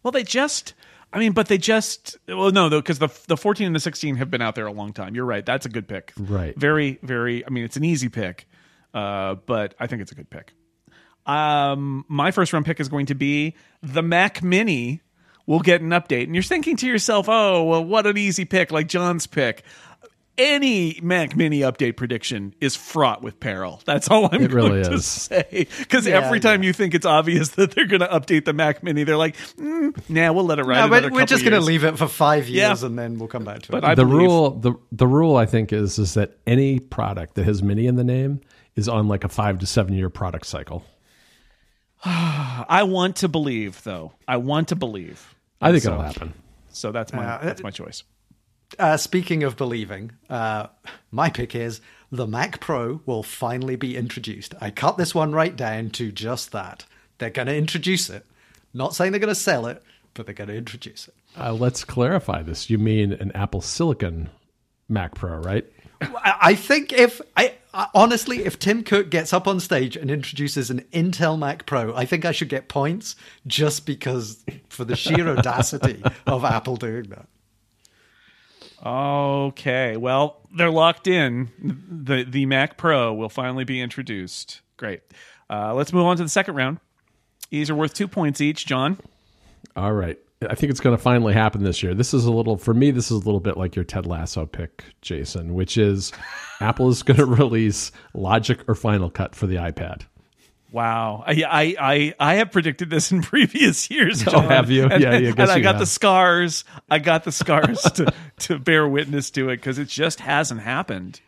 Well, 0.03 0.12
they 0.12 0.22
just. 0.22 0.74
I 1.12 1.18
mean, 1.18 1.32
but 1.32 1.48
they 1.48 1.58
just. 1.58 2.16
Well, 2.28 2.52
no, 2.52 2.68
though, 2.68 2.80
because 2.80 2.98
the 2.98 3.08
the 3.26 3.36
fourteen 3.36 3.66
and 3.66 3.74
the 3.74 3.80
sixteen 3.80 4.16
have 4.16 4.30
been 4.30 4.42
out 4.42 4.54
there 4.54 4.66
a 4.66 4.72
long 4.72 4.92
time. 4.92 5.14
You're 5.14 5.24
right. 5.24 5.44
That's 5.44 5.66
a 5.66 5.68
good 5.68 5.88
pick. 5.88 6.12
Right. 6.16 6.56
Very, 6.56 6.98
very. 7.02 7.44
I 7.44 7.50
mean, 7.50 7.64
it's 7.64 7.76
an 7.76 7.84
easy 7.84 8.08
pick, 8.08 8.46
uh, 8.94 9.34
but 9.46 9.74
I 9.80 9.86
think 9.86 10.02
it's 10.02 10.12
a 10.12 10.14
good 10.14 10.30
pick. 10.30 10.52
Um, 11.26 12.04
my 12.08 12.30
first 12.30 12.52
round 12.52 12.64
pick 12.64 12.80
is 12.80 12.88
going 12.88 13.06
to 13.06 13.14
be 13.14 13.56
the 13.82 14.02
Mac 14.02 14.42
Mini. 14.42 15.00
We'll 15.46 15.61
get 15.61 15.80
an 15.80 15.90
update, 15.90 16.24
and 16.24 16.34
you're 16.34 16.44
thinking 16.44 16.76
to 16.76 16.86
yourself, 16.86 17.28
"Oh, 17.28 17.64
well, 17.64 17.84
what 17.84 18.06
an 18.06 18.16
easy 18.16 18.44
pick, 18.44 18.70
like 18.70 18.86
John's 18.86 19.26
pick." 19.26 19.64
Any 20.43 20.99
Mac 21.03 21.36
Mini 21.36 21.61
update 21.61 21.97
prediction 21.97 22.55
is 22.62 22.74
fraught 22.74 23.20
with 23.20 23.38
peril. 23.41 23.82
That's 23.84 24.09
all 24.09 24.30
I'm 24.32 24.43
It 24.43 24.53
really 24.53 24.70
going 24.70 24.84
to 24.84 24.93
is. 24.95 25.05
say. 25.05 25.66
Because 25.78 26.07
Yeah, 26.07 26.18
every 26.24 26.41
time 26.41 26.62
you 26.62 26.72
think 26.72 26.95
it's 26.95 27.05
obvious 27.05 27.49
that 27.57 27.72
they're 27.72 27.86
going 27.86 28.01
to 28.01 28.09
update 28.09 28.47
the 28.47 28.55
Mac 28.55 28.82
Mini, 28.82 29.05
they're 29.05 29.18
like, 29.18 29.36
mm, 29.59 29.95
"Nah, 30.09 30.32
we'll 30.32 30.47
let 30.47 30.59
it 30.59 30.64
ride." 30.64 30.78
No, 30.78 30.86
another 30.86 31.11
we're, 31.11 31.20
we're 31.20 31.26
just 31.26 31.45
going 31.45 31.53
to 31.53 31.61
leave 31.61 31.84
it 31.84 31.99
for 31.99 32.09
five 32.09 32.49
years 32.49 32.80
Yeah. 32.80 32.86
and 32.86 32.99
then 32.99 33.18
we'll 33.18 33.28
come 33.28 33.45
back 33.45 33.61
to 33.62 33.70
But 33.72 33.84
it. 33.84 33.86
I 33.86 33.95
the 33.95 34.05
believe- 34.07 34.28
rule 34.28 34.51
the 34.53 34.72
the 34.93 35.07
rule 35.07 35.36
I 35.36 35.45
think 35.45 35.72
is 35.74 35.99
is 35.99 36.14
that 36.14 36.38
any 36.47 36.78
product 36.80 37.34
that 37.34 37.45
has 37.45 37.62
mini 37.62 37.86
in 37.86 37.97
the 37.97 38.05
name 38.05 38.41
is 38.76 38.88
on 38.88 39.09
like 39.09 39.24
a 39.24 39.28
five 39.28 39.59
to 39.59 39.66
seven 39.66 39.93
year 39.93 40.09
product 40.09 40.47
cycle. 40.47 40.84
I 42.05 42.82
want 42.86 43.16
to 43.16 43.28
believe, 43.28 43.82
though. 43.84 44.12
I 44.26 44.38
want 44.38 44.68
to 44.68 44.76
believe. 44.76 45.34
I 45.61 45.70
think 45.70 45.82
So- 45.82 45.93
it'll 45.93 46.03
happen. 46.03 46.32
So 46.72 46.93
that's 46.93 47.12
my 47.12 47.24
Yeah, 47.24 47.38
that's 47.43 47.62
my 47.62 47.70
choice. 47.70 48.05
Uh, 48.78 48.96
speaking 48.96 49.42
of 49.42 49.56
believing, 49.56 50.12
uh, 50.28 50.68
my 51.10 51.28
pick 51.28 51.54
is 51.54 51.80
the 52.12 52.26
Mac 52.26 52.60
Pro 52.60 53.00
will 53.06 53.22
finally 53.22 53.76
be 53.76 53.96
introduced. 53.96 54.54
I 54.60 54.70
cut 54.70 54.96
this 54.96 55.14
one 55.14 55.32
right 55.32 55.54
down 55.54 55.90
to 55.90 56.10
just 56.12 56.52
that. 56.52 56.84
They're 57.18 57.30
going 57.30 57.46
to 57.48 57.54
introduce 57.56 58.08
it. 58.08 58.24
Not 58.72 58.94
saying 58.94 59.12
they're 59.12 59.20
going 59.20 59.28
to 59.28 59.34
sell 59.34 59.66
it, 59.66 59.82
but 60.14 60.26
they're 60.26 60.34
going 60.34 60.48
to 60.48 60.56
introduce 60.56 61.08
it. 61.08 61.14
Uh, 61.38 61.52
let's 61.52 61.84
clarify 61.84 62.42
this. 62.42 62.70
You 62.70 62.78
mean 62.78 63.12
an 63.12 63.32
Apple 63.32 63.60
Silicon 63.60 64.30
Mac 64.88 65.14
Pro, 65.14 65.38
right? 65.38 65.66
I 66.24 66.54
think 66.54 66.92
if 66.92 67.20
I- 67.36 67.54
honestly, 67.94 68.44
if 68.44 68.58
Tim 68.58 68.82
Cook 68.82 69.10
gets 69.10 69.32
up 69.32 69.46
on 69.46 69.60
stage 69.60 69.96
and 69.96 70.10
introduces 70.10 70.70
an 70.70 70.80
Intel 70.92 71.38
Mac 71.38 71.66
Pro, 71.66 71.94
I 71.94 72.06
think 72.06 72.24
I 72.24 72.32
should 72.32 72.48
get 72.48 72.68
points 72.68 73.16
just 73.46 73.84
because 73.84 74.42
for 74.68 74.84
the 74.84 74.96
sheer 74.96 75.28
audacity 75.36 76.02
of 76.26 76.44
Apple 76.44 76.76
doing 76.76 77.04
that. 77.10 77.26
Okay, 78.85 79.97
well, 79.97 80.41
they're 80.57 80.70
locked 80.70 81.07
in. 81.07 81.51
The 81.89 82.24
the 82.24 82.47
Mac 82.47 82.76
Pro 82.76 83.12
will 83.12 83.28
finally 83.28 83.64
be 83.64 83.81
introduced. 83.81 84.62
Great. 84.76 85.03
Uh, 85.51 85.74
let's 85.74 85.93
move 85.93 86.07
on 86.07 86.16
to 86.16 86.22
the 86.22 86.28
second 86.28 86.55
round. 86.55 86.78
These 87.51 87.68
are 87.68 87.74
worth 87.74 87.93
two 87.93 88.09
points 88.09 88.41
each. 88.41 88.64
John, 88.66 88.99
All 89.76 89.93
right. 89.93 90.18
I 90.49 90.55
think 90.55 90.70
it's 90.70 90.81
going 90.81 90.97
to 90.97 91.03
finally 91.03 91.35
happen 91.35 91.64
this 91.64 91.83
year. 91.83 91.93
This 91.93 92.14
is 92.14 92.24
a 92.24 92.33
little, 92.33 92.57
for 92.57 92.72
me, 92.72 92.93
this 92.93 93.07
is 93.07 93.11
a 93.11 93.24
little 93.26 93.41
bit 93.41 93.59
like 93.59 93.76
your 93.76 93.85
Ted 93.85 94.07
Lasso 94.07 94.47
pick, 94.47 94.85
Jason, 95.03 95.53
which 95.53 95.76
is 95.76 96.12
Apple 96.61 96.89
is 96.89 97.03
going 97.03 97.16
to 97.18 97.26
release 97.26 97.93
Logic 98.14 98.59
or 98.66 98.74
Final 98.74 99.11
Cut 99.11 99.35
for 99.35 99.47
the 99.47 99.57
iPad. 99.57 100.03
Wow, 100.72 101.22
I 101.26 101.42
I 101.42 101.74
I, 101.80 102.14
I 102.18 102.34
have 102.36 102.52
predicted 102.52 102.90
this 102.90 103.10
in 103.12 103.22
previous 103.34 103.90
years. 103.90 104.26
Oh, 104.26 104.40
have 104.40 104.70
you? 104.70 104.84
And, 104.86 105.02
Yeah, 105.02 105.16
yeah, 105.16 105.28
I 105.28 105.32
guess 105.32 105.38
and 105.48 105.50
I 105.50 105.60
got 105.60 105.74
have. 105.74 105.80
the 105.80 105.86
scars. 105.86 106.64
I 106.90 106.98
got 106.98 107.24
the 107.24 107.32
scars 107.32 107.82
to 107.82 108.12
to 108.40 108.58
bear 108.58 108.86
witness 108.88 109.30
to 109.32 109.48
it 109.50 109.56
because 109.56 109.78
it 109.78 109.88
just 109.88 110.20
hasn't 110.20 110.60
happened. 110.62 111.20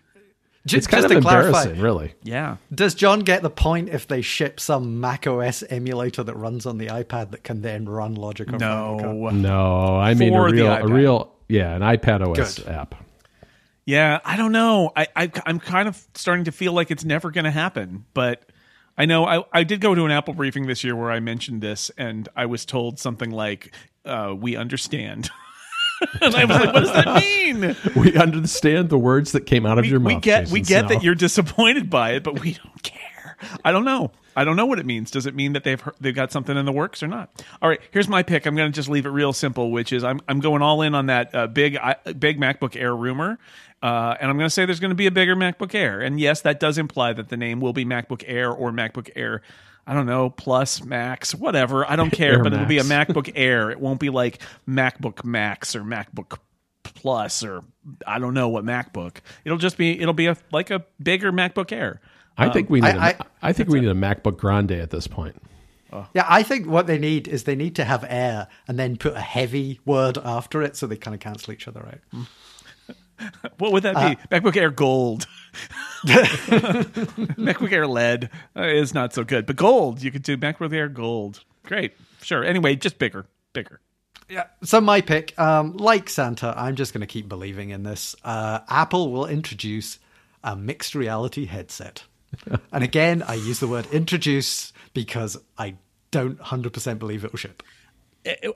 J- 0.65 0.77
It's 0.79 0.87
kind 0.87 1.03
just 1.03 1.13
of 1.15 1.23
to 1.23 1.29
clarify, 1.29 1.49
embarrassing, 1.63 1.81
really. 1.83 2.15
Yeah. 2.23 2.59
Does 2.73 2.95
John 2.95 3.21
get 3.21 3.43
the 3.43 3.51
point 3.51 3.89
if 3.89 4.07
they 4.07 4.23
ship 4.23 4.61
some 4.61 5.01
Mac 5.01 5.27
OS 5.27 5.65
emulator 5.69 6.23
that 6.23 6.37
runs 6.37 6.67
on 6.67 6.79
the 6.79 6.87
iPad 6.87 7.33
that 7.33 7.43
can 7.43 7.63
then 7.63 7.89
run 7.89 8.15
Logic 8.15 8.47
or 8.49 8.59
Final 8.61 8.99
No. 9.01 9.31
No, 9.31 9.97
I 9.97 10.15
mean 10.15 10.33
a 10.33 10.37
For 10.37 10.51
the 10.53 10.57
real, 10.63 10.73
a 10.73 10.87
real, 10.87 11.33
yeah, 11.49 11.75
an 11.75 11.83
iPad 11.83 12.25
OS 12.25 12.61
Good. 12.61 12.69
app. 12.69 12.95
Yeah, 13.85 14.21
I 14.25 14.37
don't 14.37 14.53
know. 14.53 14.93
I, 14.95 15.09
I 15.17 15.33
I'm 15.45 15.59
kind 15.59 15.89
of 15.89 16.01
starting 16.15 16.45
to 16.45 16.53
feel 16.53 16.73
like 16.73 16.93
it's 16.93 17.05
never 17.05 17.33
going 17.33 17.45
to 17.47 17.51
happen. 17.51 18.05
But 18.15 18.45
I 18.97 19.05
know 19.07 19.27
I 19.27 19.45
I 19.53 19.65
did 19.65 19.81
go 19.81 19.95
to 19.95 20.05
an 20.05 20.11
Apple 20.11 20.35
briefing 20.35 20.67
this 20.67 20.85
year 20.85 20.95
where 20.95 21.11
I 21.11 21.21
mentioned 21.21 21.61
this, 21.63 21.91
and 21.97 22.29
I 22.37 22.47
was 22.47 22.65
told 22.65 22.99
something 22.99 23.31
like, 23.31 23.75
uh, 24.05 24.35
"We 24.37 24.57
understand." 24.57 25.31
and 26.21 26.35
I 26.35 26.45
was 26.45 26.57
like, 26.59 26.75
"What 26.75 26.81
does 26.85 26.93
that 26.93 27.23
mean?" 27.23 27.77
We 27.97 28.17
understand 28.17 28.89
the 28.91 28.99
words 28.99 29.33
that 29.33 29.47
came 29.47 29.65
out 29.67 29.79
of 29.79 29.83
We, 29.85 29.91
your 29.91 30.01
we 30.01 30.15
mouth. 30.15 30.23
get 30.23 30.49
we 30.49 30.61
Jason 30.61 30.87
get 30.87 30.89
that 30.95 31.03
you're 31.03 31.15
disappointed 31.15 31.89
by 31.89 32.13
it, 32.13 32.23
but 32.23 32.41
we 32.41 32.53
don't 32.55 32.83
care. 32.83 33.37
I 33.65 33.73
don't 33.73 33.85
know. 33.85 34.11
I 34.37 34.45
don't 34.45 34.57
know 34.57 34.67
what 34.67 34.79
it 34.79 34.87
means. 34.87 35.11
Does 35.11 35.27
it 35.27 35.35
mean 35.35 35.53
that 35.53 35.65
they've 35.65 35.81
heard, 35.81 35.95
they've 36.01 36.15
got 36.15 36.33
something 36.33 36.57
in 36.57 36.65
the 36.65 36.73
works 36.73 37.03
or 37.03 37.09
not? 37.09 37.45
All 37.61 37.69
right, 37.69 37.81
here's 37.91 38.09
my 38.09 38.23
pick. 38.23 38.47
I'm 38.47 38.57
going 38.57 38.71
to 38.71 38.75
just 38.75 38.89
leave 38.89 39.07
it 39.07 39.11
real 39.11 39.33
simple, 39.33 39.71
which 39.71 39.93
is 39.93 40.05
I'm 40.05 40.21
I'm 40.29 40.41
going 40.41 40.63
all 40.63 40.83
in 40.83 40.95
on 40.95 41.07
that 41.07 41.35
uh, 41.35 41.47
big 41.47 41.77
I, 41.77 41.97
big 42.19 42.41
MacBook 42.41 42.81
Air 42.81 42.95
rumor, 42.95 43.39
uh, 43.83 44.17
and 44.21 44.31
I'm 44.31 44.37
going 44.37 44.47
to 44.47 44.51
say 44.51 44.65
there's 44.65 44.81
going 44.81 44.91
to 44.91 44.97
be 44.97 45.07
a 45.07 45.11
bigger 45.11 45.37
MacBook 45.37 45.75
Air, 45.75 46.01
and 46.01 46.21
yes, 46.21 46.41
that 46.43 46.61
does 46.61 46.79
imply 46.79 47.13
that 47.13 47.29
the 47.29 47.37
name 47.37 47.61
will 47.61 47.73
be 47.73 47.85
MacBook 47.85 48.25
Air 48.27 48.51
or 48.51 48.71
MacBook 48.71 49.11
Air. 49.17 49.43
I 49.87 49.95
don't 49.95 50.07
know, 50.07 50.31
Plus, 50.31 50.85
Max, 50.85 51.35
whatever. 51.35 51.89
I 51.91 51.97
don't 51.97 52.11
care, 52.13 52.35
Air 52.35 52.43
but 52.43 52.53
it'll 52.53 52.67
be 52.67 52.79
a 52.79 52.85
MacBook 52.85 53.33
Air. 53.35 53.71
It 53.71 53.81
won't 53.81 53.99
be 53.99 54.11
like 54.11 54.41
MacBook 54.69 55.25
Max 55.25 55.75
or 55.75 55.83
MacBook 55.83 56.39
Plus 56.85 57.43
or 57.43 57.65
I 58.07 58.19
don't 58.19 58.35
know 58.35 58.49
what 58.49 58.65
MacBook. 58.65 59.17
It'll 59.45 59.59
just 59.59 59.77
be 59.77 60.01
it'll 60.01 60.15
be 60.15 60.27
a 60.27 60.37
like 60.53 60.71
a 60.71 60.85
bigger 61.03 61.33
MacBook 61.33 61.73
Air. 61.73 62.01
I 62.39 62.49
think 62.49 62.71
we 62.71 62.81
need. 62.81 62.89
I- 62.89 63.11
a- 63.11 63.25
I 63.43 63.53
think 63.53 63.69
we 63.69 63.81
need 63.81 63.89
a 63.91 63.95
MacBook 63.95 64.37
Grande 64.39 64.73
at 64.73 64.91
this 64.91 65.07
point. 65.07 65.37
Yeah, 66.15 66.25
I 66.27 66.43
think 66.43 66.67
what 66.67 66.87
they 66.87 66.97
need 66.99 67.29
is 67.29 67.45
they 67.45 67.55
need 67.55 67.77
to 67.77 67.85
have 67.85 68.03
Air 68.09 68.49
and 68.67 68.79
then 68.79 68.97
put 68.97 69.15
a 69.15 69.21
heavy 69.21 69.79
word 69.85 70.17
after 70.25 70.63
it 70.63 70.75
so 70.75 70.87
they 70.87 70.97
kind 70.97 71.15
of 71.15 71.21
cancel 71.21 71.53
each 71.53 71.69
other 71.69 71.87
out. 71.87 72.27
What 73.59 73.71
would 73.73 73.85
that 73.85 73.95
be? 73.95 74.37
MacBook 74.37 74.57
Air 74.57 74.71
Gold. 74.71 75.27
MacBook 76.07 77.73
Air 77.73 77.87
LED 77.87 78.31
uh, 78.57 78.63
is 78.63 78.95
not 78.95 79.13
so 79.13 79.25
good, 79.25 79.47
but 79.47 79.57
Gold 79.57 80.03
you 80.03 80.11
could 80.11 80.23
do 80.23 80.37
MacBook 80.37 80.73
Air 80.73 80.89
Gold. 80.89 81.45
Great, 81.65 81.93
sure. 82.23 82.43
Anyway, 82.45 82.75
just 82.77 82.99
bigger, 82.99 83.27
bigger. 83.53 83.81
Yeah. 84.29 84.45
So 84.65 84.81
my 84.81 85.01
pick, 85.01 85.39
um, 85.39 85.77
like 85.77 86.09
Santa, 86.09 86.55
I'm 86.57 86.75
just 86.75 86.93
going 86.93 87.03
to 87.03 87.07
keep 87.07 87.29
believing 87.29 87.71
in 87.71 87.83
this. 87.83 88.17
Uh, 88.25 88.61
Apple 88.69 89.13
will 89.13 89.27
introduce 89.27 89.99
a 90.43 90.57
mixed 90.57 90.95
reality 90.95 91.45
headset, 91.47 92.05
and 92.73 92.85
again, 92.85 93.23
I 93.23 93.35
use 93.35 93.61
the 93.61 93.69
word 93.69 93.87
introduce 93.93 94.73
because 94.95 95.37
I 95.59 95.77
don't 96.11 96.39
100% 96.39 96.99
believe 96.99 97.25
it 97.25 97.33
will 97.33 97.39
ship. 97.39 97.63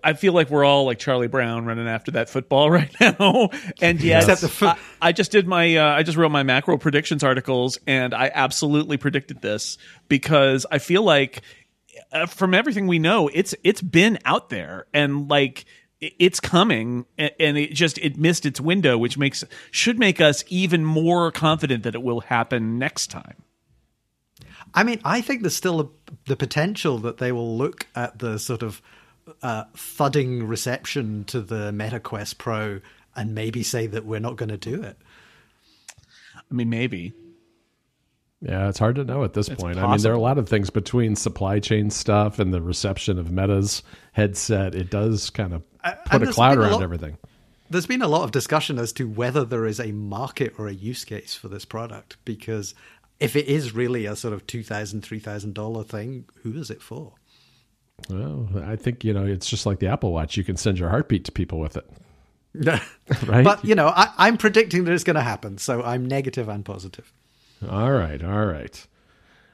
I- 0.05 0.13
feel 0.13 0.33
like 0.33 0.49
we're 0.49 0.65
all 0.65 0.85
like 0.85 1.01
Charlie 1.01 1.27
Brown 1.27 1.65
running 1.65 1.89
after 1.89 2.13
that 2.13 2.29
football 2.31 2.71
right 2.79 2.95
now. 3.01 3.51
And 3.81 4.01
yes, 4.01 4.29
I, 4.63 4.77
I 5.03 5.13
just 5.13 5.33
did 5.33 5.49
my, 5.49 5.77
uh, 5.77 5.85
I 5.97 6.03
just 6.05 6.17
wrote 6.17 6.31
my 6.31 6.45
macro 6.45 6.79
predictions 6.79 7.25
articles, 7.25 7.79
and 7.87 8.15
I 8.15 8.31
absolutely 8.33 8.97
predicted 8.97 9.43
this 9.43 9.77
because 10.09 10.67
I 10.71 10.79
feel 10.79 11.03
like 11.03 11.43
uh, 12.13 12.27
from 12.27 12.55
everything 12.55 12.87
we 12.87 12.99
know, 12.99 13.29
it's 13.33 13.55
it's 13.65 13.83
been 13.83 14.19
out 14.25 14.51
there 14.51 14.87
and 14.93 15.29
like 15.29 15.65
it's 16.01 16.41
coming, 16.41 17.07
and 17.19 17.57
it 17.57 17.73
just 17.73 17.99
it 17.99 18.19
missed 18.19 18.45
its 18.45 18.61
window, 18.61 18.99
which 18.99 19.17
makes 19.17 19.43
should 19.71 19.99
make 19.99 20.21
us 20.21 20.45
even 20.49 20.85
more 20.85 21.33
confident 21.33 21.85
that 21.85 21.95
it 21.95 22.03
will 22.03 22.21
happen 22.21 22.79
next 22.79 23.09
time. 23.11 23.43
I 24.75 24.85
mean, 24.85 25.01
I 25.05 25.21
think 25.21 25.43
there's 25.43 25.57
still 25.57 25.81
a, 25.81 25.89
the 26.27 26.37
potential 26.37 26.99
that 26.99 27.19
they 27.19 27.33
will 27.33 27.57
look 27.57 27.87
at 27.95 28.19
the 28.19 28.39
sort 28.39 28.63
of 28.63 28.83
uh, 29.43 29.65
thudding 29.75 30.47
reception 30.47 31.25
to 31.25 31.41
the 31.41 31.73
Meta 31.73 32.01
Quest 32.01 32.39
Pro 32.39 32.81
and 33.15 33.35
maybe 33.35 33.63
say 33.63 33.87
that 33.87 34.05
we're 34.05 34.21
not 34.21 34.37
going 34.37 34.51
to 34.51 34.57
do 34.59 34.83
it. 34.83 34.99
I 36.37 36.55
mean, 36.55 36.69
maybe. 36.69 37.13
Yeah, 38.43 38.69
it's 38.69 38.79
hard 38.79 38.97
to 38.97 39.05
know 39.05 39.25
at 39.25 39.33
this 39.33 39.49
point. 39.49 39.79
I 39.79 39.91
mean, 39.91 40.01
there 40.03 40.13
are 40.13 40.17
a 40.17 40.21
lot 40.21 40.39
of 40.39 40.49
things 40.49 40.69
between 40.69 41.17
supply 41.17 41.59
chain 41.59 41.91
stuff 41.91 42.39
and 42.39 42.53
the 42.53 42.61
reception 42.61 43.19
of 43.19 43.31
Meta's 43.33 43.83
headset. 44.13 44.75
It 44.75 44.91
does 44.91 45.31
kind 45.31 45.55
of 45.55 45.63
and 45.83 45.97
put 46.05 46.23
a 46.23 46.27
cloud 46.27 46.51
been 46.51 46.59
a 46.59 46.63
around 46.63 46.73
lot- 46.73 46.83
everything. 46.83 47.19
There's 47.69 47.87
been 47.87 48.03
a 48.03 48.07
lot 48.07 48.23
of 48.23 48.31
discussion 48.31 48.79
as 48.79 48.93
to 48.93 49.09
whether 49.09 49.45
there 49.45 49.67
is 49.67 49.81
a 49.81 49.91
market 49.91 50.55
or 50.57 50.69
a 50.69 50.73
use 50.73 51.05
case 51.05 51.35
for 51.35 51.49
this 51.49 51.65
product 51.65 52.17
because 52.25 52.77
if 53.21 53.37
it 53.37 53.47
is 53.47 53.75
really 53.75 54.07
a 54.07 54.17
sort 54.17 54.35
of 54.35 54.47
$2,000, 54.47 55.01
$3,000 55.01 55.87
thing, 55.87 56.27
who 56.43 56.55
is 56.55 56.71
it 56.71 56.83
for? 56.83 57.15
Well, 58.11 58.49
I 58.65 58.77
think 58.77 59.05
you 59.05 59.15
know 59.15 59.25
it's 59.25 59.49
just 59.49 59.65
like 59.65 59.79
the 59.79 59.87
Apple 59.87 60.13
Watch. 60.13 60.37
You 60.37 60.45
can 60.45 60.57
send 60.57 60.79
your 60.79 60.91
heartbeat 60.91 61.25
to 61.25 61.33
people 61.33 61.59
with 61.59 61.79
it, 61.79 61.89
right? 63.27 63.43
But, 63.45 63.65
you 63.65 63.75
know, 63.75 63.89
I, 63.89 64.13
I'm 64.19 64.37
predicting 64.37 64.85
that 64.85 64.93
it's 64.93 65.03
going 65.03 65.17
to 65.17 65.23
happen, 65.23 65.57
so 65.57 65.83
I'm 65.83 66.05
negative 66.05 66.49
and 66.49 66.63
positive. 66.63 67.11
All 67.67 67.93
right, 67.93 68.23
all 68.23 68.45
right. 68.45 68.87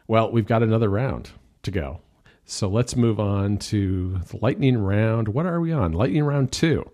Well, 0.08 0.32
we've 0.32 0.46
got 0.46 0.64
another 0.64 0.88
round 0.88 1.30
to 1.62 1.70
go. 1.70 2.00
So 2.44 2.68
let's 2.68 2.96
move 2.96 3.20
on 3.20 3.58
to 3.58 4.18
the 4.28 4.38
lightning 4.42 4.76
round. 4.76 5.28
What 5.28 5.46
are 5.46 5.60
we 5.60 5.72
on? 5.72 5.92
Lightning 5.92 6.24
round 6.24 6.50
two. 6.50 6.90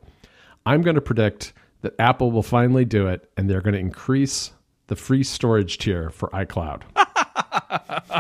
I'm 0.67 0.83
going 0.83 0.97
to 0.97 1.01
predict 1.01 1.55
that 1.81 1.95
Apple 1.99 2.31
will 2.31 2.43
finally 2.43 2.85
do 2.85 3.07
it 3.07 3.31
and 3.37 3.49
they're 3.49 3.63
going 3.63 3.75
to 3.75 3.81
increase 3.81 4.53
the 4.89 4.97
free 4.97 5.23
storage 5.23 5.79
tier 5.79 6.11
for 6.11 6.29
iCloud. 6.31 6.83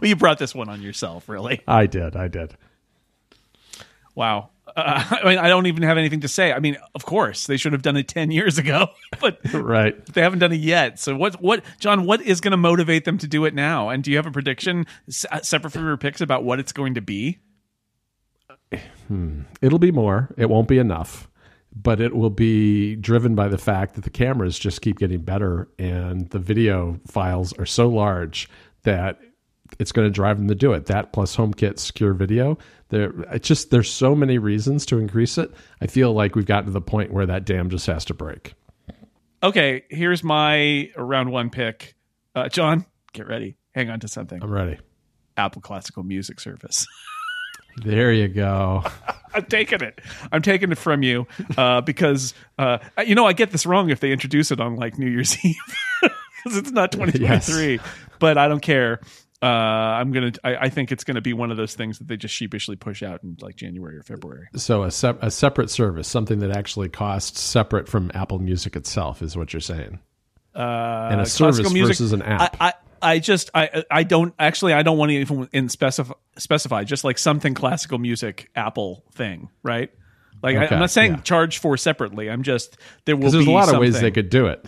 Well, 0.00 0.08
you 0.08 0.16
brought 0.16 0.38
this 0.38 0.54
one 0.54 0.68
on 0.68 0.82
yourself, 0.82 1.28
really. 1.28 1.60
I 1.66 1.86
did, 1.86 2.16
I 2.16 2.28
did. 2.28 2.56
Wow. 4.14 4.50
Uh, 4.66 5.04
I 5.22 5.28
mean, 5.28 5.38
I 5.38 5.48
don't 5.48 5.66
even 5.66 5.82
have 5.82 5.98
anything 5.98 6.20
to 6.20 6.28
say. 6.28 6.52
I 6.52 6.60
mean, 6.60 6.76
of 6.94 7.04
course, 7.04 7.46
they 7.46 7.56
should 7.56 7.72
have 7.72 7.82
done 7.82 7.96
it 7.96 8.08
10 8.08 8.30
years 8.30 8.58
ago, 8.58 8.88
but 9.20 9.38
right. 9.54 10.04
they 10.06 10.22
haven't 10.22 10.38
done 10.38 10.52
it 10.52 10.60
yet. 10.60 10.98
So 10.98 11.16
what 11.16 11.40
what 11.42 11.64
John, 11.78 12.04
what 12.04 12.22
is 12.22 12.40
going 12.40 12.52
to 12.52 12.56
motivate 12.56 13.04
them 13.04 13.18
to 13.18 13.26
do 13.26 13.44
it 13.44 13.54
now? 13.54 13.90
And 13.90 14.02
do 14.02 14.10
you 14.10 14.16
have 14.16 14.26
a 14.26 14.30
prediction 14.30 14.86
s- 15.08 15.26
separate 15.42 15.70
from 15.70 15.84
your 15.84 15.96
picks 15.96 16.20
about 16.20 16.44
what 16.44 16.58
it's 16.58 16.72
going 16.72 16.94
to 16.94 17.02
be? 17.02 17.38
It'll 19.60 19.78
be 19.78 19.92
more. 19.92 20.30
It 20.38 20.48
won't 20.48 20.68
be 20.68 20.78
enough, 20.78 21.28
but 21.74 22.00
it 22.00 22.14
will 22.14 22.30
be 22.30 22.96
driven 22.96 23.34
by 23.34 23.48
the 23.48 23.58
fact 23.58 23.94
that 23.94 24.04
the 24.04 24.10
cameras 24.10 24.58
just 24.58 24.82
keep 24.82 24.98
getting 24.98 25.20
better 25.20 25.68
and 25.78 26.28
the 26.30 26.38
video 26.38 27.00
files 27.06 27.52
are 27.54 27.66
so 27.66 27.88
large 27.88 28.48
that 28.82 29.18
it's 29.78 29.92
going 29.92 30.06
to 30.06 30.10
drive 30.10 30.38
them 30.38 30.48
to 30.48 30.54
do 30.54 30.72
it. 30.72 30.86
That 30.86 31.12
plus 31.12 31.34
HomeKit 31.36 31.78
secure 31.78 32.12
video. 32.12 32.58
There, 32.90 33.12
it's 33.32 33.48
just 33.48 33.70
there's 33.70 33.90
so 33.90 34.14
many 34.14 34.36
reasons 34.36 34.84
to 34.86 34.98
increase 34.98 35.38
it. 35.38 35.50
I 35.80 35.86
feel 35.86 36.12
like 36.12 36.34
we've 36.34 36.46
gotten 36.46 36.66
to 36.66 36.72
the 36.72 36.82
point 36.82 37.10
where 37.10 37.24
that 37.26 37.46
dam 37.46 37.70
just 37.70 37.86
has 37.86 38.04
to 38.06 38.14
break. 38.14 38.54
Okay, 39.42 39.84
here's 39.88 40.22
my 40.22 40.90
round 40.96 41.32
1 41.32 41.50
pick. 41.50 41.94
Uh, 42.34 42.48
John, 42.48 42.84
get 43.12 43.26
ready. 43.26 43.56
Hang 43.74 43.88
on 43.90 44.00
to 44.00 44.08
something. 44.08 44.42
I'm 44.42 44.52
ready. 44.52 44.78
Apple 45.36 45.62
Classical 45.62 46.02
Music 46.02 46.38
Service. 46.38 46.86
There 47.76 48.12
you 48.12 48.28
go. 48.28 48.82
I'm 49.34 49.44
taking 49.46 49.80
it. 49.80 50.00
I'm 50.30 50.42
taking 50.42 50.72
it 50.72 50.78
from 50.78 51.02
you 51.02 51.26
uh, 51.56 51.80
because 51.80 52.34
uh, 52.58 52.78
you 53.06 53.14
know 53.14 53.26
I 53.26 53.32
get 53.32 53.50
this 53.50 53.64
wrong 53.64 53.88
if 53.90 54.00
they 54.00 54.12
introduce 54.12 54.50
it 54.50 54.60
on 54.60 54.76
like 54.76 54.98
New 54.98 55.08
Year's 55.08 55.36
Eve 55.44 55.56
because 56.02 56.58
it's 56.58 56.70
not 56.70 56.92
2023. 56.92 57.80
But 58.18 58.36
I 58.36 58.48
don't 58.48 58.60
care. 58.60 59.00
Uh, 59.42 59.46
I'm 59.46 60.12
gonna. 60.12 60.32
I, 60.44 60.56
I 60.56 60.68
think 60.68 60.92
it's 60.92 61.02
gonna 61.02 61.20
be 61.22 61.32
one 61.32 61.50
of 61.50 61.56
those 61.56 61.74
things 61.74 61.98
that 61.98 62.06
they 62.08 62.16
just 62.16 62.34
sheepishly 62.34 62.76
push 62.76 63.02
out 63.02 63.24
in 63.24 63.36
like 63.40 63.56
January 63.56 63.96
or 63.96 64.02
February. 64.02 64.46
So 64.54 64.84
a, 64.84 64.90
sep- 64.90 65.20
a 65.22 65.30
separate 65.32 65.68
service, 65.70 66.06
something 66.06 66.38
that 66.40 66.56
actually 66.56 66.90
costs 66.90 67.40
separate 67.40 67.88
from 67.88 68.10
Apple 68.14 68.38
Music 68.38 68.76
itself, 68.76 69.20
is 69.22 69.36
what 69.36 69.52
you're 69.52 69.60
saying. 69.60 69.98
Uh, 70.54 71.08
And 71.10 71.20
a 71.20 71.26
service 71.26 71.56
classical 71.56 71.72
music- 71.72 71.94
versus 71.96 72.12
an 72.12 72.22
app. 72.22 72.56
I, 72.60 72.68
I, 72.68 72.72
I 73.02 73.18
just 73.18 73.50
I 73.54 73.84
I 73.90 74.02
don't 74.04 74.34
actually 74.38 74.72
I 74.72 74.82
don't 74.82 74.98
want 74.98 75.10
to 75.10 75.16
even 75.16 75.48
in 75.52 75.68
specify 75.68 76.14
specify 76.38 76.84
just 76.84 77.04
like 77.04 77.18
something 77.18 77.54
classical 77.54 77.98
music 77.98 78.50
Apple 78.54 79.04
thing 79.12 79.48
right. 79.62 79.90
Like 80.42 80.56
I, 80.56 80.64
Okay, 80.64 80.74
I'm 80.74 80.80
not 80.80 80.90
saying 80.90 81.12
yeah. 81.12 81.20
charge 81.20 81.58
for 81.58 81.76
separately. 81.76 82.30
I'm 82.30 82.42
just 82.42 82.76
there 83.04 83.16
will 83.16 83.22
Because 83.22 83.32
be 83.32 83.38
there's 83.38 83.48
a 83.48 83.50
lot 83.50 83.74
of 83.74 83.80
ways 83.80 84.00
they 84.00 84.10
could 84.10 84.30
do 84.30 84.46
it. 84.46 84.64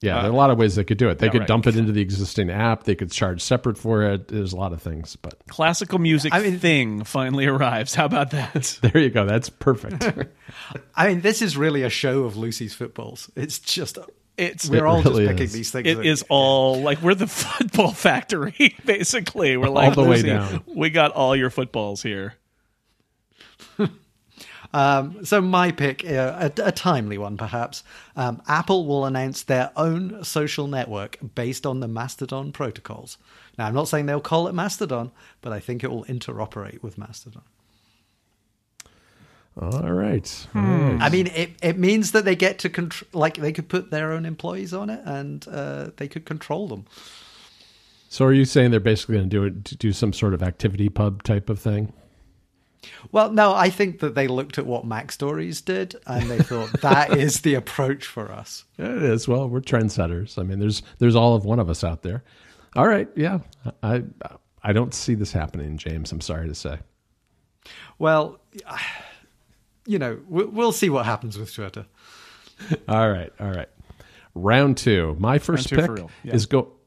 Yeah, 0.00 0.16
there 0.16 0.24
are 0.24 0.26
a 0.26 0.34
uh, 0.34 0.36
lot 0.36 0.50
of 0.50 0.58
ways 0.58 0.74
they 0.74 0.84
could 0.84 0.98
do 0.98 1.08
it. 1.08 1.18
They 1.18 1.26
yeah, 1.26 1.32
could 1.32 1.38
right. 1.40 1.48
dump 1.48 1.66
it 1.66 1.76
into 1.76 1.90
the 1.90 2.02
existing 2.02 2.50
app. 2.50 2.84
They 2.84 2.94
could 2.94 3.10
charge 3.10 3.40
separate 3.40 3.78
for 3.78 4.02
it. 4.02 4.28
There's 4.28 4.52
a 4.52 4.56
lot 4.56 4.74
of 4.74 4.82
things, 4.82 5.16
but 5.16 5.38
classical 5.48 5.98
music 5.98 6.34
I 6.34 6.40
mean- 6.40 6.58
thing 6.58 7.04
finally 7.04 7.46
arrives. 7.54 7.94
How 7.94 8.04
about 8.04 8.30
that? 8.32 8.78
there 8.82 8.98
you 8.98 9.08
go. 9.08 9.24
That's 9.24 9.48
perfect. 9.48 10.06
I 10.94 11.08
mean, 11.08 11.22
this 11.22 11.40
is 11.40 11.56
really 11.56 11.82
a 11.84 11.90
show 11.90 12.24
of 12.24 12.36
Lucy's 12.36 12.74
footballs. 12.74 13.30
It's 13.34 13.58
just 13.58 13.98
It's 14.36 14.68
we're 14.68 14.84
all 14.86 15.00
really 15.02 15.26
just 15.26 15.30
picking 15.32 15.44
is. 15.44 15.52
these 15.52 15.70
things. 15.70 15.86
it 15.86 15.96
that- 15.98 16.06
is 16.06 16.24
all 16.28 16.80
like 16.82 17.00
we're 17.02 17.14
the 17.14 17.26
football 17.28 17.92
factory 17.92 18.76
basically. 18.84 19.56
We're 19.56 19.68
like 19.68 19.94
the 19.94 20.04
way 20.04 20.22
down. 20.22 20.64
We 20.66 20.90
got 20.90 21.12
all 21.12 21.36
your 21.36 21.50
footballs 21.50 22.02
here. 22.02 22.34
Um, 24.72 25.24
so 25.24 25.40
my 25.40 25.70
pick, 25.70 26.04
uh, 26.04 26.50
a, 26.58 26.66
a 26.66 26.72
timely 26.72 27.16
one 27.16 27.36
perhaps. 27.36 27.84
Um, 28.16 28.42
Apple 28.48 28.86
will 28.86 29.04
announce 29.04 29.44
their 29.44 29.70
own 29.76 30.24
social 30.24 30.66
network 30.66 31.16
based 31.36 31.64
on 31.64 31.78
the 31.78 31.86
Mastodon 31.86 32.50
protocols. 32.50 33.16
Now, 33.56 33.66
I'm 33.66 33.74
not 33.74 33.86
saying 33.86 34.06
they'll 34.06 34.20
call 34.20 34.48
it 34.48 34.52
Mastodon, 34.52 35.12
but 35.42 35.52
I 35.52 35.60
think 35.60 35.84
it 35.84 35.92
will 35.92 36.04
interoperate 36.06 36.82
with 36.82 36.98
Mastodon. 36.98 37.42
All 39.60 39.92
right. 39.92 40.28
Hmm. 40.52 40.98
I 41.00 41.10
mean, 41.10 41.28
it, 41.28 41.50
it 41.62 41.78
means 41.78 42.10
that 42.12 42.24
they 42.24 42.34
get 42.34 42.58
to 42.60 42.68
control, 42.68 43.08
like 43.12 43.36
they 43.36 43.52
could 43.52 43.68
put 43.68 43.90
their 43.90 44.12
own 44.12 44.26
employees 44.26 44.74
on 44.74 44.90
it 44.90 45.00
and 45.04 45.46
uh, 45.48 45.90
they 45.96 46.08
could 46.08 46.24
control 46.24 46.66
them. 46.66 46.86
So 48.08 48.24
are 48.24 48.32
you 48.32 48.44
saying 48.44 48.70
they're 48.70 48.80
basically 48.80 49.16
going 49.16 49.28
to 49.28 49.36
do 49.36 49.44
it 49.44 49.64
to 49.66 49.76
do 49.76 49.92
some 49.92 50.12
sort 50.12 50.34
of 50.34 50.40
ActivityPub 50.40 51.22
type 51.22 51.50
of 51.50 51.60
thing? 51.60 51.92
Well, 53.12 53.30
no, 53.30 53.54
I 53.54 53.70
think 53.70 54.00
that 54.00 54.14
they 54.14 54.26
looked 54.26 54.58
at 54.58 54.66
what 54.66 54.84
MacStories 54.84 55.64
did 55.64 55.96
and 56.06 56.30
they 56.30 56.38
thought 56.38 56.72
that 56.82 57.16
is 57.16 57.40
the 57.40 57.54
approach 57.54 58.06
for 58.06 58.30
us. 58.30 58.64
It 58.78 59.02
is. 59.02 59.26
Well, 59.28 59.48
we're 59.48 59.60
trendsetters. 59.60 60.38
I 60.38 60.42
mean, 60.42 60.58
there's 60.58 60.82
there's 60.98 61.16
all 61.16 61.34
of 61.34 61.44
one 61.44 61.58
of 61.58 61.70
us 61.70 61.84
out 61.84 62.02
there. 62.02 62.24
All 62.76 62.86
right. 62.86 63.08
Yeah. 63.14 63.38
I 63.82 64.02
I 64.62 64.72
don't 64.72 64.92
see 64.94 65.14
this 65.14 65.32
happening, 65.32 65.76
James. 65.78 66.10
I'm 66.12 66.20
sorry 66.20 66.48
to 66.48 66.54
say. 66.54 66.78
Well, 67.98 68.40
you 69.86 69.98
know, 69.98 70.18
we- 70.28 70.44
we'll 70.44 70.72
see 70.72 70.90
what 70.90 71.04
happens 71.04 71.38
with 71.38 71.52
Twitter. 71.52 71.86
All 72.88 73.10
right, 73.10 73.32
all 73.40 73.50
right. 73.50 73.68
Round 74.34 74.76
two. 74.76 75.16
My 75.18 75.38
first 75.38 75.68
two 75.68 75.76
pick 75.76 75.86
for 75.86 75.94
real, 75.94 76.10
yeah. 76.22 76.34
is 76.34 76.46
go. 76.46 76.72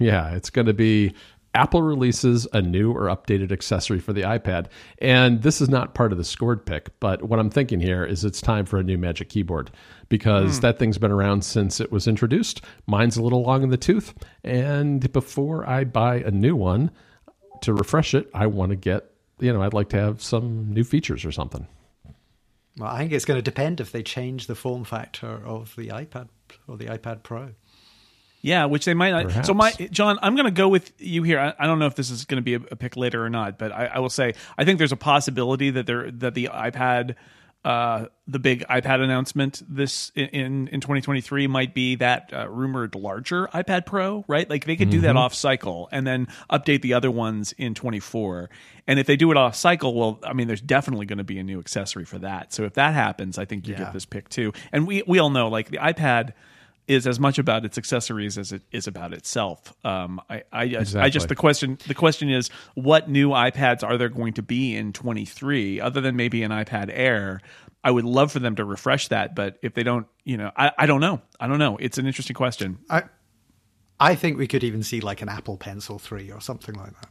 Yeah, 0.00 0.34
it's 0.34 0.48
going 0.48 0.66
to 0.66 0.72
be 0.72 1.12
Apple 1.54 1.82
releases 1.82 2.48
a 2.52 2.60
new 2.60 2.92
or 2.92 3.02
updated 3.02 3.52
accessory 3.52 4.00
for 4.00 4.12
the 4.12 4.22
iPad, 4.22 4.66
and 4.98 5.42
this 5.42 5.60
is 5.60 5.68
not 5.68 5.94
part 5.94 6.10
of 6.10 6.18
the 6.18 6.24
scored 6.24 6.66
pick. 6.66 6.98
But 6.98 7.22
what 7.22 7.38
I'm 7.38 7.50
thinking 7.50 7.80
here 7.80 8.04
is 8.04 8.24
it's 8.24 8.40
time 8.40 8.66
for 8.66 8.78
a 8.78 8.82
new 8.82 8.98
Magic 8.98 9.28
Keyboard 9.28 9.70
because 10.08 10.56
hmm. 10.56 10.62
that 10.62 10.78
thing's 10.78 10.98
been 10.98 11.12
around 11.12 11.44
since 11.44 11.80
it 11.80 11.92
was 11.92 12.08
introduced. 12.08 12.62
Mine's 12.86 13.16
a 13.16 13.22
little 13.22 13.42
long 13.42 13.62
in 13.62 13.68
the 13.68 13.76
tooth, 13.76 14.14
and 14.42 15.12
before 15.12 15.68
I 15.68 15.84
buy 15.84 16.16
a 16.16 16.30
new 16.30 16.56
one 16.56 16.90
to 17.62 17.72
refresh 17.72 18.14
it, 18.14 18.28
I 18.34 18.46
want 18.46 18.70
to 18.70 18.76
get. 18.76 19.10
You 19.38 19.52
know, 19.52 19.62
I'd 19.62 19.74
like 19.74 19.88
to 19.90 19.98
have 19.98 20.22
some 20.22 20.72
new 20.72 20.84
features 20.84 21.24
or 21.24 21.32
something. 21.32 21.66
Well, 22.76 22.90
I 22.90 22.98
think 22.98 23.12
it's 23.12 23.24
going 23.24 23.38
to 23.38 23.42
depend 23.42 23.80
if 23.80 23.92
they 23.92 24.02
change 24.02 24.46
the 24.46 24.54
form 24.54 24.84
factor 24.84 25.40
of 25.44 25.74
the 25.76 25.88
iPad 25.88 26.28
or 26.66 26.76
the 26.76 26.86
iPad 26.86 27.22
Pro. 27.22 27.50
Yeah, 28.42 28.66
which 28.66 28.84
they 28.84 28.92
might 28.92 29.12
not. 29.12 29.24
Perhaps. 29.24 29.46
So, 29.46 29.54
my 29.54 29.70
John, 29.90 30.18
I'm 30.20 30.34
going 30.34 30.44
to 30.44 30.50
go 30.50 30.68
with 30.68 30.92
you 30.98 31.22
here. 31.22 31.38
I, 31.38 31.54
I 31.58 31.66
don't 31.66 31.78
know 31.78 31.86
if 31.86 31.94
this 31.94 32.10
is 32.10 32.26
going 32.26 32.36
to 32.36 32.42
be 32.42 32.54
a, 32.54 32.60
a 32.72 32.76
pick 32.76 32.94
later 32.94 33.24
or 33.24 33.30
not, 33.30 33.58
but 33.58 33.72
I, 33.72 33.86
I 33.86 33.98
will 34.00 34.10
say 34.10 34.34
I 34.58 34.66
think 34.66 34.76
there's 34.78 34.92
a 34.92 34.96
possibility 34.96 35.70
that 35.70 35.86
there 35.86 36.10
that 36.10 36.34
the 36.34 36.50
iPad, 36.52 37.14
uh, 37.64 38.06
the 38.26 38.38
big 38.38 38.64
iPad 38.68 39.00
announcement 39.02 39.62
this 39.68 40.12
in 40.14 40.68
in 40.68 40.80
2023 40.80 41.46
might 41.46 41.72
be 41.74 41.94
that 41.96 42.30
uh, 42.32 42.48
rumored 42.48 42.94
larger 42.94 43.46
iPad 43.54 43.86
Pro, 43.86 44.24
right? 44.28 44.48
Like 44.48 44.66
they 44.66 44.76
could 44.76 44.90
do 44.90 45.00
that 45.02 45.16
off 45.16 45.32
cycle 45.34 45.88
and 45.90 46.06
then 46.06 46.28
update 46.50 46.82
the 46.82 46.92
other 46.94 47.10
ones 47.10 47.52
in 47.56 47.74
24. 47.74 48.50
And 48.86 48.98
if 48.98 49.06
they 49.06 49.16
do 49.16 49.30
it 49.30 49.36
off 49.38 49.54
cycle, 49.56 49.94
well, 49.94 50.18
I 50.22 50.34
mean, 50.34 50.46
there's 50.46 50.60
definitely 50.60 51.06
going 51.06 51.18
to 51.18 51.24
be 51.24 51.38
a 51.38 51.42
new 51.44 51.58
accessory 51.58 52.04
for 52.04 52.18
that. 52.18 52.52
So 52.52 52.64
if 52.64 52.74
that 52.74 52.92
happens, 52.92 53.38
I 53.38 53.46
think 53.46 53.66
you 53.66 53.72
Yeah. 53.72 53.84
get 53.84 53.92
this 53.94 54.04
pick 54.04 54.28
too. 54.28 54.52
And 54.72 54.86
we 54.86 55.02
we 55.06 55.18
all 55.18 55.30
know 55.30 55.48
like 55.48 55.70
the 55.70 55.78
iPad 55.78 56.34
is 56.86 57.06
as 57.06 57.18
much 57.18 57.38
about 57.38 57.64
its 57.64 57.78
accessories 57.78 58.36
as 58.36 58.52
it 58.52 58.62
is 58.70 58.86
about 58.86 59.12
itself. 59.12 59.74
Um, 59.84 60.20
I, 60.28 60.42
I, 60.52 60.68
just, 60.68 60.96
I 60.96 61.08
just 61.08 61.28
the 61.28 61.34
question 61.34 61.78
the 61.86 61.94
question 61.94 62.28
is 62.28 62.50
what 62.74 63.08
new 63.08 63.30
iPads 63.30 63.82
are 63.82 63.96
there 63.96 64.08
going 64.08 64.34
to 64.34 64.42
be 64.42 64.76
in 64.76 64.92
23 64.92 65.80
other 65.80 66.00
than 66.00 66.16
maybe 66.16 66.42
an 66.42 66.50
iPad 66.50 66.90
Air? 66.92 67.40
I 67.82 67.90
would 67.90 68.04
love 68.04 68.32
for 68.32 68.38
them 68.38 68.56
to 68.56 68.64
refresh 68.64 69.08
that, 69.08 69.34
but 69.34 69.58
if 69.62 69.74
they 69.74 69.82
don't, 69.82 70.06
you 70.24 70.38
know, 70.38 70.50
I, 70.56 70.72
I 70.78 70.86
don't 70.86 71.00
know. 71.00 71.20
I 71.38 71.46
don't 71.46 71.58
know. 71.58 71.76
It's 71.76 71.98
an 71.98 72.06
interesting 72.06 72.34
question. 72.34 72.78
I, 72.88 73.04
I 74.00 74.14
think 74.14 74.38
we 74.38 74.46
could 74.46 74.64
even 74.64 74.82
see 74.82 75.00
like 75.00 75.20
an 75.20 75.28
Apple 75.28 75.58
Pencil 75.58 75.98
3 75.98 76.30
or 76.30 76.40
something 76.40 76.74
like 76.74 76.92
that. 77.00 77.10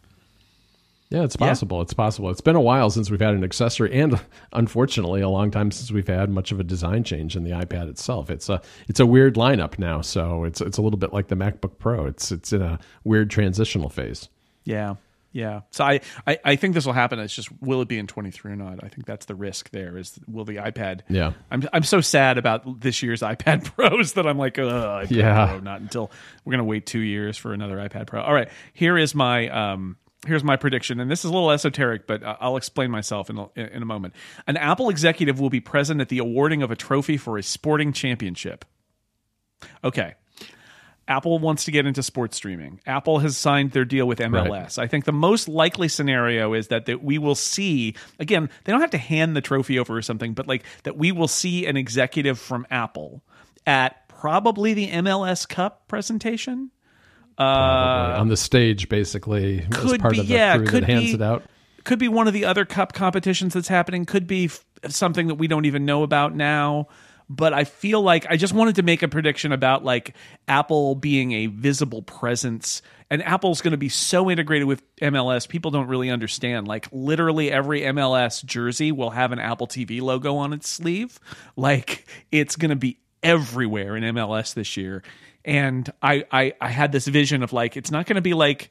Yeah, 1.14 1.24
it's 1.24 1.36
possible. 1.36 1.80
It's 1.84 1.93
possible. 1.93 2.32
It's 2.32 2.41
been 2.41 2.55
a 2.55 2.61
while 2.61 2.89
since 2.89 3.11
we've 3.11 3.22
had 3.22 3.36
an 3.36 3.43
accessory, 3.43 3.93
and 3.93 4.20
unfortunately, 4.51 5.22
a 5.22 5.30
long 5.30 5.51
time 5.51 5.70
since 5.70 5.91
we've 5.91 6.07
had 6.07 6.32
much 6.32 6.51
of 6.51 6.59
a 6.59 6.64
design 6.64 7.03
change 7.03 7.36
in 7.36 7.43
the 7.43 7.51
iPad 7.51 7.88
itself. 7.88 8.32
It's 8.32 8.49
a 8.49 8.59
it's 8.88 8.99
a 8.99 9.05
weird 9.05 9.36
lineup 9.36 9.78
now, 9.78 10.01
so 10.01 10.43
it's 10.43 10.59
it's 10.59 10.80
a 10.80 10.82
little 10.82 10.97
bit 10.97 11.14
like 11.14 11.28
the 11.28 11.36
MacBook 11.36 11.78
Pro. 11.78 12.07
It's 12.07 12.32
it's 12.32 12.51
in 12.51 12.64
a 12.64 12.80
weird 13.03 13.30
transitional 13.30 13.89
phase. 13.89 14.28
Yeah. 14.64 14.95
Yeah. 15.34 15.61
So 15.72 15.84
I, 15.84 15.99
I, 16.28 16.39
I 16.45 16.55
think 16.55 16.74
this 16.74 16.86
will 16.86 16.93
happen. 16.93 17.20
It's 17.20 17.34
just 17.34 17.49
will 17.61 17.82
it 17.82 17.88
be 17.88 17.97
in 17.99 18.05
23 18.07 18.51
or 18.51 18.55
not? 18.55 18.84
I 18.84 18.88
think 18.88 19.05
that's 19.05 19.26
the 19.26 19.36
risk 19.36 19.70
there 19.70 19.97
is 19.97 20.20
will 20.28 20.45
the 20.45 20.55
iPad. 20.57 21.01
Yeah. 21.09 21.34
I'm 21.51 21.68
I'm 21.74 21.84
so 21.84 22.01
sad 22.01 22.39
about 22.39 22.82
this 22.82 23.03
year's 23.03 23.22
iPad 23.24 23.66
Pros 23.76 24.14
that 24.14 24.26
I'm 24.26 24.39
like, 24.39 24.57
Yeah. 24.57 25.47
Pro, 25.47 25.59
not 25.59 25.82
until 25.82 26.09
we're 26.43 26.51
gonna 26.51 26.64
wait 26.64 26.88
two 26.88 27.01
years 27.01 27.38
for 27.38 27.53
another 27.53 27.78
iPad 27.78 28.07
Pro. 28.07 28.22
All 28.22 28.34
right, 28.34 28.49
here 28.74 28.97
is 28.97 29.14
my 29.14 29.49
um 29.49 29.97
here's 30.26 30.43
my 30.43 30.55
prediction, 30.55 30.99
and 30.99 31.09
this 31.09 31.19
is 31.19 31.32
a 31.32 31.34
little 31.34 31.51
esoteric, 31.51 32.07
but 32.07 32.21
I'll 32.24 32.57
explain 32.57 32.91
myself 32.91 33.30
in 33.30 33.38
a, 33.38 33.49
in 33.55 33.82
a 33.82 33.86
moment. 33.86 34.13
An 34.47 34.57
Apple 34.57 34.89
executive 34.89 35.39
will 35.39 35.49
be 35.49 35.59
present 35.59 36.01
at 36.01 36.09
the 36.09 36.19
awarding 36.19 36.61
of 36.63 36.71
a 36.71 36.76
trophy 36.76 37.17
for 37.17 37.38
a 37.38 37.43
sporting 37.43 37.93
championship. 37.93 38.65
Okay. 39.84 40.15
Apple 41.07 41.38
wants 41.39 41.65
to 41.65 41.71
get 41.71 41.86
into 41.86 42.01
sports 42.01 42.38
streaming. 42.38 42.80
Apple 42.86 43.19
has 43.19 43.36
signed 43.36 43.71
their 43.71 43.84
deal 43.84 44.07
with 44.07 44.19
MLS. 44.19 44.78
I 44.78 44.88
think 44.88 45.03
the 45.03 45.11
most 45.11 45.49
likely 45.49 45.89
scenario 45.89 46.53
is 46.53 46.69
that, 46.69 46.86
that 46.86 47.03
we 47.03 47.17
will 47.17 47.36
see 47.36 47.95
again, 48.19 48.49
they 48.63 48.71
don't 48.71 48.80
have 48.80 48.91
to 48.91 48.97
hand 48.97 49.36
the 49.36 49.41
trophy 49.41 49.78
over 49.80 49.97
or 49.97 50.01
something, 50.01 50.34
but 50.34 50.47
like 50.47 50.63
that 50.84 50.97
we 50.97 51.11
will 51.11 51.28
see 51.28 51.65
an 51.65 51.76
executive 51.76 52.39
from 52.39 52.65
Apple 52.71 53.21
at 53.65 54.07
probably 54.07 54.74
the 54.74 54.89
MLS 54.91 55.47
Cup 55.47 55.89
presentation. 55.89 56.71
Probably. 57.38 58.19
on 58.19 58.27
the 58.27 58.38
stage, 58.38 58.89
basically, 58.89 59.59
as 59.59 59.65
Uh, 59.77 59.81
could 59.89 60.01
part 60.01 60.13
be- 60.13 60.19
of 60.19 60.27
the 60.27 60.34
yeah, 60.34 60.57
crew 60.57 60.65
could 60.67 60.84
that 60.84 60.89
hands 60.89 61.05
be- 61.05 61.13
it 61.13 61.21
out. 61.21 61.43
could 61.84 61.99
be 61.99 62.07
one 62.07 62.27
of 62.27 62.34
the 62.34 62.45
other 62.45 62.65
cup 62.65 62.93
competitions 62.93 63.53
that's 63.53 63.67
happening. 63.67 64.05
Could 64.05 64.27
be 64.27 64.45
f- 64.45 64.63
something 64.89 65.27
that 65.27 65.36
we 65.36 65.47
don't 65.47 65.65
even 65.65 65.86
know 65.86 66.03
about 66.03 66.36
now. 66.36 66.88
But 67.29 67.53
I 67.53 67.63
feel 67.63 68.01
like 68.01 68.25
I 68.29 68.36
just 68.36 68.53
wanted 68.53 68.75
to 68.75 68.84
make 68.84 69.01
a 69.01 69.07
prediction 69.07 69.53
about 69.53 69.84
like 69.84 70.13
Apple 70.47 70.93
being 70.93 71.31
a 71.31 71.45
visible 71.47 72.01
presence, 72.01 72.81
and 73.09 73.23
Apple's 73.23 73.61
going 73.61 73.71
to 73.71 73.77
be 73.77 73.88
so 73.89 74.29
integrated 74.29 74.67
with 74.67 74.84
MLS. 75.01 75.47
People 75.47 75.71
don't 75.71 75.88
really 75.88 76.09
understand. 76.09 76.67
Like 76.67 76.88
literally 76.91 77.49
every 77.49 77.81
MLS 77.81 78.43
jersey 78.43 78.91
will 78.91 79.09
have 79.11 79.31
an 79.31 79.39
Apple 79.39 79.67
TV 79.67 80.01
logo 80.01 80.36
on 80.36 80.51
its 80.51 80.67
sleeve. 80.69 81.17
Like 81.55 82.05
it's 82.29 82.57
going 82.57 82.69
to 82.71 82.75
be 82.75 82.99
everywhere 83.23 83.95
in 83.95 84.03
MLS 84.03 84.53
this 84.53 84.75
year. 84.75 85.01
And 85.45 85.91
I, 86.01 86.25
I, 86.31 86.53
I 86.61 86.69
had 86.69 86.91
this 86.91 87.07
vision 87.07 87.43
of 87.43 87.53
like 87.53 87.75
it's 87.77 87.91
not 87.91 88.05
going 88.05 88.15
to 88.15 88.21
be 88.21 88.33
like 88.33 88.69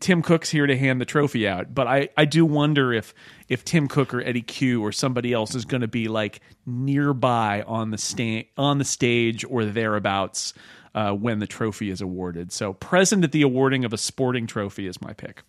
Tim 0.00 0.22
Cook's 0.22 0.50
here 0.50 0.66
to 0.66 0.76
hand 0.76 1.00
the 1.00 1.04
trophy 1.04 1.46
out, 1.46 1.74
but 1.74 1.86
I, 1.86 2.08
I 2.16 2.24
do 2.24 2.44
wonder 2.44 2.92
if 2.92 3.14
if 3.48 3.64
Tim 3.64 3.88
Cook 3.88 4.14
or 4.14 4.20
Eddy 4.22 4.42
Cue 4.42 4.82
or 4.82 4.92
somebody 4.92 5.32
else 5.32 5.54
is 5.54 5.64
going 5.64 5.82
to 5.82 5.88
be 5.88 6.08
like 6.08 6.40
nearby 6.66 7.62
on 7.62 7.90
the 7.90 7.98
sta- 7.98 8.48
on 8.56 8.78
the 8.78 8.84
stage 8.84 9.44
or 9.48 9.64
thereabouts 9.64 10.54
uh, 10.94 11.12
when 11.12 11.38
the 11.38 11.46
trophy 11.46 11.90
is 11.90 12.00
awarded. 12.00 12.52
So 12.52 12.72
present 12.72 13.24
at 13.24 13.32
the 13.32 13.42
awarding 13.42 13.84
of 13.84 13.92
a 13.92 13.98
sporting 13.98 14.46
trophy 14.46 14.86
is 14.86 15.00
my 15.00 15.12
pick. 15.12 15.42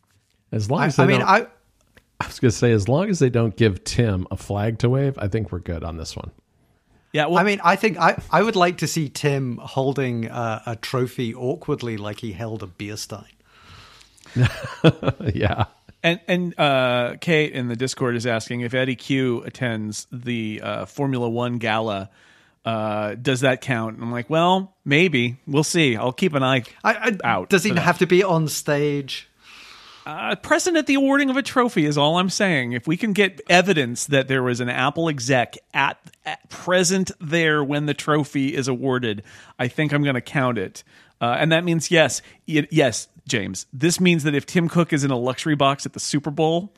As 0.51 0.69
long 0.69 0.81
I, 0.81 0.85
as 0.87 0.95
they 0.95 1.03
I 1.03 1.07
mean, 1.07 1.21
I 1.21 1.47
I 2.19 2.27
was 2.27 2.39
going 2.39 2.51
to 2.51 2.57
say, 2.57 2.71
as 2.71 2.87
long 2.87 3.09
as 3.09 3.19
they 3.19 3.29
don't 3.29 3.55
give 3.55 3.83
Tim 3.83 4.25
a 4.31 4.37
flag 4.37 4.79
to 4.79 4.89
wave, 4.89 5.17
I 5.17 5.27
think 5.27 5.51
we're 5.51 5.59
good 5.59 5.83
on 5.83 5.97
this 5.97 6.15
one. 6.15 6.31
Yeah, 7.15 7.27
well, 7.27 7.37
I 7.37 7.43
mean, 7.43 7.61
I 7.63 7.77
think 7.77 7.97
I, 7.97 8.21
I 8.29 8.41
would 8.41 8.57
like 8.57 8.79
to 8.79 8.87
see 8.87 9.07
Tim 9.07 9.55
holding 9.55 10.29
uh, 10.29 10.61
a 10.65 10.75
trophy 10.75 11.33
awkwardly 11.33 11.95
like 11.95 12.19
he 12.19 12.33
held 12.33 12.61
a 12.61 12.67
beer 12.67 12.97
stein. 12.97 13.23
yeah. 15.33 15.67
And 16.03 16.19
and 16.27 16.59
uh, 16.59 17.15
Kate 17.21 17.53
in 17.53 17.69
the 17.69 17.77
Discord 17.77 18.17
is 18.17 18.27
asking 18.27 18.61
if 18.61 18.73
Eddy 18.73 18.97
Cue 18.97 19.41
attends 19.43 20.07
the 20.11 20.59
uh, 20.61 20.85
Formula 20.87 21.29
One 21.29 21.57
gala. 21.57 22.09
Uh, 22.65 23.15
does 23.15 23.39
that 23.39 23.61
count? 23.61 23.95
And 23.95 24.03
I'm 24.03 24.11
like, 24.11 24.29
well, 24.29 24.75
maybe. 24.83 25.37
We'll 25.47 25.63
see. 25.63 25.95
I'll 25.95 26.11
keep 26.11 26.33
an 26.33 26.43
eye 26.43 26.63
I, 26.83 26.95
I, 26.95 27.17
out. 27.23 27.49
Does 27.49 27.63
he 27.63 27.69
for 27.69 27.79
have 27.79 27.99
to 27.99 28.07
be 28.07 28.25
on 28.25 28.49
stage? 28.49 29.29
Uh, 30.05 30.35
present 30.35 30.77
at 30.77 30.85
the 30.85 30.93
awarding 30.93 31.31
of 31.31 31.37
a 31.37 31.41
trophy 31.41 31.85
is 31.85 31.97
all 31.97 32.19
I'm 32.19 32.29
saying. 32.29 32.73
If 32.73 32.85
we 32.87 32.95
can 32.95 33.11
get 33.11 33.41
evidence 33.49 34.05
that 34.05 34.27
there 34.27 34.43
was 34.43 34.59
an 34.59 34.69
Apple 34.69 35.09
exec 35.09 35.57
at, 35.73 35.97
at 36.25 36.47
present 36.49 37.09
there 37.19 37.63
when 37.63 37.87
the 37.87 37.95
trophy 37.95 38.53
is 38.55 38.67
awarded, 38.67 39.23
I 39.57 39.67
think 39.67 39.93
I'm 39.93 40.03
going 40.03 40.15
to 40.15 40.21
count 40.21 40.59
it. 40.59 40.83
Uh, 41.19 41.35
and 41.39 41.51
that 41.51 41.63
means 41.63 41.89
yes, 41.89 42.21
y- 42.47 42.67
yes, 42.69 43.07
James. 43.27 43.65
This 43.73 43.99
means 43.99 44.23
that 44.23 44.35
if 44.35 44.45
Tim 44.45 44.69
Cook 44.69 44.93
is 44.93 45.03
in 45.03 45.09
a 45.09 45.17
luxury 45.17 45.55
box 45.55 45.87
at 45.87 45.93
the 45.93 45.99
Super 45.99 46.29
Bowl 46.29 46.71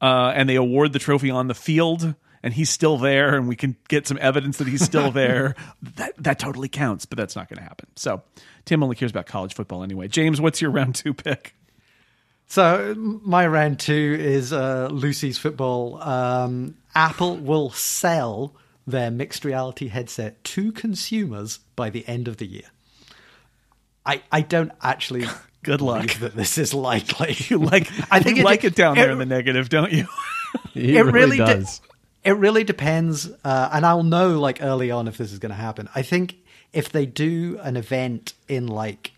uh, 0.00 0.32
and 0.36 0.48
they 0.48 0.56
award 0.56 0.92
the 0.92 1.00
trophy 1.00 1.30
on 1.30 1.48
the 1.48 1.54
field 1.54 2.14
and 2.42 2.54
he's 2.54 2.70
still 2.70 2.96
there 2.98 3.34
and 3.34 3.48
we 3.48 3.56
can 3.56 3.76
get 3.88 4.06
some 4.06 4.18
evidence 4.20 4.58
that 4.58 4.68
he's 4.68 4.84
still 4.84 5.10
there, 5.12 5.56
that 5.96 6.12
that 6.22 6.38
totally 6.38 6.68
counts. 6.68 7.04
But 7.04 7.18
that's 7.18 7.34
not 7.34 7.48
going 7.48 7.58
to 7.58 7.64
happen. 7.64 7.88
So 7.96 8.22
Tim 8.64 8.82
only 8.84 8.94
cares 8.94 9.10
about 9.10 9.26
college 9.26 9.54
football 9.54 9.82
anyway. 9.82 10.06
James, 10.06 10.40
what's 10.40 10.60
your 10.60 10.70
round 10.70 10.94
two 10.94 11.12
pick? 11.14 11.54
So 12.50 12.94
my 12.96 13.46
round 13.46 13.78
two 13.78 14.16
is 14.18 14.52
uh, 14.52 14.88
Lucy's 14.90 15.38
football. 15.38 16.02
Um, 16.02 16.76
Apple 16.96 17.36
will 17.36 17.70
sell 17.70 18.56
their 18.88 19.08
mixed 19.12 19.44
reality 19.44 19.86
headset 19.86 20.42
to 20.42 20.72
consumers 20.72 21.58
by 21.76 21.90
the 21.90 22.06
end 22.08 22.26
of 22.26 22.38
the 22.38 22.46
year. 22.46 22.64
I 24.04 24.22
I 24.32 24.40
don't 24.40 24.72
actually 24.82 25.26
Good 25.62 25.80
luck. 25.80 26.00
believe 26.02 26.20
that 26.20 26.34
this 26.34 26.58
is 26.58 26.74
likely. 26.74 27.36
You 27.48 27.58
like 27.58 27.88
I 28.10 28.18
think 28.20 28.38
you 28.38 28.42
it- 28.42 28.46
like 28.46 28.64
it 28.64 28.74
down 28.74 28.96
there 28.96 29.12
in 29.12 29.18
the 29.18 29.26
negative, 29.26 29.68
don't 29.68 29.92
you? 29.92 30.06
He 30.74 30.96
it 30.96 31.02
really, 31.02 31.12
really 31.12 31.36
de- 31.38 31.44
does. 31.60 31.80
it 32.24 32.32
really 32.32 32.64
depends, 32.64 33.30
uh, 33.44 33.68
and 33.72 33.86
I'll 33.86 34.02
know 34.02 34.40
like 34.40 34.60
early 34.60 34.90
on 34.90 35.06
if 35.06 35.16
this 35.18 35.30
is 35.30 35.38
going 35.38 35.50
to 35.50 35.56
happen. 35.56 35.88
I 35.94 36.02
think 36.02 36.34
if 36.72 36.90
they 36.90 37.06
do 37.06 37.60
an 37.62 37.76
event 37.76 38.34
in 38.48 38.66
like 38.66 39.12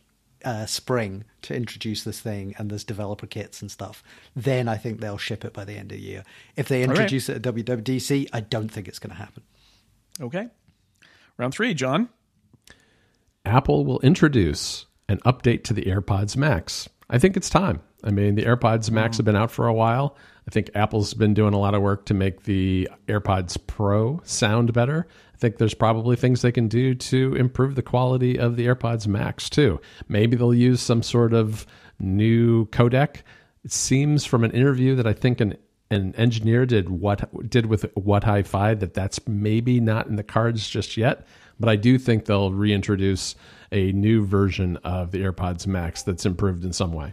uh, 0.45 0.66
spring 0.66 1.24
to 1.43 1.55
introduce 1.55 2.05
this 2.05 2.20
thing, 2.20 2.55
and 2.59 2.70
there's 2.70 2.84
developer 2.84 3.26
kits 3.26 3.62
and 3.62 3.70
stuff, 3.70 4.03
then 4.34 4.68
I 4.68 4.76
think 4.76 5.01
they'll 5.01 5.18
ship 5.18 5.45
it 5.45 5.53
by 5.53 5.64
the 5.64 5.74
end 5.74 5.93
of 5.93 5.99
the 5.99 6.05
year. 6.05 6.24
If 6.57 6.68
they 6.68 6.80
right. 6.80 6.90
introduce 6.90 7.28
it 7.28 7.45
at 7.47 7.55
WWDC, 7.55 8.28
I 8.32 8.40
don't 8.40 8.68
think 8.68 8.88
it's 8.88 8.99
going 8.99 9.11
to 9.11 9.16
happen. 9.16 9.43
okay. 10.20 10.49
Round 11.38 11.55
three, 11.55 11.74
John. 11.74 12.09
Apple 13.45 13.84
will 13.84 14.01
introduce 14.01 14.86
an 15.09 15.18
update 15.20 15.64
to 15.64 15.72
the 15.72 15.82
AirPods 15.82 16.36
Max. 16.36 16.88
I 17.11 17.18
think 17.18 17.36
it's 17.36 17.51
time. 17.51 17.80
I 18.05 18.11
mean, 18.11 18.34
the 18.34 18.45
AirPods 18.45 18.90
Max 18.90 19.16
have 19.16 19.26
been 19.26 19.36
out 19.36 19.51
for 19.51 19.66
a 19.66 19.74
while. 19.74 20.16
I 20.47 20.51
think 20.51 20.70
Apple's 20.74 21.14
been 21.14 21.34
doing 21.34 21.55
a 21.55 21.59
lot 21.59 21.74
of 21.74 21.82
work 21.82 22.07
to 22.07 22.14
make 22.14 22.45
the 22.45 22.88
AirPods 23.07 23.59
Pro 23.66 24.20
sound 24.24 24.72
better. 24.72 25.07
I 25.34 25.38
think 25.38 25.59
there's 25.59 25.74
probably 25.74 26.16
things 26.16 26.43
they 26.43 26.53
can 26.53 26.68
do 26.68 26.95
to 26.95 27.34
improve 27.36 27.74
the 27.74 27.82
quality 27.82 28.38
of 28.38 28.57
the 28.57 28.66
AirPods 28.66 29.07
Max 29.07 29.49
too. 29.49 29.80
Maybe 30.09 30.36
they'll 30.36 30.55
use 30.55 30.80
some 30.80 31.03
sort 31.03 31.32
of 31.32 31.66
new 32.01 32.66
codec. 32.66 33.22
It 33.64 33.72
seems 33.72 34.24
from 34.24 34.45
an 34.45 34.51
interview 34.51 34.97
that 34.97 35.07
I 35.07 35.12
think 35.12 35.40
an 35.40 35.57
an 35.93 36.14
engineer 36.16 36.64
did 36.64 36.88
what 36.88 37.51
did 37.51 37.66
with 37.66 37.84
what 37.95 38.24
hi-fi 38.24 38.74
that 38.74 38.95
that's 38.95 39.20
maybe 39.28 39.78
not 39.78 40.07
in 40.07 40.16
the 40.16 40.22
cards 40.22 40.68
just 40.68 40.97
yet 40.97 41.26
but 41.61 41.68
i 41.68 41.76
do 41.76 41.99
think 41.99 42.24
they'll 42.24 42.51
reintroduce 42.51 43.34
a 43.72 43.93
new 43.93 44.24
version 44.24 44.78
of 44.78 45.11
the 45.11 45.18
airpods 45.18 45.66
max 45.66 46.03
that's 46.03 46.24
improved 46.24 46.64
in 46.64 46.72
some 46.72 46.93
way 46.93 47.12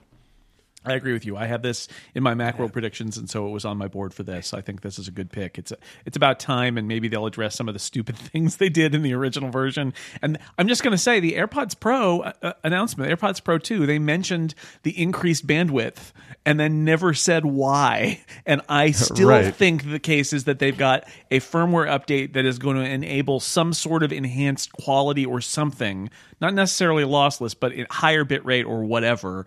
I 0.86 0.94
agree 0.94 1.12
with 1.14 1.26
you. 1.26 1.36
I 1.36 1.46
have 1.46 1.62
this 1.62 1.88
in 2.16 2.24
my 2.24 2.34
macro 2.34 2.70
predictions, 2.70 3.18
and 3.18 3.30
so 3.30 3.46
it 3.48 3.52
was 3.52 3.66
on 3.66 3.78
my 3.78 3.88
board 3.88 4.14
for 4.14 4.24
this. 4.24 4.54
I 4.54 4.62
think 4.62 4.82
this 4.82 4.98
is 4.98 5.08
a 5.10 5.12
good 5.12 5.30
pick. 5.30 5.58
It's 5.58 5.72
a, 5.72 5.78
it's 6.06 6.16
about 6.16 6.40
time, 6.40 6.78
and 6.78 6.88
maybe 6.88 7.10
they'll 7.10 7.26
address 7.26 7.56
some 7.56 7.68
of 7.68 7.74
the 7.74 7.80
stupid 7.80 8.18
things 8.18 8.58
they 8.58 8.70
did 8.70 8.96
in 8.96 9.02
the 9.02 9.14
original 9.14 9.52
version. 9.52 9.94
And 10.22 10.38
I'm 10.58 10.68
just 10.70 10.82
going 10.82 10.94
to 10.94 10.98
say 10.98 11.20
the 11.20 11.34
AirPods 11.34 11.78
Pro 11.80 12.22
uh, 12.22 12.54
announcement, 12.64 13.12
AirPods 13.12 13.44
Pro 13.44 13.58
2, 13.58 13.86
they 13.86 14.00
mentioned 14.00 14.56
the 14.84 15.00
increased 15.00 15.46
bandwidth 15.46 16.12
and 16.46 16.60
then 16.60 16.86
never 16.86 17.14
said 17.14 17.46
why. 17.46 18.24
And 18.46 18.62
I 18.70 18.92
still 18.92 19.28
Right. 19.30 19.54
think 19.54 19.90
the 19.92 20.00
case 20.00 20.32
is 20.34 20.46
that 20.46 20.60
they've 20.60 20.78
got 20.78 21.04
a 21.30 21.40
firmware 21.40 21.88
update 21.88 22.34
that 22.34 22.46
is 22.46 22.58
going 22.58 22.78
to 22.78 22.84
enable 22.90 23.40
some 23.42 23.74
sort 23.74 24.02
of 24.02 24.14
enhanced 24.14 24.72
quality 24.72 25.26
or 25.26 25.42
something, 25.42 26.10
not 26.40 26.54
necessarily 26.54 27.04
lossless, 27.04 27.54
but 27.60 27.74
higher 27.92 28.24
bit 28.24 28.46
rate 28.46 28.64
or 28.64 28.84
whatever. 28.86 29.46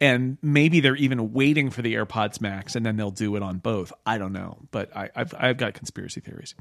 And 0.00 0.38
maybe 0.42 0.80
they're 0.80 0.96
even 0.96 1.32
waiting 1.32 1.70
for 1.70 1.82
the 1.82 1.94
AirPods 1.94 2.40
Max, 2.40 2.74
and 2.74 2.84
then 2.84 2.96
they'll 2.96 3.10
do 3.10 3.36
it 3.36 3.42
on 3.42 3.58
both. 3.58 3.92
I 4.04 4.18
don't 4.18 4.32
know, 4.32 4.58
but 4.70 4.94
I, 4.96 5.10
I've 5.14 5.34
I've 5.38 5.56
got 5.56 5.74
conspiracy 5.74 6.20
theories. 6.20 6.54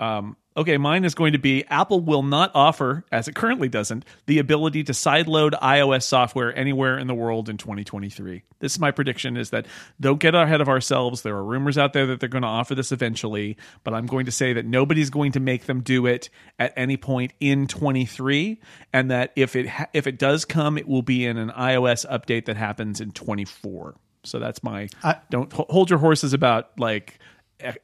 Um, 0.00 0.36
okay, 0.56 0.76
mine 0.76 1.04
is 1.04 1.14
going 1.14 1.34
to 1.34 1.38
be 1.38 1.64
Apple 1.66 2.00
will 2.00 2.24
not 2.24 2.50
offer, 2.54 3.04
as 3.12 3.28
it 3.28 3.36
currently 3.36 3.68
doesn't, 3.68 4.04
the 4.26 4.38
ability 4.40 4.82
to 4.84 4.92
sideload 4.92 5.52
iOS 5.60 6.02
software 6.02 6.56
anywhere 6.56 6.98
in 6.98 7.06
the 7.06 7.14
world 7.14 7.48
in 7.48 7.56
2023. 7.56 8.42
This 8.58 8.72
is 8.72 8.80
my 8.80 8.90
prediction: 8.90 9.36
is 9.36 9.50
that 9.50 9.66
don't 10.00 10.18
get 10.18 10.34
ahead 10.34 10.60
of 10.60 10.68
ourselves. 10.68 11.22
There 11.22 11.36
are 11.36 11.44
rumors 11.44 11.78
out 11.78 11.92
there 11.92 12.06
that 12.06 12.18
they're 12.18 12.28
going 12.28 12.42
to 12.42 12.48
offer 12.48 12.74
this 12.74 12.90
eventually, 12.90 13.56
but 13.84 13.94
I'm 13.94 14.06
going 14.06 14.26
to 14.26 14.32
say 14.32 14.52
that 14.54 14.66
nobody's 14.66 15.10
going 15.10 15.32
to 15.32 15.40
make 15.40 15.66
them 15.66 15.80
do 15.80 16.06
it 16.06 16.28
at 16.58 16.72
any 16.76 16.96
point 16.96 17.32
in 17.38 17.68
23, 17.68 18.60
and 18.92 19.10
that 19.12 19.32
if 19.36 19.54
it 19.54 19.68
ha- 19.68 19.86
if 19.92 20.06
it 20.08 20.18
does 20.18 20.44
come, 20.44 20.76
it 20.76 20.88
will 20.88 21.02
be 21.02 21.24
in 21.24 21.36
an 21.36 21.50
iOS 21.50 22.04
update 22.10 22.46
that 22.46 22.56
happens 22.56 23.00
in 23.00 23.12
24. 23.12 23.94
So 24.24 24.38
that's 24.40 24.62
my 24.64 24.88
I- 25.04 25.18
don't 25.30 25.52
ho- 25.52 25.66
hold 25.70 25.90
your 25.90 26.00
horses 26.00 26.32
about 26.32 26.78
like 26.80 27.18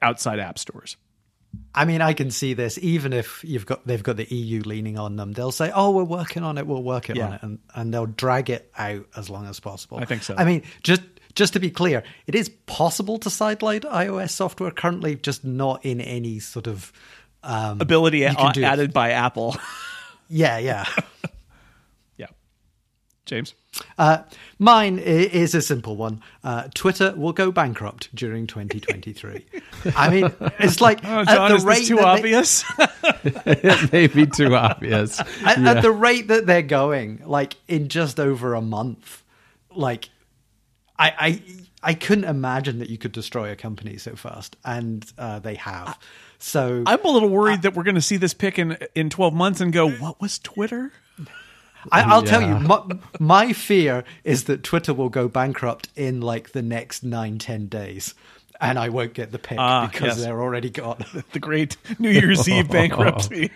outside 0.03 0.41
app 0.41 0.59
stores. 0.59 0.97
I 1.75 1.85
mean, 1.85 2.01
I 2.01 2.13
can 2.15 2.31
see 2.31 2.55
this. 2.55 2.79
Even 2.79 3.13
if 3.13 3.45
you've 3.45 3.67
got 3.67 3.87
they've 3.87 4.03
got 4.03 4.17
the 4.17 4.33
EU 4.35 4.63
leaning 4.63 4.99
on 4.99 5.17
them, 5.17 5.33
they'll 5.33 5.53
say, 5.53 5.71
"Oh, 5.75 5.91
we're 5.91 6.05
working 6.05 6.43
on 6.43 6.59
it. 6.59 6.67
We'll 6.67 6.83
work 6.83 7.11
it 7.11 7.19
on 7.19 7.33
it," 7.35 7.43
and 7.43 7.59
and 7.75 7.95
they'll 7.95 8.07
drag 8.07 8.51
it 8.51 8.71
out 8.77 9.07
as 9.17 9.31
long 9.31 9.47
as 9.47 9.61
possible. 9.61 9.99
I 9.99 10.05
think 10.05 10.23
so. 10.23 10.35
I 10.37 10.45
mean, 10.45 10.63
just 10.83 11.03
just 11.35 11.53
to 11.53 11.61
be 11.61 11.71
clear, 11.71 12.03
it 12.27 12.35
is 12.35 12.49
possible 12.67 13.19
to 13.21 13.29
sideload 13.29 13.83
iOS 13.83 14.31
software 14.31 14.71
currently, 14.71 15.17
just 15.17 15.45
not 15.45 15.85
in 15.85 16.01
any 16.01 16.41
sort 16.41 16.67
of 16.67 16.93
um, 17.43 17.81
ability 17.81 18.19
you 18.19 18.35
can 18.35 18.65
a- 18.65 18.67
added 18.67 18.93
by 18.93 19.11
Apple. 19.13 19.57
Yeah, 20.29 20.59
yeah. 20.59 20.87
yeah. 22.17 22.27
James. 23.27 23.55
Uh, 23.99 24.23
mine 24.59 24.99
is 24.99 25.55
a 25.55 25.63
simple 25.63 25.97
one. 25.97 26.21
Uh, 26.43 26.69
Twitter 26.75 27.15
will 27.17 27.33
go 27.33 27.53
bankrupt 27.53 28.15
during 28.15 28.47
2023. 28.47 29.47
I 29.97 30.11
mean, 30.11 30.33
it's 30.59 30.81
like 30.81 31.05
Oh, 31.05 31.21
at 31.21 31.49
the 31.49 31.55
is 31.55 31.65
rate 31.65 31.79
this 31.79 31.89
too 31.89 31.97
that 31.97 32.03
they- 32.23 32.35
obvious? 32.35 32.65
it 33.47 33.93
may 33.93 34.07
be 34.09 34.27
too 34.27 34.55
obvious 34.57 35.21
at, 35.45 35.59
Yeah. 35.59 35.71
at 35.71 35.83
the 35.83 35.93
rate 35.93 36.29
that 36.29 36.47
they're 36.47 36.63
going, 36.63 37.23
like 37.25 37.57
in 37.69 37.89
just 37.89 38.19
over 38.19 38.55
a 38.55 38.61
month, 38.63 39.23
like 39.75 40.09
I 40.99 41.13
I 41.19 41.43
I 41.83 41.95
couldn't 41.95 42.25
imagine 42.25 42.79
that 42.81 42.91
you 42.91 42.99
could 42.99 43.13
destroy 43.13 43.51
a 43.53 43.57
company 43.57 43.97
so 43.99 44.15
fast, 44.17 44.57
and 44.65 45.07
uh, 45.17 45.39
they 45.39 45.55
have. 45.55 45.99
So 46.39 46.83
I'm 46.87 47.05
a 47.05 47.09
little 47.09 47.29
worried 47.31 47.63
that 47.63 47.75
we're 47.75 47.85
going 47.85 47.95
to 47.95 48.03
see 48.03 48.17
this 48.17 48.35
pick 48.35 48.59
in 48.59 48.77
in 48.95 49.09
12 49.11 49.33
months 49.33 49.61
and 49.61 49.73
go, 49.73 49.89
"What 49.91 50.21
was 50.21 50.39
Twitter?" 50.39 50.93
I, 51.91 52.03
I'll 52.13 52.23
tell 52.23 52.43
you, 52.43 52.59
my, 52.59 52.83
my 53.19 53.53
fear 53.53 54.05
is 54.25 54.45
that 54.45 54.63
Twitter 54.63 54.93
will 54.95 55.09
go 55.09 55.29
bankrupt 55.29 55.89
in 55.97 56.21
like 56.21 56.53
the 56.53 56.63
next 56.63 57.03
nine, 57.05 57.39
ten 57.39 57.67
days, 57.67 58.15
and 58.61 58.79
I 58.79 58.89
won't 58.91 59.15
get 59.15 59.33
the 59.33 59.39
pick 59.39 59.59
Ah, 59.59 59.87
because 59.91 60.17
yes. 60.19 60.23
they're 60.23 60.41
already 60.43 60.71
got 60.71 61.07
The 61.33 61.39
great 61.41 61.77
New 61.99 62.11
Year's 62.11 62.49
Eve 62.49 62.69
bankruptcy. 62.71 63.51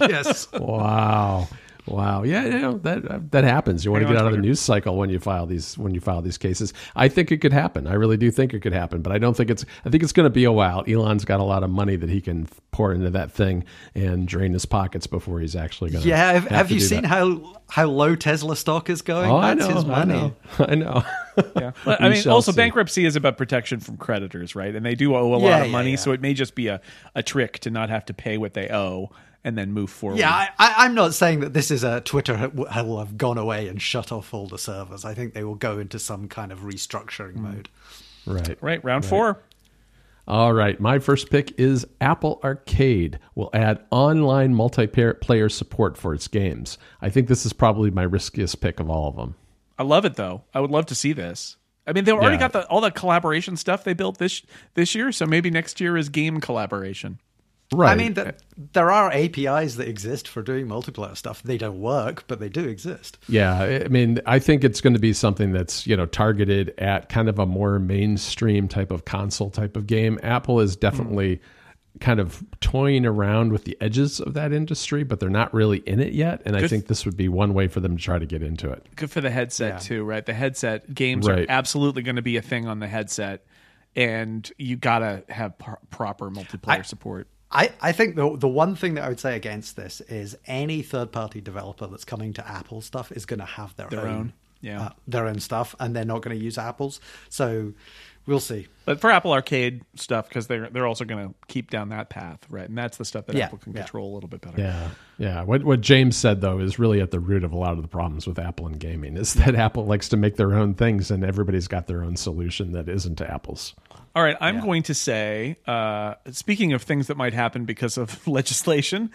yes. 0.00 0.50
Wow. 0.52 1.48
Wow. 1.86 2.24
Yeah, 2.24 2.44
you 2.44 2.58
know, 2.58 2.78
that 2.78 3.10
uh, 3.10 3.20
that 3.30 3.44
happens. 3.44 3.84
You 3.84 3.92
want 3.92 4.02
to 4.02 4.08
get 4.08 4.16
on 4.16 4.22
out 4.22 4.26
of 4.28 4.32
the 4.32 4.38
news 4.42 4.58
cycle 4.60 4.96
when 4.96 5.08
you 5.10 5.18
file 5.20 5.46
these 5.46 5.78
when 5.78 5.94
you 5.94 6.00
file 6.00 6.20
these 6.22 6.38
cases. 6.38 6.72
I 6.96 7.08
think 7.08 7.30
it 7.30 7.38
could 7.38 7.52
happen. 7.52 7.86
I 7.86 7.94
really 7.94 8.16
do 8.16 8.30
think 8.30 8.52
it 8.54 8.60
could 8.60 8.72
happen, 8.72 9.02
but 9.02 9.12
I 9.12 9.18
don't 9.18 9.36
think 9.36 9.50
it's 9.50 9.64
I 9.84 9.90
think 9.90 10.02
it's 10.02 10.12
going 10.12 10.26
to 10.26 10.30
be 10.30 10.44
a 10.44 10.52
while. 10.52 10.84
Elon's 10.88 11.24
got 11.24 11.38
a 11.40 11.44
lot 11.44 11.62
of 11.62 11.70
money 11.70 11.96
that 11.96 12.10
he 12.10 12.20
can 12.20 12.48
pour 12.72 12.92
into 12.92 13.10
that 13.10 13.30
thing 13.32 13.64
and 13.94 14.26
drain 14.26 14.52
his 14.52 14.66
pockets 14.66 15.06
before 15.06 15.40
he's 15.40 15.54
actually 15.56 15.90
going 15.90 16.02
to 16.02 16.08
Yeah. 16.08 16.32
Have, 16.32 16.42
have, 16.44 16.52
have 16.52 16.68
to 16.68 16.74
you 16.74 16.80
do 16.80 16.86
seen 16.86 17.02
that. 17.02 17.08
how 17.08 17.60
how 17.70 17.86
low 17.86 18.16
Tesla 18.16 18.56
stock 18.56 18.90
is 18.90 19.02
going? 19.02 19.30
Oh, 19.30 19.36
I 19.36 19.54
That's 19.54 19.68
know. 19.68 19.74
his 19.76 19.84
money. 19.84 20.14
I 20.14 20.16
know. 20.18 20.34
I 20.58 20.74
know. 20.74 21.02
Yeah. 21.56 21.72
Well, 21.86 21.96
I 22.00 22.08
mean, 22.08 22.26
also 22.28 22.50
see. 22.52 22.56
bankruptcy 22.56 23.04
is 23.04 23.14
about 23.14 23.36
protection 23.36 23.78
from 23.80 23.96
creditors, 23.98 24.54
right? 24.56 24.74
And 24.74 24.84
they 24.84 24.94
do 24.94 25.14
owe 25.14 25.34
a 25.34 25.36
lot 25.36 25.42
Yeah, 25.42 25.58
of 25.60 25.66
yeah, 25.66 25.72
money, 25.72 25.90
yeah. 25.90 25.96
so 25.96 26.12
it 26.12 26.20
may 26.20 26.32
just 26.34 26.54
be 26.54 26.66
a, 26.68 26.80
a 27.14 27.22
trick 27.22 27.58
to 27.60 27.70
not 27.70 27.90
have 27.90 28.04
to 28.06 28.14
pay 28.14 28.38
what 28.38 28.54
they 28.54 28.68
owe 28.70 29.10
and 29.46 29.56
then 29.56 29.72
move 29.72 29.88
forward. 29.88 30.18
Yeah, 30.18 30.30
I, 30.30 30.48
I, 30.58 30.74
I'm 30.84 30.94
not 30.94 31.14
saying 31.14 31.40
that 31.40 31.54
this 31.54 31.70
is 31.70 31.84
a 31.84 32.00
Twitter 32.02 32.50
will 32.52 32.98
have 32.98 33.16
gone 33.16 33.38
away 33.38 33.68
and 33.68 33.80
shut 33.80 34.10
off 34.12 34.34
all 34.34 34.48
the 34.48 34.58
servers. 34.58 35.04
I 35.04 35.14
think 35.14 35.32
they 35.34 35.44
will 35.44 35.54
go 35.54 35.78
into 35.78 35.98
some 35.98 36.26
kind 36.28 36.50
of 36.52 36.60
restructuring 36.60 37.34
Hmm. 37.36 37.42
mode. 37.42 37.68
Right. 38.26 38.58
Right, 38.60 38.84
round 38.84 39.04
four. 39.06 39.40
All 40.28 40.52
right, 40.52 40.80
my 40.80 40.98
first 40.98 41.30
pick 41.30 41.58
is 41.60 41.86
Apple 42.00 42.40
Arcade 42.42 43.20
will 43.36 43.48
add 43.54 43.84
online 43.92 44.52
multiplayer 44.52 45.52
support 45.52 45.96
for 45.96 46.12
its 46.12 46.26
games. 46.26 46.78
I 47.00 47.08
think 47.10 47.28
this 47.28 47.46
is 47.46 47.52
probably 47.52 47.92
my 47.92 48.02
riskiest 48.02 48.60
pick 48.60 48.80
of 48.80 48.90
all 48.90 49.08
of 49.08 49.14
them. 49.14 49.36
I 49.78 49.84
love 49.84 50.04
it 50.04 50.16
though. 50.16 50.42
I 50.52 50.58
would 50.58 50.72
love 50.72 50.86
to 50.86 50.96
see 50.96 51.12
this. 51.12 51.56
I 51.86 51.92
mean, 51.92 52.02
they 52.02 52.10
already 52.10 52.34
Yeah. 52.34 52.40
got 52.40 52.52
the, 52.52 52.66
all 52.66 52.80
the 52.80 52.90
collaboration 52.90 53.56
stuff 53.56 53.84
they 53.84 53.94
built 53.94 54.18
this 54.18 54.42
this 54.74 54.96
year, 54.96 55.12
so 55.12 55.26
maybe 55.26 55.50
next 55.50 55.80
year 55.80 55.96
is 55.96 56.08
game 56.08 56.40
collaboration. 56.40 57.20
Right. 57.72 57.90
I 57.90 57.94
mean, 57.96 58.14
th- 58.14 58.34
there 58.72 58.90
are 58.92 59.10
APIs 59.12 59.74
that 59.74 59.88
exist 59.88 60.28
for 60.28 60.40
doing 60.40 60.68
multiplayer 60.68 61.16
stuff. 61.16 61.42
They 61.42 61.58
don't 61.58 61.80
work, 61.80 62.24
but 62.28 62.38
they 62.38 62.48
do 62.48 62.64
exist. 62.68 63.18
Yeah, 63.28 63.60
I 63.84 63.88
mean, 63.88 64.20
I 64.24 64.38
think 64.38 64.62
it's 64.62 64.80
going 64.80 64.92
to 64.92 65.00
be 65.00 65.12
something 65.12 65.52
that's 65.52 65.86
you 65.86 65.96
know 65.96 66.06
targeted 66.06 66.74
at 66.78 67.08
kind 67.08 67.28
of 67.28 67.38
a 67.38 67.46
more 67.46 67.78
mainstream 67.78 68.68
type 68.68 68.92
of 68.92 69.04
console 69.04 69.50
type 69.50 69.76
of 69.76 69.86
game. 69.86 70.20
Apple 70.22 70.60
is 70.60 70.76
definitely 70.76 71.36
mm. 71.36 72.00
kind 72.00 72.20
of 72.20 72.44
toying 72.60 73.04
around 73.04 73.50
with 73.50 73.64
the 73.64 73.76
edges 73.80 74.20
of 74.20 74.34
that 74.34 74.52
industry, 74.52 75.02
but 75.02 75.18
they're 75.18 75.28
not 75.28 75.52
really 75.52 75.78
in 75.78 75.98
it 75.98 76.12
yet. 76.12 76.42
And 76.46 76.56
I 76.56 76.68
think 76.68 76.86
this 76.86 77.04
would 77.04 77.16
be 77.16 77.28
one 77.28 77.52
way 77.52 77.66
for 77.66 77.80
them 77.80 77.96
to 77.96 78.02
try 78.02 78.20
to 78.20 78.26
get 78.26 78.44
into 78.44 78.70
it. 78.70 78.86
Good 78.94 79.10
for 79.10 79.20
the 79.20 79.30
headset 79.30 79.72
Yeah. 79.72 79.78
too, 79.78 80.04
right? 80.04 80.24
The 80.24 80.34
headset 80.34 80.94
games 80.94 81.26
Right. 81.26 81.40
are 81.40 81.46
absolutely 81.48 82.02
going 82.02 82.16
to 82.16 82.22
be 82.22 82.36
a 82.36 82.42
thing 82.42 82.68
on 82.68 82.78
the 82.78 82.86
headset, 82.86 83.44
and 83.96 84.48
you 84.56 84.76
gotta 84.76 85.24
have 85.28 85.58
pro- 85.58 85.78
proper 85.90 86.30
multiplayer 86.30 86.78
I- 86.78 86.82
support. 86.82 87.26
I, 87.50 87.70
I 87.80 87.92
think 87.92 88.16
the 88.16 88.36
the 88.36 88.48
one 88.48 88.74
thing 88.74 88.94
that 88.94 89.04
I 89.04 89.08
would 89.08 89.20
say 89.20 89.36
against 89.36 89.76
this 89.76 90.00
is 90.02 90.36
any 90.46 90.82
third 90.82 91.12
party 91.12 91.40
developer 91.40 91.86
that's 91.86 92.04
coming 92.04 92.32
to 92.34 92.46
Apple 92.48 92.80
stuff 92.80 93.12
is 93.12 93.24
going 93.24 93.38
to 93.40 93.46
have 93.46 93.74
their, 93.76 93.88
Their 93.88 94.00
own, 94.00 94.08
own, 94.14 94.32
yeah. 94.60 94.82
uh, 94.82 94.90
their 95.06 95.26
own 95.26 95.38
stuff, 95.38 95.74
and 95.78 95.94
they're 95.94 96.04
not 96.04 96.22
going 96.22 96.36
to 96.36 96.44
use 96.44 96.58
Apple's. 96.58 97.00
So 97.28 97.72
we'll 98.26 98.40
see. 98.40 98.66
But 98.84 99.00
for 99.00 99.10
Apple 99.12 99.32
Arcade 99.32 99.82
stuff, 99.94 100.28
because 100.28 100.48
they're 100.48 100.68
they're 100.70 100.88
also 100.88 101.04
going 101.04 101.28
to 101.28 101.34
keep 101.46 101.70
down 101.70 101.90
that 101.90 102.08
path, 102.10 102.40
right? 102.48 102.68
And 102.68 102.76
that's 102.76 102.96
the 102.96 103.04
stuff 103.04 103.26
that 103.26 103.36
Yeah, 103.36 103.44
Apple 103.44 103.58
can 103.58 103.72
yeah. 103.72 103.82
control 103.82 104.12
a 104.12 104.14
little 104.14 104.28
bit 104.28 104.40
better. 104.40 104.60
Yeah, 104.60 104.88
yeah. 105.18 105.42
What 105.44 105.62
what 105.62 105.80
James 105.80 106.16
said 106.16 106.40
though 106.40 106.58
is 106.58 106.80
really 106.80 107.00
at 107.00 107.12
the 107.12 107.20
root 107.20 107.44
of 107.44 107.52
a 107.52 107.56
lot 107.56 107.72
of 107.74 107.82
the 107.82 107.88
problems 107.88 108.26
with 108.26 108.40
Apple 108.40 108.66
and 108.66 108.78
gaming 108.80 109.16
is 109.16 109.34
that 109.34 109.54
Apple 109.54 109.86
likes 109.86 110.08
to 110.08 110.16
make 110.16 110.34
their 110.34 110.54
own 110.54 110.74
things, 110.74 111.12
and 111.12 111.24
everybody's 111.24 111.68
got 111.68 111.86
their 111.86 112.02
own 112.02 112.16
solution 112.16 112.72
that 112.72 112.88
isn't 112.88 113.20
Apple's. 113.20 113.74
All 114.16 114.22
right, 114.22 114.36
I'm 114.40 114.60
going 114.60 114.82
to 114.84 114.94
say, 114.94 115.58
uh, 115.66 116.14
speaking 116.30 116.72
of 116.72 116.80
things 116.80 117.08
that 117.08 117.18
might 117.18 117.34
happen 117.34 117.66
because 117.66 117.98
of 117.98 118.26
legislation, 118.26 119.10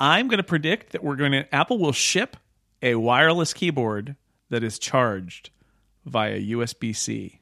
I'm 0.00 0.28
going 0.28 0.38
to 0.38 0.44
predict 0.44 0.92
that 0.92 1.04
we're 1.04 1.16
going 1.16 1.32
to 1.32 1.54
Apple 1.54 1.76
will 1.78 1.92
ship 1.92 2.38
a 2.80 2.94
wireless 2.94 3.52
keyboard 3.52 4.16
that 4.48 4.64
is 4.64 4.78
charged 4.78 5.50
via 6.06 6.40
USB 6.40 6.96
C. 6.96 7.40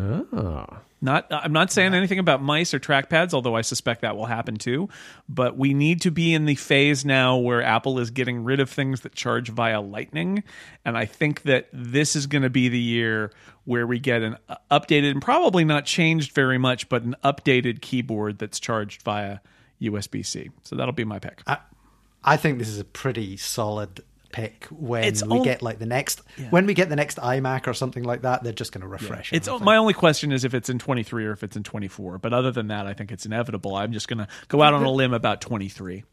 Oh, 0.00 0.66
Not, 1.00 1.26
I'm 1.30 1.52
not 1.52 1.72
saying 1.72 1.92
anything 1.92 2.20
about 2.20 2.40
mice 2.40 2.72
or 2.72 2.78
trackpads, 2.78 3.34
although 3.34 3.56
I 3.56 3.62
suspect 3.62 4.02
that 4.02 4.16
will 4.16 4.26
happen 4.26 4.56
too. 4.56 4.88
But 5.28 5.56
we 5.56 5.74
need 5.74 6.00
to 6.02 6.10
be 6.10 6.34
in 6.34 6.44
the 6.44 6.54
phase 6.54 7.04
now 7.04 7.36
where 7.36 7.62
Apple 7.62 7.98
is 7.98 8.10
getting 8.10 8.44
rid 8.44 8.60
of 8.60 8.70
things 8.70 9.00
that 9.00 9.14
charge 9.14 9.48
via 9.48 9.80
Lightning, 9.80 10.44
and 10.84 10.96
I 10.96 11.04
think 11.04 11.42
that 11.42 11.68
this 11.72 12.14
is 12.14 12.26
going 12.26 12.42
to 12.42 12.50
be 12.50 12.68
the 12.68 12.78
year 12.78 13.32
where 13.64 13.86
we 13.86 13.98
get 13.98 14.22
an 14.22 14.36
uh, 14.48 14.56
updated 14.70 15.10
and 15.10 15.22
probably 15.22 15.64
not 15.64 15.84
changed 15.84 16.32
very 16.32 16.58
much, 16.58 16.88
but 16.88 17.02
an 17.02 17.16
updated 17.24 17.80
keyboard 17.80 18.38
that's 18.38 18.60
charged 18.60 19.02
via 19.02 19.38
USB 19.82 20.24
C. 20.24 20.50
So 20.62 20.76
that'll 20.76 20.92
be 20.92 21.04
my 21.04 21.18
pick. 21.18 21.42
I, 21.46 21.58
I 22.24 22.36
think 22.36 22.58
this 22.58 22.68
is 22.68 22.78
a 22.78 22.84
pretty 22.84 23.36
solid 23.36 24.02
pick 24.30 24.66
when 24.70 25.04
It's 25.04 25.24
we 25.24 25.38
on- 25.38 25.42
get 25.42 25.62
like 25.62 25.78
the 25.78 25.86
next 25.86 26.20
when 26.50 26.66
we 26.66 26.74
get 26.74 26.88
the 26.88 26.96
next 26.96 27.18
iMac 27.18 27.66
or 27.66 27.74
something 27.74 28.02
like 28.04 28.22
that. 28.22 28.42
They're 28.44 28.52
just 28.52 28.72
going 28.72 28.82
to 28.82 28.88
refresh. 28.88 29.32
It's 29.32 29.48
everything. 29.48 29.64
my 29.64 29.76
only 29.76 29.94
question 29.94 30.32
is 30.32 30.44
if 30.44 30.54
it's 30.54 30.68
in 30.68 30.78
23 30.78 31.26
or 31.26 31.32
if 31.32 31.42
it's 31.42 31.56
in 31.56 31.62
24. 31.62 32.18
But 32.18 32.32
other 32.32 32.50
than 32.50 32.68
that, 32.68 32.86
I 32.86 32.92
think 32.94 33.10
it's 33.12 33.24
inevitable. 33.26 33.74
I'm 33.74 33.92
just 33.92 34.06
going 34.08 34.18
to 34.18 34.28
go 34.48 34.62
out 34.62 34.74
on 34.74 34.84
a 34.84 34.90
limb 34.90 35.12
about 35.14 35.40
23. 35.40 36.04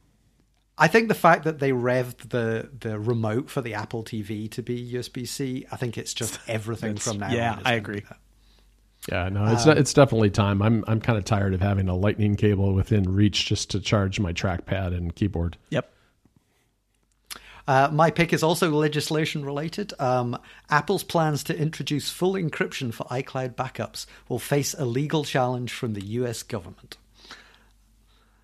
I 0.78 0.88
think 0.90 1.08
the 1.08 1.14
fact 1.14 1.46
that 1.46 1.60
they 1.60 1.72
revved 1.72 2.30
the 2.30 2.70
the 2.78 3.00
remote 3.00 3.50
for 3.50 3.62
the 3.62 3.74
Apple 3.76 4.04
TV 4.04 4.52
to 4.52 4.62
be 4.62 4.94
USB 4.94 5.26
C, 5.28 5.66
I 5.72 5.78
think 5.78 5.98
it's 5.98 6.14
just 6.14 6.40
everything 6.48 6.98
from 6.98 7.20
now. 7.20 7.32
yeah, 7.32 7.54
on 7.54 7.62
I 7.66 7.74
agree. 7.74 8.04
yeah. 9.10 9.30
No, 9.30 9.46
it's 9.54 9.66
not 9.66 9.78
um, 9.78 9.82
it's 9.82 9.94
definitely 9.94 10.32
time. 10.32 10.62
I'm 10.62 10.84
I'm 10.88 11.00
kind 11.00 11.18
of 11.18 11.24
tired 11.26 11.54
of 11.54 11.62
having 11.62 11.88
a 11.88 11.96
Lightning 11.96 12.36
cable 12.36 12.74
within 12.74 13.04
reach 13.04 13.46
just 13.46 13.70
to 13.72 13.80
charge 13.80 14.20
my 14.20 14.34
trackpad 14.34 14.96
and 14.96 15.16
keyboard. 15.16 15.58
Yep. 15.70 15.90
Uh, 17.68 17.90
my 17.92 18.12
pick 18.12 18.32
is 18.32 18.44
also 18.44 18.70
legislation 18.70 19.44
related. 19.44 19.92
Um, 20.00 20.38
Apple's 20.70 21.04
plans 21.04 21.44
to 21.46 21.58
introduce 21.58 22.10
full 22.12 22.34
encryption 22.34 22.94
for 22.94 23.06
iCloud 23.06 23.56
backups 23.56 24.06
will 24.30 24.40
face 24.40 24.76
a 24.78 24.86
legal 24.86 25.24
challenge 25.24 25.74
from 25.74 25.94
the 25.94 26.06
US 26.06 26.44
government. 26.44 26.98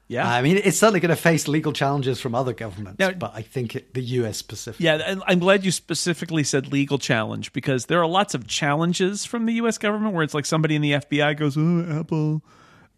Yeah. 0.08 0.28
I 0.30 0.42
mean, 0.42 0.58
it's 0.58 0.78
certainly 0.78 1.00
going 1.00 1.12
to 1.12 1.16
face 1.16 1.48
legal 1.48 1.72
challenges 1.72 2.20
from 2.20 2.36
other 2.36 2.52
governments, 2.52 3.00
Now- 3.00 3.12
but 3.12 3.32
I 3.34 3.44
think 3.44 3.78
it, 3.78 3.94
the 3.94 4.02
US 4.02 4.38
specifically. 4.38 4.86
Yeah, 4.88 5.16
I'm 5.26 5.40
glad 5.40 5.64
you 5.64 5.72
specifically 5.72 6.44
said 6.44 6.70
legal 6.72 6.98
challenge 6.98 7.54
because 7.54 7.86
there 7.86 8.02
are 8.02 8.08
lots 8.08 8.34
of 8.34 8.46
challenges 8.46 9.24
from 9.24 9.46
the 9.46 9.54
U.S. 9.54 9.78
government 9.78 10.14
where 10.14 10.24
it's 10.24 10.34
like 10.34 10.46
somebody 10.46 10.76
in 10.76 10.82
the 10.82 10.94
FBI 10.94 11.38
goes, 11.38 11.56
"Oh, 11.58 11.86
Apple," 12.00 12.42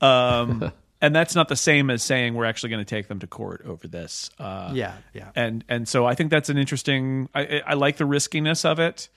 um, 0.02 0.72
and 1.04 1.14
that's 1.14 1.36
not 1.36 1.49
the 1.49 1.56
same 1.58 1.89
as 1.89 2.01
saying 2.01 2.34
we're 2.34 2.45
actually 2.45 2.70
going 2.70 2.84
to 2.84 2.89
take 2.89 3.10
them 3.10 3.20
to 3.20 3.28
court 3.28 3.62
over 3.66 3.89
this. 3.89 4.30
Uh, 4.39 4.72
Yeah, 4.74 4.95
yeah. 5.14 5.32
and 5.36 5.64
and 5.68 5.86
so 5.86 6.06
I 6.06 6.16
think 6.16 6.32
that's 6.32 6.47
an 6.47 6.58
interesting. 6.58 7.28
I, 7.36 7.62
I 7.68 7.74
like 7.74 7.97
the 7.97 8.06
riskiness 8.06 8.64
of 8.64 8.80
it, 8.80 9.10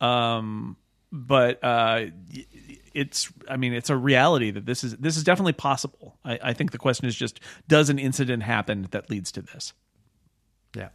um, 0.00 0.78
but 1.12 1.62
uh, 1.62 2.06
it's. 2.94 3.30
I 3.48 3.58
mean, 3.58 3.74
it's 3.74 3.90
a 3.90 3.96
reality 3.96 4.50
that 4.50 4.64
this 4.64 4.82
is 4.82 4.96
this 4.96 5.18
is 5.18 5.24
definitely 5.24 5.52
possible. 5.52 6.16
I, 6.24 6.38
I 6.42 6.52
think 6.54 6.70
the 6.70 6.78
question 6.78 7.06
is 7.06 7.14
just, 7.14 7.38
does 7.68 7.90
an 7.90 7.98
incident 7.98 8.42
happen 8.42 8.88
that 8.92 9.10
leads 9.10 9.30
to 9.32 9.42
this? 9.42 9.74
yeah. 10.74 10.88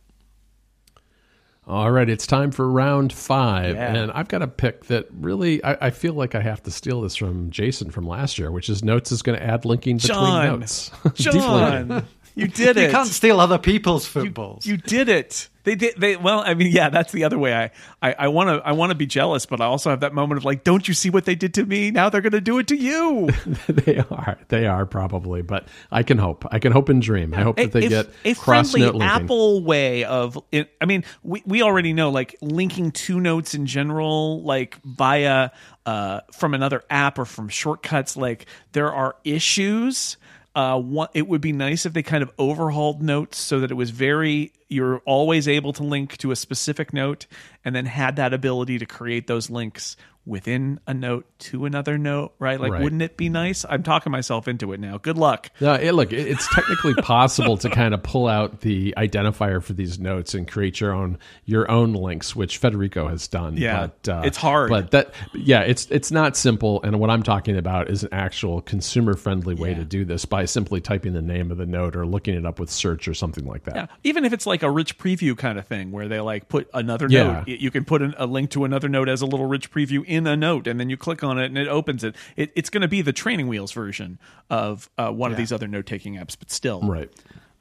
All 1.67 1.91
right, 1.91 2.09
it's 2.09 2.25
time 2.25 2.51
for 2.51 2.67
round 2.67 3.13
five, 3.13 3.75
Yeah. 3.75 3.93
and 3.93 4.11
I've 4.11 4.27
got 4.27 4.41
a 4.41 4.47
pick 4.47 4.85
that 4.85 5.07
really 5.11 5.63
I, 5.63 5.77
I 5.87 5.89
feel 5.91 6.13
like 6.13 6.33
I 6.33 6.41
have 6.41 6.63
to 6.63 6.71
steal 6.71 7.01
this 7.01 7.15
from 7.15 7.51
Jason 7.51 7.91
from 7.91 8.07
last 8.07 8.39
year, 8.39 8.51
which 8.51 8.67
is 8.67 8.83
Notes 8.83 9.11
is 9.11 9.21
going 9.21 9.37
to 9.37 9.45
add 9.45 9.63
linking 9.63 9.97
between 9.97 10.15
John, 10.17 10.59
notes. 10.59 10.91
John, 11.13 12.05
you 12.35 12.47
did 12.47 12.77
it. 12.77 12.85
You 12.85 12.91
can't 12.91 13.07
steal 13.07 13.39
other 13.39 13.57
people's 13.57 14.05
footballs. 14.05 14.65
You 14.65 14.77
did 14.77 15.09
it. 15.09 15.49
They 15.63 15.75
did. 15.75 15.95
They 15.97 16.15
well. 16.15 16.39
I 16.39 16.55
mean, 16.55 16.71
yeah. 16.71 16.89
That's 16.89 17.11
the 17.11 17.23
other 17.23 17.37
way. 17.37 17.53
I 18.01 18.13
I 18.17 18.29
want 18.29 18.49
to. 18.49 18.67
I 18.67 18.71
want 18.71 18.89
to 18.91 18.95
be 18.95 19.05
jealous, 19.05 19.45
but 19.45 19.61
I 19.61 19.65
also 19.65 19.91
have 19.91 19.99
that 19.99 20.13
moment 20.13 20.39
of 20.39 20.45
like, 20.45 20.63
don't 20.63 20.87
you 20.87 20.95
see 20.95 21.11
what 21.11 21.25
they 21.25 21.35
did 21.35 21.53
to 21.55 21.65
me? 21.65 21.91
Now 21.91 22.09
they're 22.09 22.21
going 22.21 22.31
to 22.31 22.41
do 22.41 22.57
it 22.57 22.67
to 22.67 22.75
you. 22.75 23.29
they 23.67 23.97
are, 24.09 24.39
they 24.47 24.65
are 24.65 24.87
probably, 24.87 25.43
but 25.43 25.67
I 25.91 26.01
can 26.01 26.17
hope. 26.17 26.45
I 26.51 26.57
can 26.57 26.71
hope 26.71 26.89
and 26.89 26.99
dream. 27.01 27.33
I 27.35 27.41
hope 27.41 27.57
that 27.57 27.73
they 27.73 27.85
a, 27.85 27.89
get 27.89 28.09
a 28.25 28.33
friendly. 28.33 28.89
Apple 29.01 29.63
way 29.63 30.03
of. 30.03 30.39
It, 30.51 30.71
I 30.81 30.85
mean, 30.85 31.03
we 31.21 31.43
we 31.45 31.61
already 31.61 31.93
know 31.93 32.09
like 32.09 32.35
linking 32.41 32.91
two 32.91 33.19
notes 33.19 33.53
in 33.53 33.67
general, 33.67 34.41
like 34.41 34.81
via 34.83 35.51
uh, 35.85 36.21
from 36.31 36.55
another 36.55 36.83
app 36.89 37.19
or 37.19 37.25
from 37.25 37.49
shortcuts. 37.49 38.17
Like 38.17 38.47
there 38.71 38.91
are 38.91 39.15
issues. 39.23 40.17
Uh, 40.53 40.77
one, 40.79 41.07
it 41.13 41.27
would 41.27 41.39
be 41.39 41.53
nice 41.53 41.85
if 41.85 41.93
they 41.93 42.03
kind 42.03 42.23
of 42.23 42.31
overhauled 42.37 43.01
notes 43.01 43.37
so 43.37 43.61
that 43.61 43.71
it 43.71 43.75
was 43.75 43.89
very 43.89 44.51
you're 44.67 44.99
always 45.05 45.47
able 45.47 45.73
to 45.73 45.83
link 45.83 46.17
to 46.17 46.31
a 46.31 46.35
specific 46.35 46.93
note 46.93 47.25
and 47.63 47.75
then 47.75 47.85
had 47.85 48.15
that 48.15 48.33
ability 48.33 48.79
to 48.79 48.85
create 48.85 49.27
those 49.27 49.49
links 49.49 49.97
within 50.25 50.79
a 50.85 50.93
note 50.93 51.25
to 51.39 51.65
another 51.65 51.97
note, 51.97 52.33
right? 52.37 52.59
Like, 52.61 52.71
Right. 52.73 52.83
wouldn't 52.83 53.01
it 53.01 53.17
be 53.17 53.27
nice? 53.27 53.65
I'm 53.67 53.81
talking 53.81 54.11
myself 54.11 54.47
into 54.47 54.71
it 54.71 54.79
now. 54.79 54.99
Good 54.99 55.17
luck. 55.17 55.49
No, 55.59 55.73
it, 55.73 55.93
look, 55.93 56.13
it- 56.13 56.27
it's 56.27 56.47
technically 56.53 56.93
possible 56.95 57.57
to 57.57 57.69
kind 57.69 57.93
of 57.95 58.03
pull 58.03 58.27
out 58.27 58.61
the 58.61 58.93
identifier 58.97 59.63
for 59.63 59.73
these 59.73 59.97
notes 59.99 60.35
and 60.35 60.47
create 60.47 60.79
your 60.79 60.93
own 60.93 61.17
your 61.45 61.69
own 61.71 61.93
links, 61.93 62.35
which 62.35 62.57
Federico 62.59 63.07
has 63.07 63.27
done. 63.27 63.57
Yeah, 63.57 63.87
but, 64.03 64.09
uh, 64.09 64.21
it's 64.23 64.37
hard. 64.37 64.69
But 64.69 64.91
that, 64.91 65.13
yeah, 65.33 65.61
it's 65.61 65.87
it's 65.89 66.11
not 66.11 66.37
simple. 66.37 66.81
And 66.83 66.99
what 66.99 67.09
I'm 67.09 67.23
talking 67.23 67.57
about 67.57 67.89
is 67.89 68.03
an 68.03 68.09
actual 68.11 68.61
consumer 68.61 69.15
friendly 69.15 69.55
way 69.55 69.73
to 69.73 69.83
do 69.83 70.05
this 70.05 70.25
by 70.25 70.45
simply 70.45 70.81
typing 70.81 71.13
the 71.13 71.21
name 71.21 71.49
of 71.51 71.57
the 71.57 71.65
note 71.65 71.95
or 71.95 72.05
looking 72.05 72.35
it 72.35 72.45
up 72.45 72.59
with 72.59 72.69
search 72.69 73.07
or 73.07 73.13
something 73.15 73.45
like 73.45 73.63
that. 73.63 73.75
Yeah, 73.75 73.85
even 74.03 74.23
if 74.25 74.33
it's 74.33 74.45
like 74.45 74.61
a 74.61 74.69
rich 74.69 74.97
preview 74.99 75.35
kind 75.35 75.57
of 75.57 75.65
thing 75.65 75.91
where 75.91 76.07
they 76.07 76.19
like 76.19 76.47
put 76.47 76.69
another 76.75 77.07
Yeah. 77.09 77.43
note, 77.45 77.47
you 77.47 77.71
can 77.71 77.85
put 77.85 78.01
an, 78.03 78.13
a 78.17 78.27
link 78.27 78.51
to 78.51 78.65
another 78.65 78.87
note 78.87 79.09
as 79.09 79.21
a 79.21 79.25
little 79.25 79.47
rich 79.47 79.71
preview 79.71 80.05
in 80.11 80.27
a 80.27 80.35
note, 80.35 80.67
and 80.67 80.79
then 80.79 80.89
you 80.89 80.97
click 80.97 81.23
on 81.23 81.39
it 81.39 81.45
and 81.45 81.57
it 81.57 81.67
opens 81.67 82.03
it. 82.03 82.15
it 82.35 82.51
it's 82.55 82.69
going 82.69 82.81
to 82.81 82.87
be 82.87 83.01
the 83.01 83.13
training 83.13 83.47
wheels 83.47 83.71
version 83.71 84.19
of 84.49 84.89
uh, 84.97 85.09
one 85.11 85.31
of 85.31 85.37
these 85.37 85.51
other 85.51 85.67
note 85.67 85.85
taking 85.85 86.15
apps, 86.15 86.37
but 86.37 86.51
still, 86.51 86.81
Right. 86.81 87.09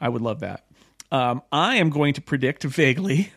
I 0.00 0.08
would 0.08 0.22
love 0.22 0.40
that. 0.40 0.66
Um, 1.12 1.42
I 1.52 1.76
am 1.76 1.90
going 1.90 2.14
to 2.14 2.20
predict 2.20 2.64
vaguely 2.64 3.32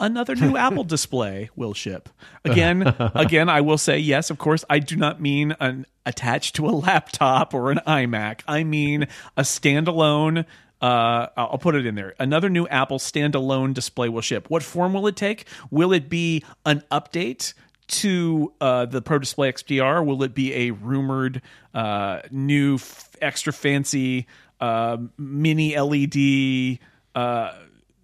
another 0.00 0.34
new 0.34 0.56
Apple 0.66 0.84
display 0.84 1.50
will 1.56 1.74
ship. 1.74 2.08
Again, 2.44 2.82
again, 3.14 3.48
I 3.48 3.60
will 3.60 3.78
say 3.78 3.98
yes, 3.98 4.30
of 4.30 4.38
course. 4.38 4.64
I 4.70 4.78
do 4.78 4.96
not 4.96 5.20
mean 5.20 5.54
an 5.60 5.86
attached 6.06 6.56
to 6.56 6.66
a 6.66 6.70
laptop 6.70 7.54
or 7.54 7.70
an 7.70 7.80
iMac. 7.86 8.40
I 8.46 8.64
mean 8.64 9.06
a 9.36 9.42
standalone. 9.42 10.44
Uh, 10.80 11.26
I'll 11.36 11.58
put 11.58 11.74
it 11.74 11.86
in 11.86 11.96
there. 11.96 12.14
Another 12.20 12.48
new 12.48 12.66
Apple 12.68 12.98
standalone 12.98 13.74
display 13.74 14.08
will 14.08 14.20
ship. 14.20 14.48
What 14.48 14.62
form 14.62 14.94
will 14.94 15.06
it 15.08 15.16
take? 15.16 15.46
Will 15.70 15.92
it 15.92 16.08
be 16.08 16.44
an 16.64 16.84
update 16.90 17.52
to 17.88 18.52
uh, 18.60 18.86
the 18.86 19.02
Pro 19.02 19.18
Display 19.18 19.52
XDR? 19.52 20.04
Will 20.04 20.22
it 20.22 20.34
be 20.34 20.54
a 20.54 20.70
rumored 20.70 21.42
uh, 21.74 22.20
new, 22.30 22.76
f- 22.76 23.16
extra 23.20 23.52
fancy 23.52 24.26
uh, 24.60 24.98
mini 25.16 25.78
LED 25.78 26.78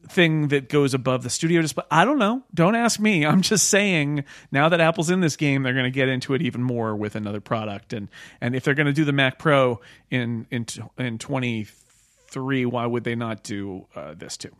thing 0.08 0.48
that 0.48 0.68
goes 0.68 0.94
above 0.94 1.22
the 1.22 1.30
studio 1.30 1.62
display? 1.62 1.84
I 1.90 2.04
don't 2.04 2.18
know. 2.18 2.42
Don't 2.52 2.74
ask 2.74 3.00
me. 3.00 3.24
I'm 3.26 3.42
just 3.42 3.68
saying. 3.68 4.24
Now 4.50 4.68
that 4.68 4.80
Apple's 4.80 5.10
in 5.10 5.20
this 5.20 5.36
game, 5.36 5.62
they're 5.62 5.72
going 5.72 5.84
to 5.84 5.90
get 5.90 6.08
into 6.08 6.34
it 6.34 6.42
even 6.42 6.62
more 6.62 6.96
with 6.96 7.14
another 7.14 7.40
product, 7.40 7.92
and 7.92 8.08
and 8.40 8.54
if 8.54 8.64
they're 8.64 8.74
going 8.74 8.86
to 8.86 8.92
do 8.92 9.04
the 9.04 9.12
Mac 9.12 9.38
Pro 9.38 9.80
in 10.10 10.46
in 10.50 10.66
in 10.98 11.18
23, 11.18 12.66
why 12.66 12.86
would 12.86 13.04
they 13.04 13.14
not 13.14 13.42
do 13.42 13.86
uh, 13.94 14.14
this 14.14 14.36
too? 14.36 14.54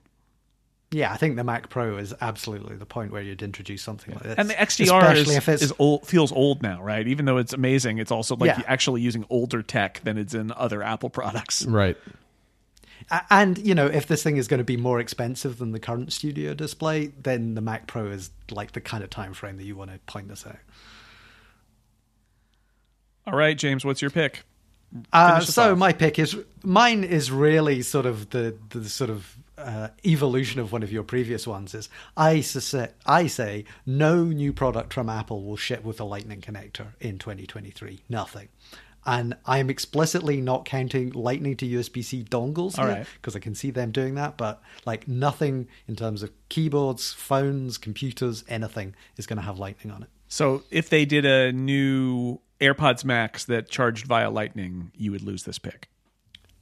Yeah, 0.91 1.13
I 1.13 1.17
think 1.17 1.35
the 1.37 1.45
Mac 1.45 1.71
Pro 1.71 1.97
is 1.97 2.15
absolutely 2.21 2.77
the 2.77 2.87
point 2.87 3.11
where 3.11 3.23
you'd 3.23 3.43
introduce 3.43 3.83
something 3.83 4.15
like 4.15 4.23
this. 4.23 4.35
And 4.39 4.49
the 4.49 4.55
XDR 4.55 5.03
Especially 5.03 5.33
is, 5.33 5.37
if 5.37 5.49
it's 5.49 5.63
is 5.63 5.73
old, 5.79 6.07
feels 6.07 6.31
old 6.31 6.63
now, 6.63 6.81
right? 6.83 7.07
Even 7.09 7.25
though 7.25 7.39
it's 7.39 7.53
amazing, 7.53 7.99
it's 7.99 8.13
also 8.13 8.37
like 8.37 8.49
Yeah. 8.49 8.63
actually 8.67 9.01
using 9.01 9.25
older 9.29 9.61
tech 9.63 10.01
than 10.05 10.19
it's 10.19 10.35
in 10.35 10.53
other 10.53 10.83
Apple 10.83 11.11
products. 11.11 11.67
Right. 11.67 11.97
And 13.29 13.59
you 13.59 13.75
know, 13.75 13.87
if 13.87 14.07
this 14.07 14.23
thing 14.23 14.37
is 14.37 14.47
going 14.49 14.59
to 14.59 14.65
be 14.65 14.77
more 14.77 15.01
expensive 15.01 15.59
than 15.59 15.73
the 15.73 15.81
current 15.81 16.13
Studio 16.13 16.55
display, 16.55 17.09
then 17.09 17.55
the 17.55 17.61
Mac 17.61 17.87
Pro 17.87 18.07
is 18.07 18.31
like 18.51 18.73
the 18.73 18.81
kind 18.81 19.03
of 19.03 19.11
time 19.11 19.35
frame 19.35 19.57
that 19.57 19.65
you 19.65 19.77
want 19.77 19.91
to 19.91 19.99
point 20.07 20.29
this 20.29 20.47
out. 20.47 20.57
All 23.27 23.35
right, 23.37 23.57
James, 23.57 23.85
what's 23.85 24.01
your 24.01 24.11
pick? 24.11 24.45
Uh, 25.13 25.41
so 25.41 25.73
off. 25.73 25.79
my 25.79 25.93
pick 25.93 26.19
is 26.19 26.37
mine 26.63 27.03
is 27.05 27.31
really 27.31 27.83
sort 27.83 28.07
of 28.07 28.31
the 28.31 28.57
the 28.71 28.89
sort 28.89 29.11
of 29.11 29.37
uh, 29.57 29.89
evolution 30.05 30.61
of 30.61 30.73
one 30.73 30.83
of 30.83 30.93
your 30.93 31.03
previous 31.03 31.47
ones. 31.47 31.75
Is 31.75 31.89
I 32.17 32.41
say 32.41 32.91
I 33.07 33.27
say 33.27 33.65
no 33.87 34.25
new 34.25 34.53
product 34.53 34.93
from 34.93 35.09
Apple 35.09 35.45
will 35.45 35.57
ship 35.57 35.85
with 35.85 36.01
a 36.01 36.05
Lightning 36.05 36.41
connector 36.41 36.89
in 37.01 37.19
2023. 37.19 38.01
Nothing. 38.09 38.49
And 39.07 39.37
I'm 39.45 39.69
explicitly 39.69 40.41
not 40.41 40.65
counting 40.65 41.11
Lightning 41.11 41.57
to 41.59 41.67
USB 41.67 42.03
C 42.03 42.25
dongles 42.25 42.77
here 42.77 42.87
right. 42.87 43.07
because 43.21 43.37
I 43.37 43.39
can 43.39 43.55
see 43.55 43.71
them 43.71 43.91
doing 43.91 44.15
that, 44.15 44.37
but 44.39 44.63
like 44.87 45.07
nothing 45.07 45.69
in 45.87 45.95
terms 45.95 46.23
of 46.23 46.31
keyboards, 46.49 47.13
phones, 47.13 47.77
computers, 47.77 48.45
anything 48.49 48.95
is 49.17 49.27
going 49.27 49.37
to 49.37 49.43
have 49.43 49.59
Lightning 49.59 49.93
on 49.93 50.05
it. 50.05 50.09
So 50.29 50.63
if 50.71 50.89
they 50.89 51.05
did 51.05 51.27
a 51.27 51.53
new 51.53 52.41
AirPods 52.61 53.05
Max 53.05 53.45
that 53.45 53.69
charged 53.69 54.07
via 54.07 54.31
Lightning, 54.31 54.91
you 54.97 55.13
would 55.13 55.23
lose 55.23 55.43
this 55.45 55.59
pick. 55.59 55.89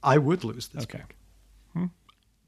I 0.03 0.17
would 0.17 0.43
lose 0.43 0.67
this. 0.67 0.83
Okay. 0.83 0.99
Hmm. 0.99 1.22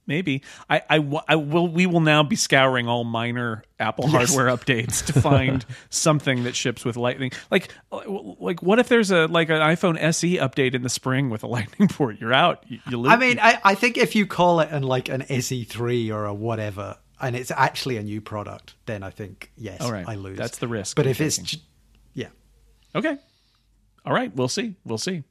Maybe 0.08 0.44
I, 0.70 0.82
I, 0.90 1.22
I 1.28 1.36
will. 1.36 1.68
We 1.68 1.86
will 1.88 2.00
now 2.00 2.22
be 2.22 2.36
scouring 2.36 2.88
all 2.88 3.04
minor 3.04 3.64
Apple 3.80 4.08
hardware 4.08 4.48
updates 4.48 5.04
to 5.08 5.20
find 5.20 5.66
something 5.90 6.44
that 6.44 6.56
ships 6.56 6.86
with 6.86 6.96
Lightning. 6.96 7.32
Like, 7.50 7.70
like 7.92 8.62
what 8.62 8.78
if 8.80 8.88
there's 8.88 9.10
a 9.12 9.26
like 9.28 9.50
an 9.50 9.62
iPhone 9.62 9.98
SE 10.00 10.38
update 10.38 10.76
in 10.76 10.84
the 10.84 10.90
spring 10.90 11.30
with 11.30 11.44
a 11.44 11.48
Lightning 11.48 11.88
port? 11.90 12.20
You're 12.20 12.34
out. 12.34 12.64
You, 12.68 12.80
you 12.90 12.98
lose. 12.98 13.12
I 13.12 13.16
mean, 13.18 13.40
I, 13.40 13.60
I 13.64 13.76
think 13.76 13.98
if 13.98 14.16
you 14.16 14.28
call 14.28 14.60
it 14.60 14.70
an 14.72 14.84
like 14.84 15.10
an 15.10 15.22
SE3 15.24 16.12
or 16.14 16.26
a 16.26 16.34
whatever, 16.34 16.98
and 17.20 17.36
it's 17.36 17.50
actually 17.52 17.98
a 17.98 18.04
new 18.04 18.22
product, 18.22 18.76
then 18.86 19.02
I 19.02 19.10
think 19.10 19.52
yes, 19.58 19.82
All 19.82 19.92
right. 19.92 20.08
I 20.08 20.16
lose. 20.16 20.38
That's 20.38 20.60
the 20.60 20.68
risk 20.68 20.96
But 20.96 21.06
I'm 21.06 21.12
if 21.12 21.22
it's, 21.22 21.38
taking. 21.38 21.46
j- 21.46 21.62
yeah, 22.14 22.28
okay. 22.94 23.18
All 24.06 24.14
right. 24.14 24.36
We'll 24.36 24.50
see. 24.50 24.76
We'll 24.86 25.00
see. 25.00 25.24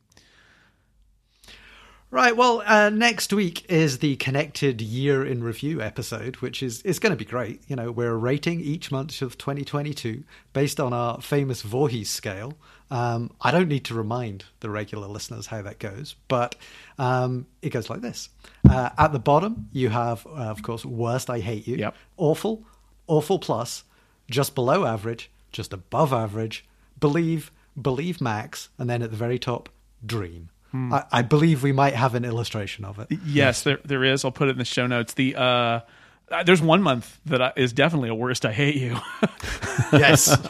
Right. 2.15 2.37
Well, 2.37 2.63
uh, 2.65 2.91
next 2.91 3.33
week 3.33 3.69
is 3.69 3.99
the 3.99 4.15
connected 4.17 4.81
year 4.81 5.27
in 5.27 5.43
review 5.43 5.83
episode, 5.83 6.37
which 6.37 6.63
is 6.63 6.81
is 6.83 6.99
going 7.01 7.11
to 7.11 7.17
be 7.17 7.25
great. 7.25 7.63
You 7.67 7.75
know, 7.77 7.91
we're 7.91 8.15
rating 8.15 8.61
each 8.61 8.93
month 8.93 9.21
of 9.21 9.37
2022 9.37 10.23
based 10.53 10.79
on 10.79 10.93
our 10.93 11.21
famous 11.21 11.63
Voorhees 11.63 12.09
scale. 12.09 12.55
Um, 12.91 13.33
I 13.41 13.51
don't 13.51 13.69
need 13.69 13.85
to 13.87 13.95
remind 13.95 14.45
the 14.61 14.71
regular 14.71 15.09
listeners 15.09 15.47
how 15.47 15.63
that 15.63 15.81
goes, 15.81 16.15
but 16.29 16.55
um, 16.99 17.47
it 17.63 17.71
goes 17.71 17.91
like 17.91 18.01
this. 18.01 18.29
Uh, 18.69 18.91
at 18.97 19.13
the 19.13 19.19
bottom, 19.19 19.69
you 19.73 19.89
have, 19.89 20.25
uh, 20.27 20.31
of 20.31 20.63
course, 20.63 20.85
worst 20.85 21.29
I 21.29 21.41
hate 21.41 21.67
you. 21.67 21.77
Yep. 21.77 21.97
awful, 22.17 22.65
awful 23.09 23.41
plus, 23.41 23.83
just 24.31 24.55
below 24.55 24.85
average, 24.85 25.31
just 25.51 25.73
above 25.73 26.13
average, 26.13 26.65
believe, 27.01 27.51
believe 27.81 28.21
max, 28.21 28.69
and 28.79 28.89
then 28.89 29.03
at 29.03 29.11
the 29.11 29.17
very 29.17 29.39
top, 29.39 29.69
dream. 30.07 30.51
I, 30.75 31.05
I 31.13 31.23
believe 31.23 31.63
we 31.63 31.73
might 31.73 31.95
have 31.95 32.15
an 32.15 32.25
illustration 32.25 32.85
of 32.85 32.99
it. 32.99 33.09
Yes, 33.25 33.63
there 33.63 33.79
there 33.85 34.03
is. 34.03 34.25
I'll 34.25 34.33
put 34.33 34.49
it 34.49 34.53
in 34.53 34.59
the 34.59 34.65
show 34.65 34.87
notes. 34.87 35.15
The 35.15 35.37
uh, 35.37 35.81
uh, 36.31 36.43
there's 36.45 36.61
one 36.63 36.83
month 36.83 37.21
that 37.27 37.41
I, 37.41 37.53
is 37.57 37.73
definitely 37.73 38.09
a 38.09 38.15
worst. 38.15 38.45
I 38.45 38.53
hate 38.53 38.77
you. 38.77 38.99
yes. 39.93 40.37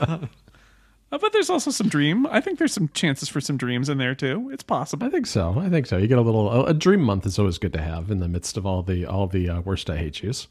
Uh, 1.12 1.18
but 1.18 1.32
there's 1.32 1.48
also 1.48 1.70
some 1.70 1.88
dream. 1.88 2.26
I 2.26 2.40
think 2.40 2.58
there's 2.58 2.72
some 2.72 2.88
chances 2.92 3.28
for 3.28 3.40
some 3.40 3.56
dreams 3.56 3.88
in 3.88 3.98
there 3.98 4.16
too. 4.16 4.50
It's 4.52 4.64
possible. 4.64 5.06
I 5.06 5.10
think 5.10 5.26
so. 5.26 5.54
I 5.56 5.68
think 5.68 5.86
so. 5.86 5.96
You 5.96 6.08
get 6.08 6.18
a 6.18 6.22
little 6.22 6.50
a, 6.50 6.64
a 6.70 6.74
dream 6.74 7.02
month 7.02 7.24
is 7.24 7.38
always 7.38 7.56
good 7.56 7.72
to 7.74 7.80
have 7.80 8.10
in 8.10 8.18
the 8.18 8.26
midst 8.26 8.56
of 8.56 8.66
all 8.66 8.82
the 8.82 9.06
all 9.06 9.28
the 9.28 9.48
uh, 9.48 9.60
worst 9.60 9.88
I 9.88 9.96
hate 9.96 10.24
yous. 10.24 10.48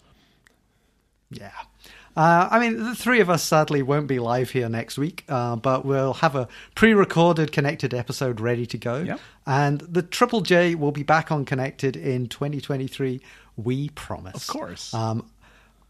Yeah. 1.31 1.51
Uh, 2.15 2.47
I 2.51 2.59
mean, 2.59 2.83
the 2.83 2.95
three 2.95 3.19
of 3.21 3.29
us 3.29 3.43
sadly 3.43 3.81
won't 3.81 4.07
be 4.07 4.19
live 4.19 4.51
here 4.51 4.69
next 4.69 4.97
week, 4.97 5.23
uh, 5.29 5.55
but 5.55 5.83
we'll 5.83 6.13
have 6.15 6.35
a 6.35 6.47
pre 6.75 6.93
recorded 6.93 7.51
Connected 7.51 7.93
episode 7.93 8.39
ready 8.39 8.65
to 8.67 8.77
go. 8.77 8.97
Yep. 8.97 9.19
And 9.47 9.81
the 9.81 10.03
Triple 10.03 10.41
J 10.41 10.75
will 10.75 10.91
be 10.91 11.03
back 11.03 11.31
on 11.31 11.45
Connected 11.45 11.95
in 11.95 12.27
2023. 12.27 13.21
We 13.57 13.89
promise. 13.89 14.35
Of 14.35 14.47
course. 14.47 14.93
Um, 14.93 15.29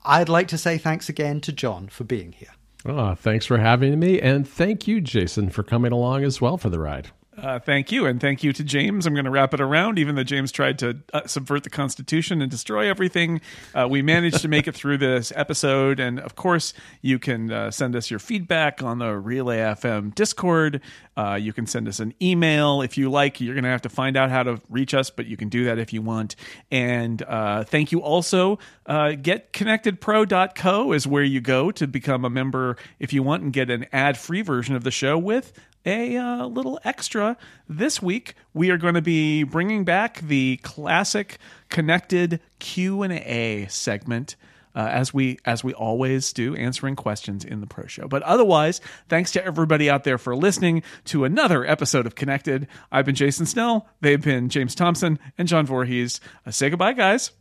I'd 0.05 0.29
like 0.29 0.49
to 0.49 0.57
say 0.57 0.77
thanks 0.77 1.09
again 1.09 1.41
to 1.41 1.51
John 1.51 1.87
for 1.87 2.03
being 2.03 2.33
here. 2.33 2.49
Oh, 2.85 3.15
thanks 3.15 3.45
for 3.45 3.57
having 3.57 3.97
me, 3.97 4.19
and 4.19 4.47
thank 4.47 4.87
you, 4.87 4.99
Jason, 4.99 5.49
for 5.49 5.63
coming 5.63 5.93
along 5.93 6.25
as 6.25 6.41
well 6.41 6.57
for 6.57 6.69
the 6.69 6.79
ride. 6.79 7.09
Uh, 7.35 7.57
thank 7.59 7.91
you, 7.91 8.05
and 8.05 8.21
thank 8.21 8.43
you 8.43 8.53
to 8.53 8.63
James. 8.63 9.07
I'm 9.07 9.13
going 9.13 9.25
to 9.25 9.31
wrap 9.31 9.55
it 9.55 9.61
around. 9.61 9.97
Even 9.97 10.13
though 10.15 10.23
James 10.23 10.51
tried 10.51 10.77
to 10.79 10.99
uh, 11.13 11.25
subvert 11.25 11.63
the 11.63 11.69
Constitution 11.69 12.41
and 12.41 12.51
destroy 12.51 12.87
everything, 12.87 13.41
uh, 13.73 13.87
we 13.89 14.03
managed 14.03 14.41
to 14.41 14.47
make 14.47 14.67
it 14.67 14.75
through 14.75 14.99
this 14.99 15.33
episode. 15.35 15.99
And 15.99 16.19
of 16.19 16.35
course, 16.35 16.75
you 17.01 17.17
can 17.17 17.51
uh, 17.51 17.71
send 17.71 17.95
us 17.95 18.11
your 18.11 18.19
feedback 18.19 18.83
on 18.83 18.99
the 18.99 19.17
Relay 19.17 19.57
FM 19.57 20.13
Discord. 20.13 20.81
Uh, 21.17 21.33
you 21.33 21.53
can 21.53 21.65
send 21.65 21.87
us 21.87 21.99
an 21.99 22.13
email 22.21 22.83
if 22.83 22.97
you 22.97 23.09
like. 23.09 23.41
You're 23.41 23.55
going 23.55 23.63
to 23.63 23.69
have 23.69 23.81
to 23.83 23.89
find 23.89 24.15
out 24.15 24.29
how 24.29 24.43
to 24.43 24.61
reach 24.69 24.93
us, 24.93 25.09
but 25.09 25.25
you 25.25 25.35
can 25.35 25.49
do 25.49 25.65
that 25.65 25.79
if 25.79 25.91
you 25.91 26.03
want. 26.03 26.35
And 26.69 27.21
uh, 27.23 27.63
thank 27.63 27.91
you 27.91 28.01
also. 28.01 28.59
GetConnectedPro.co 28.87 30.91
is 30.91 31.07
where 31.07 31.23
you 31.23 31.41
go 31.41 31.71
to 31.71 31.87
become 31.87 32.25
a 32.25 32.29
member 32.29 32.77
if 32.99 33.11
you 33.11 33.23
want 33.23 33.43
and 33.43 33.53
get 33.53 33.71
an 33.71 33.87
ad-free 33.91 34.41
version 34.41 34.75
of 34.75 34.83
the 34.83 34.91
show 34.91 35.17
with 35.17 35.53
a 35.85 36.15
uh, 36.17 36.45
little 36.45 36.79
extra 36.83 37.37
this 37.67 38.01
week 38.01 38.35
we 38.53 38.69
are 38.69 38.77
going 38.77 38.93
to 38.93 39.01
be 39.01 39.43
bringing 39.43 39.83
back 39.83 40.19
the 40.21 40.57
classic 40.63 41.37
connected 41.69 42.39
q&a 42.59 43.67
segment 43.69 44.35
uh, 44.75 44.87
as 44.91 45.13
we 45.13 45.37
as 45.45 45.63
we 45.63 45.73
always 45.73 46.31
do 46.33 46.55
answering 46.55 46.95
questions 46.95 47.43
in 47.45 47.61
the 47.61 47.67
pro 47.67 47.85
show 47.85 48.07
but 48.07 48.21
otherwise 48.23 48.81
thanks 49.09 49.31
to 49.31 49.43
everybody 49.43 49.89
out 49.89 50.03
there 50.03 50.17
for 50.17 50.35
listening 50.35 50.81
to 51.05 51.25
another 51.25 51.65
episode 51.65 52.05
of 52.05 52.15
connected 52.15 52.67
i've 52.91 53.05
been 53.05 53.15
jason 53.15 53.45
snell 53.45 53.87
they've 54.01 54.23
been 54.23 54.49
James 54.49 54.75
Thomson 54.75 55.19
and 55.37 55.47
john 55.47 55.65
Voorhees. 55.65 56.19
Uh, 56.45 56.51
say 56.51 56.69
goodbye 56.69 56.93
guys 56.93 57.31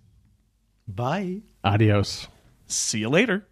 Bye. 0.88 1.42
Adios. 1.64 2.26
see 2.66 2.98
you 2.98 3.08
later 3.08 3.46